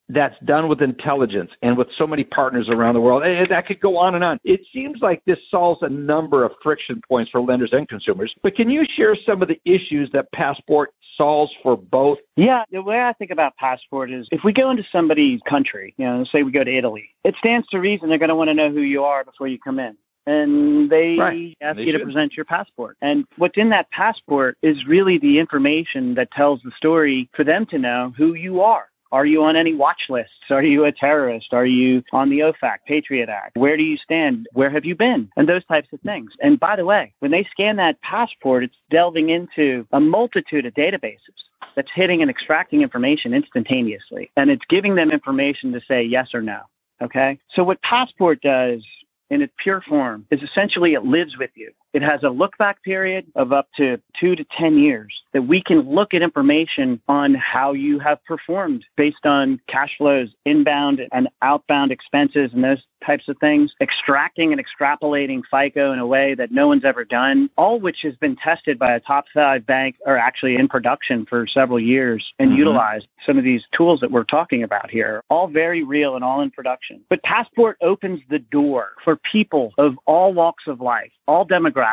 that's 0.09 0.35
done 0.45 0.69
with 0.69 0.83
intelligence 0.83 1.51
and 1.63 1.77
with 1.77 1.89
so 1.97 2.07
many 2.07 2.25
partners 2.25 2.69
around 2.69 2.95
the 2.95 3.01
world. 3.01 3.23
And 3.23 3.51
that 3.51 3.67
could 3.67 3.81
go 3.81 3.97
on 3.97 4.15
and 4.15 4.23
on. 4.23 4.39
It 4.45 4.61
seems 4.73 5.01
like 5.01 5.23
this 5.27 5.39
solves 5.51 5.81
a 5.83 5.89
number 5.89 6.45
of 6.45 6.53
friction 6.63 7.01
points 7.09 7.31
for 7.31 7.41
lenders 7.41 7.71
and 7.73 7.89
consumers. 7.89 8.35
But 8.43 8.55
can 8.55 8.69
you 8.71 8.85
share 8.97 9.17
some 9.27 9.43
of 9.43 9.49
the 9.49 9.61
issues 9.65 10.11
that 10.13 10.31
Passport 10.33 10.91
solves 11.17 11.53
for 11.63 11.77
both? 11.77 12.19
Yeah, 12.37 12.65
the 12.71 12.83
way 12.83 13.01
I 13.01 13.13
think 13.15 13.31
about 13.31 13.57
Passport 13.57 14.13
is 14.13 14.27
if 14.31 14.41
we 14.45 14.53
go 14.53 14.71
into 14.71 14.85
somebody's 14.93 15.41
country, 15.49 15.95
you 15.97 16.05
know, 16.05 16.25
say 16.31 16.43
we 16.43 16.53
go 16.53 16.65
to 16.65 16.77
Italy, 16.77 17.09
it 17.25 17.35
stands 17.39 17.67
to 17.69 17.79
reason 17.79 18.09
they're 18.09 18.19
going 18.19 18.29
to 18.29 18.37
want 18.37 18.49
to 18.49 18.55
know 18.55 18.71
who 18.71 18.83
you 18.83 19.05
are 19.05 19.25
before 19.25 19.49
you 19.49 19.59
come 19.59 19.79
in 19.79 19.97
and 20.27 20.91
they 20.91 21.17
right. 21.19 21.57
ask 21.61 21.77
they 21.77 21.83
you 21.83 21.93
should. 21.93 21.99
to 21.99 22.05
present 22.05 22.33
your 22.35 22.45
passport. 22.45 22.97
And 23.03 23.25
what's 23.37 23.57
in 23.57 23.69
that 23.71 23.91
passport 23.91 24.57
is 24.63 24.77
really 24.87 25.19
the 25.19 25.39
information 25.39 26.15
that 26.15 26.31
tells 26.33 26.61
the 26.63 26.73
story 26.77 27.29
for 27.35 27.45
them 27.45 27.67
to 27.67 27.79
know 27.79 28.13
who 28.17 28.35
you 28.35 28.63
are. 28.63 28.87
Are 29.15 29.27
you 29.27 29.45
on 29.45 29.55
any 29.55 29.77
watch 29.77 30.07
lists? 30.09 30.51
Are 30.51 30.65
you 30.65 30.87
a 30.87 30.91
terrorist? 30.91 31.53
Are 31.53 31.65
you 31.65 32.03
on 32.13 32.31
the 32.31 32.41
OFAC, 32.41 32.79
Patriot 32.85 33.29
Act? 33.29 33.57
Where 33.57 33.77
do 33.77 33.85
you 33.85 33.97
stand? 33.97 34.49
Where 34.55 34.71
have 34.71 34.85
you 34.85 34.97
been? 34.97 35.31
And 35.37 35.49
those 35.49 35.65
types 35.67 35.87
of 35.93 36.01
things. 36.01 36.33
And 36.41 36.59
by 36.59 36.75
the 36.75 36.85
way, 36.85 37.15
when 37.21 37.31
they 37.31 37.47
scan 37.49 37.77
that 37.77 38.01
passport, 38.03 38.65
it's 38.65 38.75
delving 38.91 39.29
into 39.29 39.87
a 39.93 40.01
multitude 40.01 40.67
of 40.67 40.75
databases 40.75 41.39
that's 41.77 41.91
hitting 41.95 42.23
and 42.23 42.31
extracting 42.31 42.83
information 42.83 43.33
instantaneously. 43.35 44.33
And 44.37 44.51
it's 44.51 44.65
giving 44.69 44.97
them 44.97 45.13
information 45.13 45.71
to 45.75 45.81
say 45.87 46.03
yes 46.03 46.31
or 46.35 46.43
no. 46.43 46.63
Okay? 47.01 47.39
So 47.55 47.63
what 47.63 47.81
Passport 47.83 48.41
does 48.43 48.85
in 49.31 49.43
its 49.43 49.53
pure 49.63 49.81
form 49.89 50.27
is 50.33 50.43
essentially 50.43 50.95
it 50.95 51.05
lives 51.05 51.39
with 51.39 51.51
you. 51.55 51.71
It 51.95 52.03
has 52.03 52.25
a 52.25 52.29
look 52.29 52.59
back 52.59 52.83
period 52.83 53.25
of 53.37 53.53
up 53.53 53.69
to 53.77 54.01
two 54.19 54.35
to 54.35 54.45
10 54.59 54.79
years 54.79 55.15
that 55.33 55.43
we 55.43 55.63
can 55.63 55.89
look 55.89 56.13
at 56.13 56.23
information 56.23 57.01
on 57.07 57.35
how 57.35 57.73
you 57.73 58.01
have 58.01 58.23
performed 58.25 58.85
based 58.97 59.25
on 59.25 59.61
cash 59.69 59.91
flows, 59.97 60.29
inbound 60.45 61.01
and 61.13 61.29
outbound 61.43 61.93
expenses, 61.93 62.51
and 62.53 62.65
those 62.65 62.83
types 63.07 63.29
of 63.29 63.37
things, 63.39 63.71
extracting 63.81 64.53
and 64.53 64.61
extrapolating 64.61 65.43
FICO 65.51 65.93
in 65.93 66.01
a 66.01 66.07
way 66.07 66.35
that 66.35 66.51
no 66.51 66.67
one's 66.67 66.85
ever 66.85 67.05
done, 67.05 67.49
all 67.57 67.79
which 67.79 67.99
has 68.03 68.17
been 68.17 68.35
tested 68.37 68.77
by 68.77 68.93
a 68.93 69.01
top 69.01 69.27
five 69.33 69.65
bank 69.65 69.95
or 70.05 70.17
actually 70.17 70.57
in 70.57 70.67
production 70.67 71.27
for 71.27 71.47
several 71.47 71.79
years 71.79 72.33
and 72.41 72.51
Mhm. 72.51 72.57
utilized 72.57 73.07
some 73.25 73.39
of 73.39 73.45
these 73.45 73.63
tools 73.73 74.01
that 74.01 74.11
we're 74.11 74.25
talking 74.25 74.65
about 74.65 74.91
here, 74.91 75.23
all 75.31 75.47
very 75.47 75.85
real 75.85 76.17
and 76.17 76.25
all 76.25 76.41
in 76.41 76.51
production. 76.51 77.05
But 77.09 77.23
Passport 77.23 77.77
opens 77.83 78.21
the 78.29 78.39
door 78.39 78.93
for 79.05 79.17
people 79.31 79.73
of 79.79 79.97
all 80.07 80.33
walks 80.33 80.67
of 80.67 80.81
life, 80.81 81.13
all 81.29 81.47
demographics, 81.47 81.84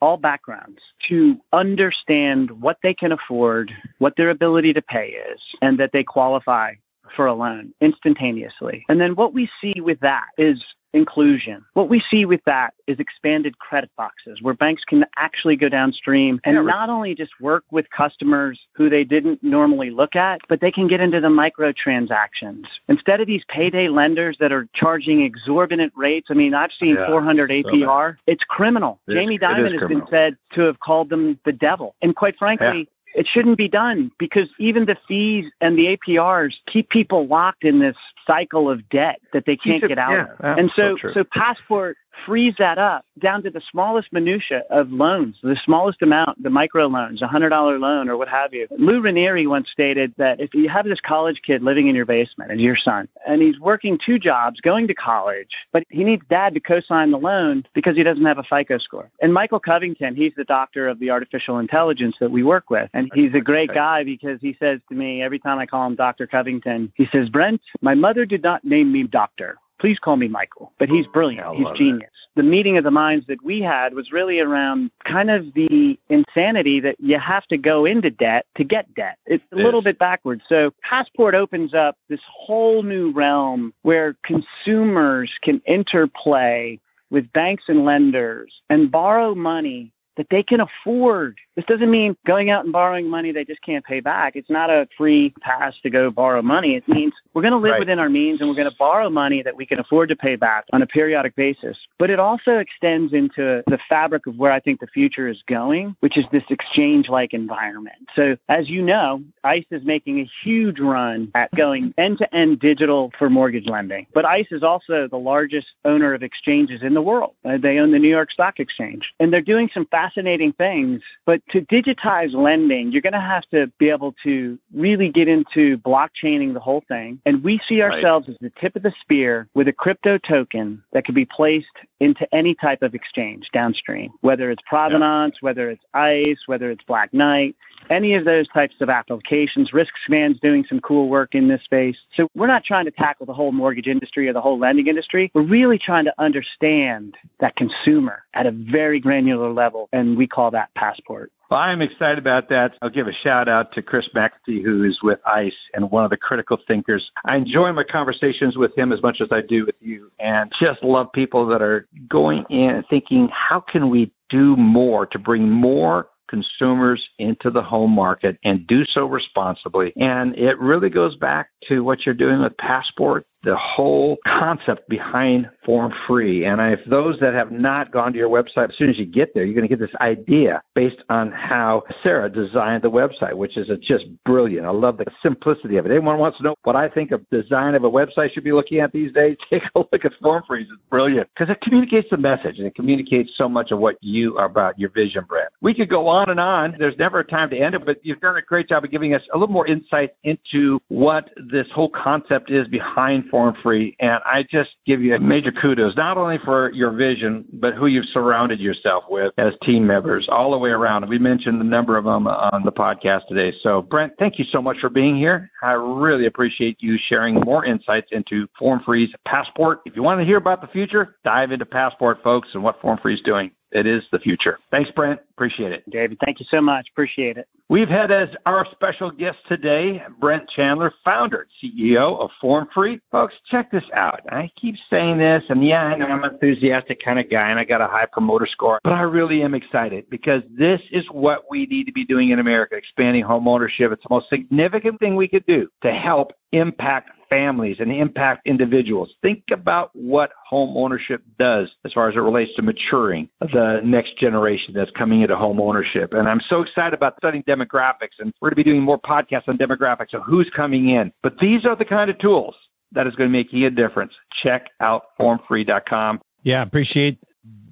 all 0.00 0.16
backgrounds 0.16 0.80
to 1.08 1.36
understand 1.52 2.50
what 2.50 2.78
they 2.82 2.94
can 2.94 3.12
afford, 3.12 3.72
what 3.98 4.14
their 4.16 4.30
ability 4.30 4.72
to 4.72 4.82
pay 4.82 5.16
is, 5.32 5.40
and 5.60 5.78
that 5.78 5.90
they 5.92 6.02
qualify 6.02 6.72
for 7.16 7.26
a 7.26 7.34
loan 7.34 7.72
instantaneously. 7.80 8.84
And 8.88 9.00
then 9.00 9.14
what 9.14 9.34
we 9.34 9.48
see 9.60 9.80
with 9.80 10.00
that 10.00 10.26
is 10.38 10.62
inclusion. 10.92 11.64
What 11.74 11.88
we 11.88 12.02
see 12.10 12.24
with 12.24 12.40
that 12.46 12.74
is 12.86 12.98
expanded 12.98 13.58
credit 13.58 13.90
boxes 13.96 14.40
where 14.42 14.54
banks 14.54 14.82
can 14.86 15.04
actually 15.16 15.56
go 15.56 15.68
downstream 15.68 16.40
and 16.44 16.66
not 16.66 16.90
only 16.90 17.14
just 17.14 17.32
work 17.40 17.64
with 17.70 17.86
customers 17.96 18.60
who 18.74 18.90
they 18.90 19.04
didn't 19.04 19.42
normally 19.42 19.90
look 19.90 20.16
at, 20.16 20.40
but 20.48 20.60
they 20.60 20.70
can 20.70 20.88
get 20.88 21.00
into 21.00 21.20
the 21.20 21.28
microtransactions. 21.28 22.64
Instead 22.88 23.20
of 23.20 23.26
these 23.26 23.42
payday 23.48 23.88
lenders 23.88 24.36
that 24.40 24.52
are 24.52 24.68
charging 24.74 25.22
exorbitant 25.22 25.92
rates, 25.96 26.28
I 26.30 26.34
mean, 26.34 26.54
I've 26.54 26.70
seen 26.78 26.96
Yeah, 26.96 27.06
400 27.06 27.50
APR. 27.50 28.16
It's 28.26 28.44
criminal. 28.48 29.00
It 29.08 29.14
Jamie 29.14 29.38
Dimon 29.38 29.70
has 29.72 29.78
criminal. 29.78 29.88
been 29.88 30.06
said 30.10 30.36
to 30.54 30.62
have 30.62 30.80
called 30.80 31.08
them 31.08 31.38
the 31.44 31.52
devil. 31.52 31.94
And 32.02 32.14
quite 32.14 32.36
frankly, 32.38 32.88
it 33.14 33.28
shouldn't 33.32 33.58
be 33.58 33.68
done 33.68 34.10
because 34.18 34.48
even 34.58 34.86
the 34.86 34.96
fees 35.06 35.46
and 35.60 35.76
the 35.76 35.96
APRs 35.96 36.54
keep 36.70 36.88
people 36.88 37.26
locked 37.26 37.64
in 37.64 37.78
this 37.78 37.96
cycle 38.26 38.70
of 38.70 38.88
debt 38.88 39.20
that 39.32 39.44
they 39.46 39.56
can't 39.56 39.86
get 39.86 39.98
out 39.98 40.12
yeah, 40.12 40.52
of. 40.52 40.58
And 40.58 40.70
so 40.74 40.96
so, 41.02 41.10
so 41.12 41.24
Passport 41.24 41.96
frees 42.26 42.54
that 42.58 42.78
up 42.78 43.04
down 43.20 43.42
to 43.42 43.50
the 43.50 43.60
smallest 43.70 44.12
minutia 44.12 44.62
of 44.70 44.90
loans, 44.90 45.36
the 45.42 45.56
smallest 45.64 46.02
amount, 46.02 46.42
the 46.42 46.50
micro 46.50 46.86
loans, 46.86 47.22
a 47.22 47.26
hundred 47.26 47.50
dollar 47.50 47.78
loan 47.78 48.08
or 48.08 48.16
what 48.16 48.28
have 48.28 48.52
you. 48.52 48.66
Lou 48.78 49.00
Ranieri 49.00 49.46
once 49.46 49.68
stated 49.70 50.12
that 50.18 50.40
if 50.40 50.54
you 50.54 50.68
have 50.68 50.84
this 50.84 51.00
college 51.06 51.40
kid 51.46 51.62
living 51.62 51.88
in 51.88 51.94
your 51.94 52.06
basement 52.06 52.50
as 52.50 52.58
your 52.58 52.76
son, 52.76 53.08
and 53.26 53.42
he's 53.42 53.58
working 53.60 53.98
two 54.04 54.18
jobs, 54.18 54.60
going 54.60 54.86
to 54.88 54.94
college, 54.94 55.50
but 55.72 55.84
he 55.88 56.04
needs 56.04 56.22
dad 56.28 56.54
to 56.54 56.60
co-sign 56.60 57.10
the 57.10 57.18
loan 57.18 57.64
because 57.74 57.96
he 57.96 58.02
doesn't 58.02 58.24
have 58.24 58.38
a 58.38 58.44
FICO 58.44 58.78
score. 58.78 59.10
And 59.20 59.32
Michael 59.32 59.60
Covington, 59.60 60.14
he's 60.16 60.32
the 60.36 60.44
doctor 60.44 60.88
of 60.88 60.98
the 60.98 61.10
artificial 61.10 61.58
intelligence 61.58 62.16
that 62.20 62.30
we 62.30 62.42
work 62.42 62.70
with, 62.70 62.90
and 62.94 63.10
he's 63.14 63.34
a 63.34 63.40
great 63.40 63.72
guy 63.72 64.04
because 64.04 64.40
he 64.40 64.56
says 64.58 64.80
to 64.88 64.94
me 64.94 65.22
every 65.22 65.38
time 65.38 65.58
I 65.58 65.66
call 65.66 65.86
him 65.86 65.96
Dr. 65.96 66.26
Covington, 66.26 66.92
he 66.96 67.06
says, 67.12 67.28
Brent, 67.28 67.60
my 67.80 67.94
mother 67.94 68.24
did 68.24 68.42
not 68.42 68.64
name 68.64 68.92
me 68.92 69.04
doctor. 69.04 69.58
Please 69.82 69.98
call 69.98 70.16
me 70.16 70.28
Michael. 70.28 70.72
But 70.78 70.88
he's 70.88 71.08
brilliant. 71.08 71.44
He's 71.56 71.66
genius. 71.76 72.08
The 72.36 72.44
meeting 72.44 72.78
of 72.78 72.84
the 72.84 72.92
minds 72.92 73.26
that 73.26 73.42
we 73.42 73.60
had 73.60 73.94
was 73.94 74.12
really 74.12 74.38
around 74.38 74.92
kind 75.04 75.28
of 75.28 75.52
the 75.54 75.98
insanity 76.08 76.78
that 76.78 76.94
you 77.00 77.18
have 77.18 77.44
to 77.46 77.58
go 77.58 77.84
into 77.84 78.08
debt 78.08 78.46
to 78.58 78.62
get 78.62 78.94
debt. 78.94 79.18
It's 79.26 79.42
a 79.50 79.56
Yes. 79.56 79.64
little 79.64 79.82
bit 79.82 79.98
backwards. 79.98 80.44
So 80.48 80.72
Passport 80.88 81.34
opens 81.34 81.74
up 81.74 81.96
this 82.08 82.20
whole 82.24 82.84
new 82.84 83.10
realm 83.10 83.74
where 83.82 84.14
consumers 84.22 85.32
can 85.42 85.60
interplay 85.66 86.78
with 87.10 87.30
banks 87.32 87.64
and 87.66 87.84
lenders 87.84 88.52
and 88.70 88.88
borrow 88.88 89.34
money 89.34 89.90
that 90.16 90.26
they 90.30 90.42
can 90.42 90.60
afford. 90.60 91.38
This 91.56 91.64
doesn't 91.66 91.90
mean 91.90 92.16
going 92.26 92.50
out 92.50 92.64
and 92.64 92.72
borrowing 92.72 93.08
money 93.08 93.32
they 93.32 93.44
just 93.44 93.62
can't 93.62 93.84
pay 93.84 94.00
back. 94.00 94.36
It's 94.36 94.50
not 94.50 94.70
a 94.70 94.88
free 94.96 95.32
pass 95.40 95.74
to 95.82 95.90
go 95.90 96.10
borrow 96.10 96.42
money. 96.42 96.74
It 96.76 96.86
means 96.88 97.12
we're 97.34 97.42
going 97.42 97.52
to 97.52 97.58
live 97.58 97.72
Right. 97.72 97.80
within 97.80 97.98
our 97.98 98.08
means 98.10 98.40
and 98.40 98.48
we're 98.48 98.56
going 98.56 98.70
to 98.70 98.76
borrow 98.78 99.08
money 99.08 99.42
that 99.42 99.56
we 99.56 99.64
can 99.66 99.78
afford 99.78 100.08
to 100.10 100.16
pay 100.16 100.36
back 100.36 100.64
on 100.72 100.82
a 100.82 100.86
periodic 100.86 101.34
basis. 101.36 101.76
But 101.98 102.10
it 102.10 102.18
also 102.20 102.58
extends 102.58 103.12
into 103.12 103.62
the 103.66 103.78
fabric 103.88 104.26
of 104.26 104.36
where 104.36 104.52
I 104.52 104.60
think 104.60 104.80
the 104.80 104.86
future 104.86 105.28
is 105.28 105.38
going, 105.48 105.96
which 106.00 106.18
is 106.18 106.24
this 106.32 106.42
exchange 106.50 107.08
like 107.08 107.32
environment. 107.32 107.96
So, 108.14 108.36
as 108.48 108.68
you 108.68 108.82
know, 108.82 109.22
ICE 109.44 109.64
is 109.70 109.82
making 109.84 110.20
a 110.20 110.30
huge 110.44 110.78
run 110.78 111.30
at 111.34 111.50
going 111.54 111.94
end 111.98 112.18
to 112.18 112.34
end 112.34 112.60
digital 112.60 113.12
for 113.18 113.30
mortgage 113.30 113.66
lending. 113.66 114.06
But 114.14 114.24
ICE 114.24 114.46
is 114.50 114.62
also 114.62 115.08
the 115.08 115.18
largest 115.18 115.68
owner 115.84 116.14
of 116.14 116.22
exchanges 116.22 116.80
in 116.82 116.94
the 116.94 117.02
world. 117.02 117.34
Uh, 117.44 117.56
they 117.60 117.78
own 117.78 117.92
the 117.92 117.98
New 117.98 118.08
York 118.10 118.30
Stock 118.30 118.58
Exchange. 118.58 119.04
And 119.20 119.32
they're 119.32 119.40
doing 119.40 119.68
some 119.72 119.86
fascinating 120.02 120.52
things. 120.54 121.00
But 121.26 121.40
to 121.50 121.60
digitize 121.62 122.34
lending, 122.34 122.92
you're 122.92 123.02
going 123.02 123.12
to 123.12 123.20
have 123.20 123.44
to 123.52 123.66
be 123.78 123.88
able 123.90 124.14
to 124.24 124.58
really 124.74 125.08
get 125.08 125.28
into 125.28 125.78
blockchaining 125.78 126.54
the 126.54 126.60
whole 126.60 126.82
thing. 126.88 127.20
And 127.26 127.42
we 127.42 127.60
see 127.68 127.82
Right. 127.82 127.92
ourselves 127.92 128.28
as 128.28 128.36
the 128.40 128.50
tip 128.60 128.76
of 128.76 128.82
the 128.82 128.92
spear 129.00 129.48
with 129.54 129.68
a 129.68 129.72
crypto 129.72 130.18
token 130.18 130.82
that 130.92 131.04
could 131.04 131.14
be 131.14 131.24
placed 131.24 131.66
into 132.00 132.26
any 132.34 132.54
type 132.54 132.82
of 132.82 132.94
exchange 132.94 133.46
downstream, 133.52 134.10
whether 134.20 134.50
it's 134.50 134.62
provenance, 134.66 135.36
whether 135.40 135.70
it's 135.70 135.84
ICE, 135.94 136.38
whether 136.46 136.70
it's 136.70 136.82
Black 136.84 137.12
Knight, 137.14 137.54
any 137.90 138.14
of 138.14 138.24
those 138.24 138.48
types 138.48 138.74
of 138.80 138.88
applications. 138.88 139.72
Risk 139.72 139.92
RiskSpan's 140.08 140.40
doing 140.40 140.64
some 140.68 140.80
cool 140.80 141.08
work 141.08 141.34
in 141.34 141.48
this 141.48 141.62
space. 141.62 141.96
So 142.16 142.28
we're 142.34 142.46
not 142.46 142.64
trying 142.64 142.84
to 142.86 142.90
tackle 142.90 143.26
the 143.26 143.34
whole 143.34 143.52
mortgage 143.52 143.86
industry 143.86 144.28
or 144.28 144.32
the 144.32 144.40
whole 144.40 144.58
lending 144.58 144.86
industry. 144.86 145.30
We're 145.34 145.42
really 145.42 145.78
trying 145.78 146.04
to 146.04 146.14
understand 146.18 147.16
that 147.40 147.56
consumer 147.56 148.24
at 148.34 148.46
a 148.46 148.50
very 148.50 149.00
granular 149.00 149.52
level, 149.52 149.88
and 149.92 150.16
we 150.16 150.26
call 150.26 150.50
that 150.50 150.70
passport. 150.76 151.30
Well, 151.50 151.60
I'm 151.60 151.82
excited 151.82 152.18
about 152.18 152.48
that. 152.48 152.72
I'll 152.80 152.88
give 152.88 153.08
a 153.08 153.12
shout 153.22 153.46
out 153.46 153.72
to 153.74 153.82
Chris 153.82 154.06
McAfee, 154.16 154.64
who 154.64 154.84
is 154.84 154.98
with 155.02 155.18
ICE 155.26 155.52
and 155.74 155.90
one 155.90 156.02
of 156.02 156.10
the 156.10 156.16
critical 156.16 156.56
thinkers. 156.66 157.10
I 157.26 157.36
enjoy 157.36 157.72
my 157.72 157.84
conversations 157.84 158.56
with 158.56 158.76
him 158.76 158.90
as 158.90 159.02
much 159.02 159.18
as 159.20 159.28
I 159.30 159.42
do 159.46 159.66
with 159.66 159.74
you, 159.80 160.10
and 160.18 160.50
just 160.58 160.82
love 160.82 161.12
people 161.12 161.46
that 161.48 161.60
are 161.60 161.86
going 162.08 162.44
in 162.48 162.70
and 162.70 162.84
thinking, 162.88 163.28
how 163.32 163.60
can 163.60 163.90
we 163.90 164.10
do 164.30 164.56
more 164.56 165.04
to 165.04 165.18
bring 165.18 165.50
more 165.50 166.08
consumers 166.32 167.06
into 167.18 167.50
the 167.50 167.62
home 167.62 167.90
market 167.90 168.38
and 168.42 168.66
do 168.66 168.84
so 168.94 169.04
responsibly. 169.04 169.92
And 169.96 170.34
it 170.36 170.58
really 170.58 170.88
goes 170.88 171.14
back 171.16 171.50
to 171.68 171.84
what 171.84 172.06
you're 172.06 172.14
doing 172.14 172.40
with 172.42 172.56
Passport 172.56 173.26
the 173.44 173.56
whole 173.56 174.18
concept 174.26 174.88
behind 174.88 175.48
Form 175.64 175.92
Free. 176.06 176.44
And 176.44 176.60
if 176.60 176.80
those 176.88 177.18
that 177.20 177.34
have 177.34 177.50
not 177.50 177.92
gone 177.92 178.12
to 178.12 178.18
your 178.18 178.28
website, 178.28 178.70
as 178.70 178.76
soon 178.78 178.90
as 178.90 178.98
you 178.98 179.06
get 179.06 179.34
there, 179.34 179.44
you're 179.44 179.54
going 179.54 179.68
to 179.68 179.74
get 179.74 179.80
this 179.80 179.94
idea 180.00 180.62
based 180.74 181.02
on 181.08 181.32
how 181.32 181.82
Sarah 182.02 182.30
designed 182.30 182.82
the 182.82 182.90
website, 182.90 183.34
which 183.34 183.56
is 183.56 183.68
just 183.86 184.04
brilliant. 184.24 184.66
I 184.66 184.70
love 184.70 184.96
the 184.98 185.06
simplicity 185.22 185.76
of 185.76 185.86
it. 185.86 185.90
Anyone 185.90 186.18
wants 186.18 186.38
to 186.38 186.44
know 186.44 186.54
what 186.62 186.76
I 186.76 186.88
think 186.88 187.10
of 187.10 187.28
design 187.30 187.74
of 187.74 187.84
a 187.84 187.90
website 187.90 188.32
should 188.32 188.44
be 188.44 188.52
looking 188.52 188.80
at 188.80 188.92
these 188.92 189.12
days? 189.12 189.36
Take 189.50 189.62
a 189.74 189.78
look 189.78 190.04
at 190.04 190.12
FormFree. 190.22 190.62
It's 190.62 190.70
brilliant 190.90 191.28
because 191.34 191.50
it 191.50 191.60
communicates 191.62 192.08
the 192.10 192.16
message 192.16 192.58
and 192.58 192.66
it 192.66 192.74
communicates 192.74 193.30
so 193.36 193.48
much 193.48 193.70
of 193.70 193.78
what 193.78 193.96
you 194.00 194.36
are 194.38 194.46
about, 194.46 194.78
your 194.78 194.90
vision, 194.90 195.24
brand. 195.28 195.48
We 195.60 195.74
could 195.74 195.88
go 195.88 196.06
on 196.06 196.30
and 196.30 196.40
on. 196.40 196.76
There's 196.78 196.96
never 196.98 197.20
a 197.20 197.24
time 197.24 197.50
to 197.50 197.58
end 197.58 197.74
it, 197.74 197.84
but 197.84 197.98
you've 198.02 198.20
done 198.20 198.36
a 198.36 198.42
great 198.42 198.68
job 198.68 198.84
of 198.84 198.90
giving 198.90 199.14
us 199.14 199.22
a 199.34 199.38
little 199.38 199.52
more 199.52 199.66
insight 199.66 200.10
into 200.24 200.80
what 200.88 201.30
this 201.50 201.66
whole 201.74 201.90
concept 201.90 202.50
is 202.50 202.66
behind 202.68 203.24
FormFree. 203.32 203.96
And 204.00 204.20
I 204.24 204.44
just 204.50 204.70
give 204.86 205.00
you 205.00 205.14
a 205.14 205.18
major 205.18 205.52
kudos, 205.52 205.96
not 205.96 206.16
only 206.16 206.38
for 206.44 206.72
your 206.72 206.90
vision, 206.92 207.44
but 207.54 207.74
who 207.74 207.86
you've 207.86 208.08
surrounded 208.12 208.60
yourself 208.60 209.04
with 209.08 209.32
as 209.38 209.52
team 209.64 209.86
members 209.86 210.26
all 210.30 210.50
the 210.50 210.58
way 210.58 210.70
around. 210.70 211.08
We 211.08 211.18
mentioned 211.18 211.60
a 211.60 211.64
number 211.64 211.96
of 211.96 212.04
them 212.04 212.26
on 212.26 212.62
the 212.64 212.72
podcast 212.72 213.26
today. 213.28 213.56
So, 213.62 213.82
Brent, 213.82 214.12
thank 214.18 214.38
you 214.38 214.44
so 214.52 214.60
much 214.60 214.78
for 214.80 214.88
being 214.88 215.16
here. 215.16 215.50
I 215.62 215.72
really 215.72 216.26
appreciate 216.26 216.76
you 216.80 216.98
sharing 217.08 217.34
more 217.40 217.64
insights 217.64 218.08
into 218.12 218.46
FormFree's 218.60 219.12
Passport. 219.26 219.80
If 219.86 219.96
you 219.96 220.02
want 220.02 220.20
to 220.20 220.26
hear 220.26 220.36
about 220.36 220.60
the 220.60 220.68
future, 220.68 221.16
dive 221.24 221.52
into 221.52 221.66
Passport, 221.66 222.18
folks, 222.22 222.48
and 222.54 222.62
what 222.62 222.80
FormFree 222.80 223.14
is 223.14 223.20
doing 223.22 223.50
it 223.72 223.86
is 223.86 224.02
the 224.12 224.18
future. 224.18 224.58
Thanks, 224.70 224.90
Brent. 224.94 225.20
Appreciate 225.30 225.72
it. 225.72 225.88
David, 225.90 226.18
thank 226.24 226.40
you 226.40 226.46
so 226.50 226.60
much. 226.60 226.86
Appreciate 226.92 227.38
it. 227.38 227.48
We've 227.72 227.88
had 227.88 228.10
as 228.10 228.28
our 228.44 228.66
special 228.72 229.10
guest 229.10 229.38
today, 229.48 230.02
Brent 230.20 230.46
Chandler, 230.54 230.92
founder 231.02 231.46
CEO 231.64 232.20
of 232.20 232.28
FormFree. 232.44 233.00
Folks, 233.10 233.32
check 233.50 233.70
this 233.70 233.82
out. 233.94 234.20
I 234.28 234.50
keep 234.60 234.74
saying 234.90 235.16
this, 235.16 235.42
and 235.48 235.66
yeah, 235.66 235.84
I 235.84 235.96
know 235.96 236.04
I'm 236.04 236.22
an 236.22 236.34
enthusiastic 236.34 237.02
kind 237.02 237.18
of 237.18 237.30
guy, 237.30 237.48
and 237.48 237.58
I 237.58 237.64
got 237.64 237.80
a 237.80 237.86
high 237.86 238.04
promoter 238.12 238.46
score, 238.46 238.78
but 238.84 238.92
I 238.92 239.00
really 239.00 239.42
am 239.42 239.54
excited 239.54 240.04
because 240.10 240.42
this 240.50 240.82
is 240.90 241.06
what 241.12 241.44
we 241.50 241.64
need 241.64 241.84
to 241.84 241.92
be 241.92 242.04
doing 242.04 242.28
in 242.28 242.40
America, 242.40 242.76
expanding 242.76 243.22
home 243.22 243.48
ownership. 243.48 243.90
It's 243.90 244.02
the 244.02 244.14
most 244.14 244.28
significant 244.28 245.00
thing 245.00 245.16
we 245.16 245.26
could 245.26 245.46
do 245.46 245.66
to 245.82 245.92
help 245.92 246.32
impact 246.52 247.10
families 247.28 247.76
and 247.80 247.90
impact 247.90 248.46
individuals. 248.46 249.10
Think 249.22 249.42
about 249.50 249.90
what 249.94 250.30
home 250.46 250.76
ownership 250.76 251.22
does 251.38 251.68
as 251.84 251.92
far 251.92 252.10
as 252.10 252.14
it 252.14 252.18
relates 252.18 252.54
to 252.56 252.62
maturing 252.62 253.28
the 253.40 253.80
next 253.82 254.18
generation 254.18 254.74
that's 254.74 254.90
coming 254.90 255.22
into 255.22 255.34
home 255.34 255.58
ownership. 255.58 256.12
And 256.12 256.28
I'm 256.28 256.42
so 256.48 256.60
excited 256.60 256.92
about 256.92 257.14
studying 257.16 257.42
demographics, 257.44 258.18
and 258.18 258.34
we're 258.40 258.50
going 258.50 258.56
to 258.56 258.64
be 258.64 258.70
doing 258.70 258.82
more 258.82 259.00
podcasts 259.00 259.48
on 259.48 259.56
demographics 259.56 260.12
of 260.12 260.22
who's 260.24 260.50
coming 260.54 260.90
in. 260.90 261.10
But 261.22 261.38
these 261.40 261.64
are 261.64 261.74
the 261.74 261.86
kind 261.86 262.10
of 262.10 262.18
tools 262.18 262.54
that 262.92 263.06
is 263.06 263.14
going 263.14 263.30
to 263.30 263.32
make 263.32 263.50
you 263.52 263.66
a 263.66 263.70
difference. 263.70 264.12
Check 264.42 264.66
out 264.80 265.04
formfree.com. 265.18 266.20
Yeah, 266.42 266.62
appreciate 266.62 267.18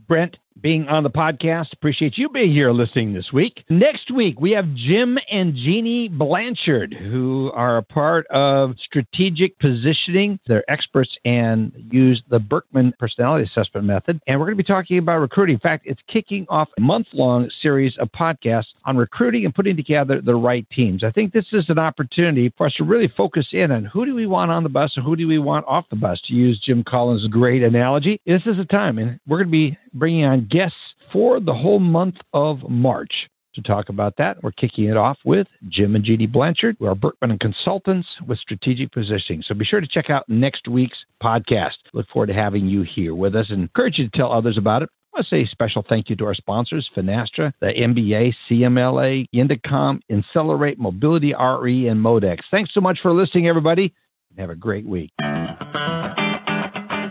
Brent 0.08 0.38
being 0.62 0.88
on 0.88 1.02
the 1.02 1.10
podcast. 1.10 1.72
Appreciate 1.72 2.18
you 2.18 2.28
being 2.28 2.52
here 2.52 2.72
listening 2.72 3.12
this 3.12 3.32
week. 3.32 3.64
Next 3.68 4.10
week, 4.10 4.40
we 4.40 4.50
have 4.52 4.74
Jim 4.74 5.18
and 5.30 5.54
Jeannie 5.54 6.08
Blanchard, 6.08 6.92
who 6.94 7.50
are 7.54 7.78
a 7.78 7.82
part 7.82 8.26
of 8.28 8.74
strategic 8.84 9.58
positioning. 9.58 10.38
They're 10.46 10.68
experts 10.70 11.10
and 11.24 11.72
use 11.90 12.22
the 12.30 12.38
Birkman 12.38 12.92
personality 12.98 13.48
assessment 13.50 13.86
method. 13.86 14.20
And 14.26 14.38
we're 14.38 14.46
going 14.46 14.58
to 14.58 14.62
be 14.62 14.66
talking 14.66 14.98
about 14.98 15.18
recruiting. 15.20 15.54
In 15.54 15.60
fact, 15.60 15.86
it's 15.86 16.00
kicking 16.08 16.46
off 16.48 16.68
a 16.76 16.80
month 16.80 17.06
long 17.12 17.50
series 17.62 17.96
of 17.98 18.10
podcasts 18.12 18.66
on 18.84 18.96
recruiting 18.96 19.44
and 19.44 19.54
putting 19.54 19.76
together 19.76 20.20
the 20.20 20.34
right 20.34 20.66
teams. 20.70 21.04
I 21.04 21.10
think 21.10 21.32
this 21.32 21.46
is 21.52 21.64
an 21.68 21.78
opportunity 21.78 22.52
for 22.56 22.66
us 22.66 22.74
to 22.74 22.84
really 22.84 23.08
focus 23.16 23.46
in 23.52 23.70
on 23.70 23.84
who 23.86 24.04
do 24.04 24.14
we 24.14 24.26
want 24.26 24.50
on 24.50 24.62
the 24.62 24.68
bus 24.68 24.92
and 24.96 25.04
who 25.04 25.16
do 25.16 25.26
we 25.26 25.38
want 25.38 25.66
off 25.66 25.86
the 25.90 25.96
bus, 25.96 26.20
to 26.26 26.34
use 26.34 26.60
Jim 26.64 26.84
Collins' 26.84 27.26
great 27.28 27.62
analogy. 27.62 28.20
This 28.26 28.42
is 28.46 28.58
a 28.58 28.64
time, 28.64 28.98
and 28.98 29.18
we're 29.26 29.38
going 29.38 29.48
to 29.48 29.52
be 29.52 29.78
bringing 29.92 30.24
on 30.24 30.46
guests 30.50 30.76
for 31.12 31.40
the 31.40 31.54
whole 31.54 31.80
month 31.80 32.16
of 32.32 32.58
March. 32.68 33.12
To 33.54 33.62
talk 33.62 33.88
about 33.88 34.16
that, 34.18 34.40
we're 34.44 34.52
kicking 34.52 34.84
it 34.84 34.96
off 34.96 35.18
with 35.24 35.48
Jim 35.68 35.96
and 35.96 36.04
Jeannie 36.04 36.28
Blanchard, 36.28 36.76
who 36.78 36.86
are 36.86 36.94
Birkman 36.94 37.32
and 37.32 37.40
Consultants 37.40 38.06
with 38.28 38.38
Strategic 38.38 38.92
Positioning. 38.92 39.42
So 39.42 39.54
be 39.54 39.64
sure 39.64 39.80
to 39.80 39.88
check 39.88 40.08
out 40.08 40.28
next 40.28 40.68
week's 40.68 40.98
podcast. 41.20 41.74
Look 41.92 42.06
forward 42.08 42.28
to 42.28 42.32
having 42.32 42.68
you 42.68 42.82
here 42.82 43.16
with 43.16 43.34
us 43.34 43.46
and 43.50 43.62
encourage 43.62 43.98
you 43.98 44.08
to 44.08 44.16
tell 44.16 44.32
others 44.32 44.56
about 44.56 44.82
it. 44.82 44.88
I 45.12 45.18
want 45.18 45.26
to 45.26 45.34
say 45.34 45.42
a 45.42 45.48
special 45.48 45.84
thank 45.88 46.08
you 46.08 46.14
to 46.16 46.26
our 46.26 46.34
sponsors, 46.34 46.88
Finastra, 46.96 47.52
the 47.60 47.72
MBA, 47.76 48.32
CMLA, 48.48 49.26
Indecomm, 49.34 49.98
Accelerate, 50.08 50.78
Mobility 50.78 51.34
RE, 51.34 51.88
and 51.88 52.00
Modex. 52.00 52.38
Thanks 52.52 52.72
so 52.72 52.80
much 52.80 53.00
for 53.02 53.12
listening, 53.12 53.48
everybody, 53.48 53.92
and 54.30 54.38
have 54.38 54.50
a 54.50 54.54
great 54.54 54.86
week. 54.86 55.10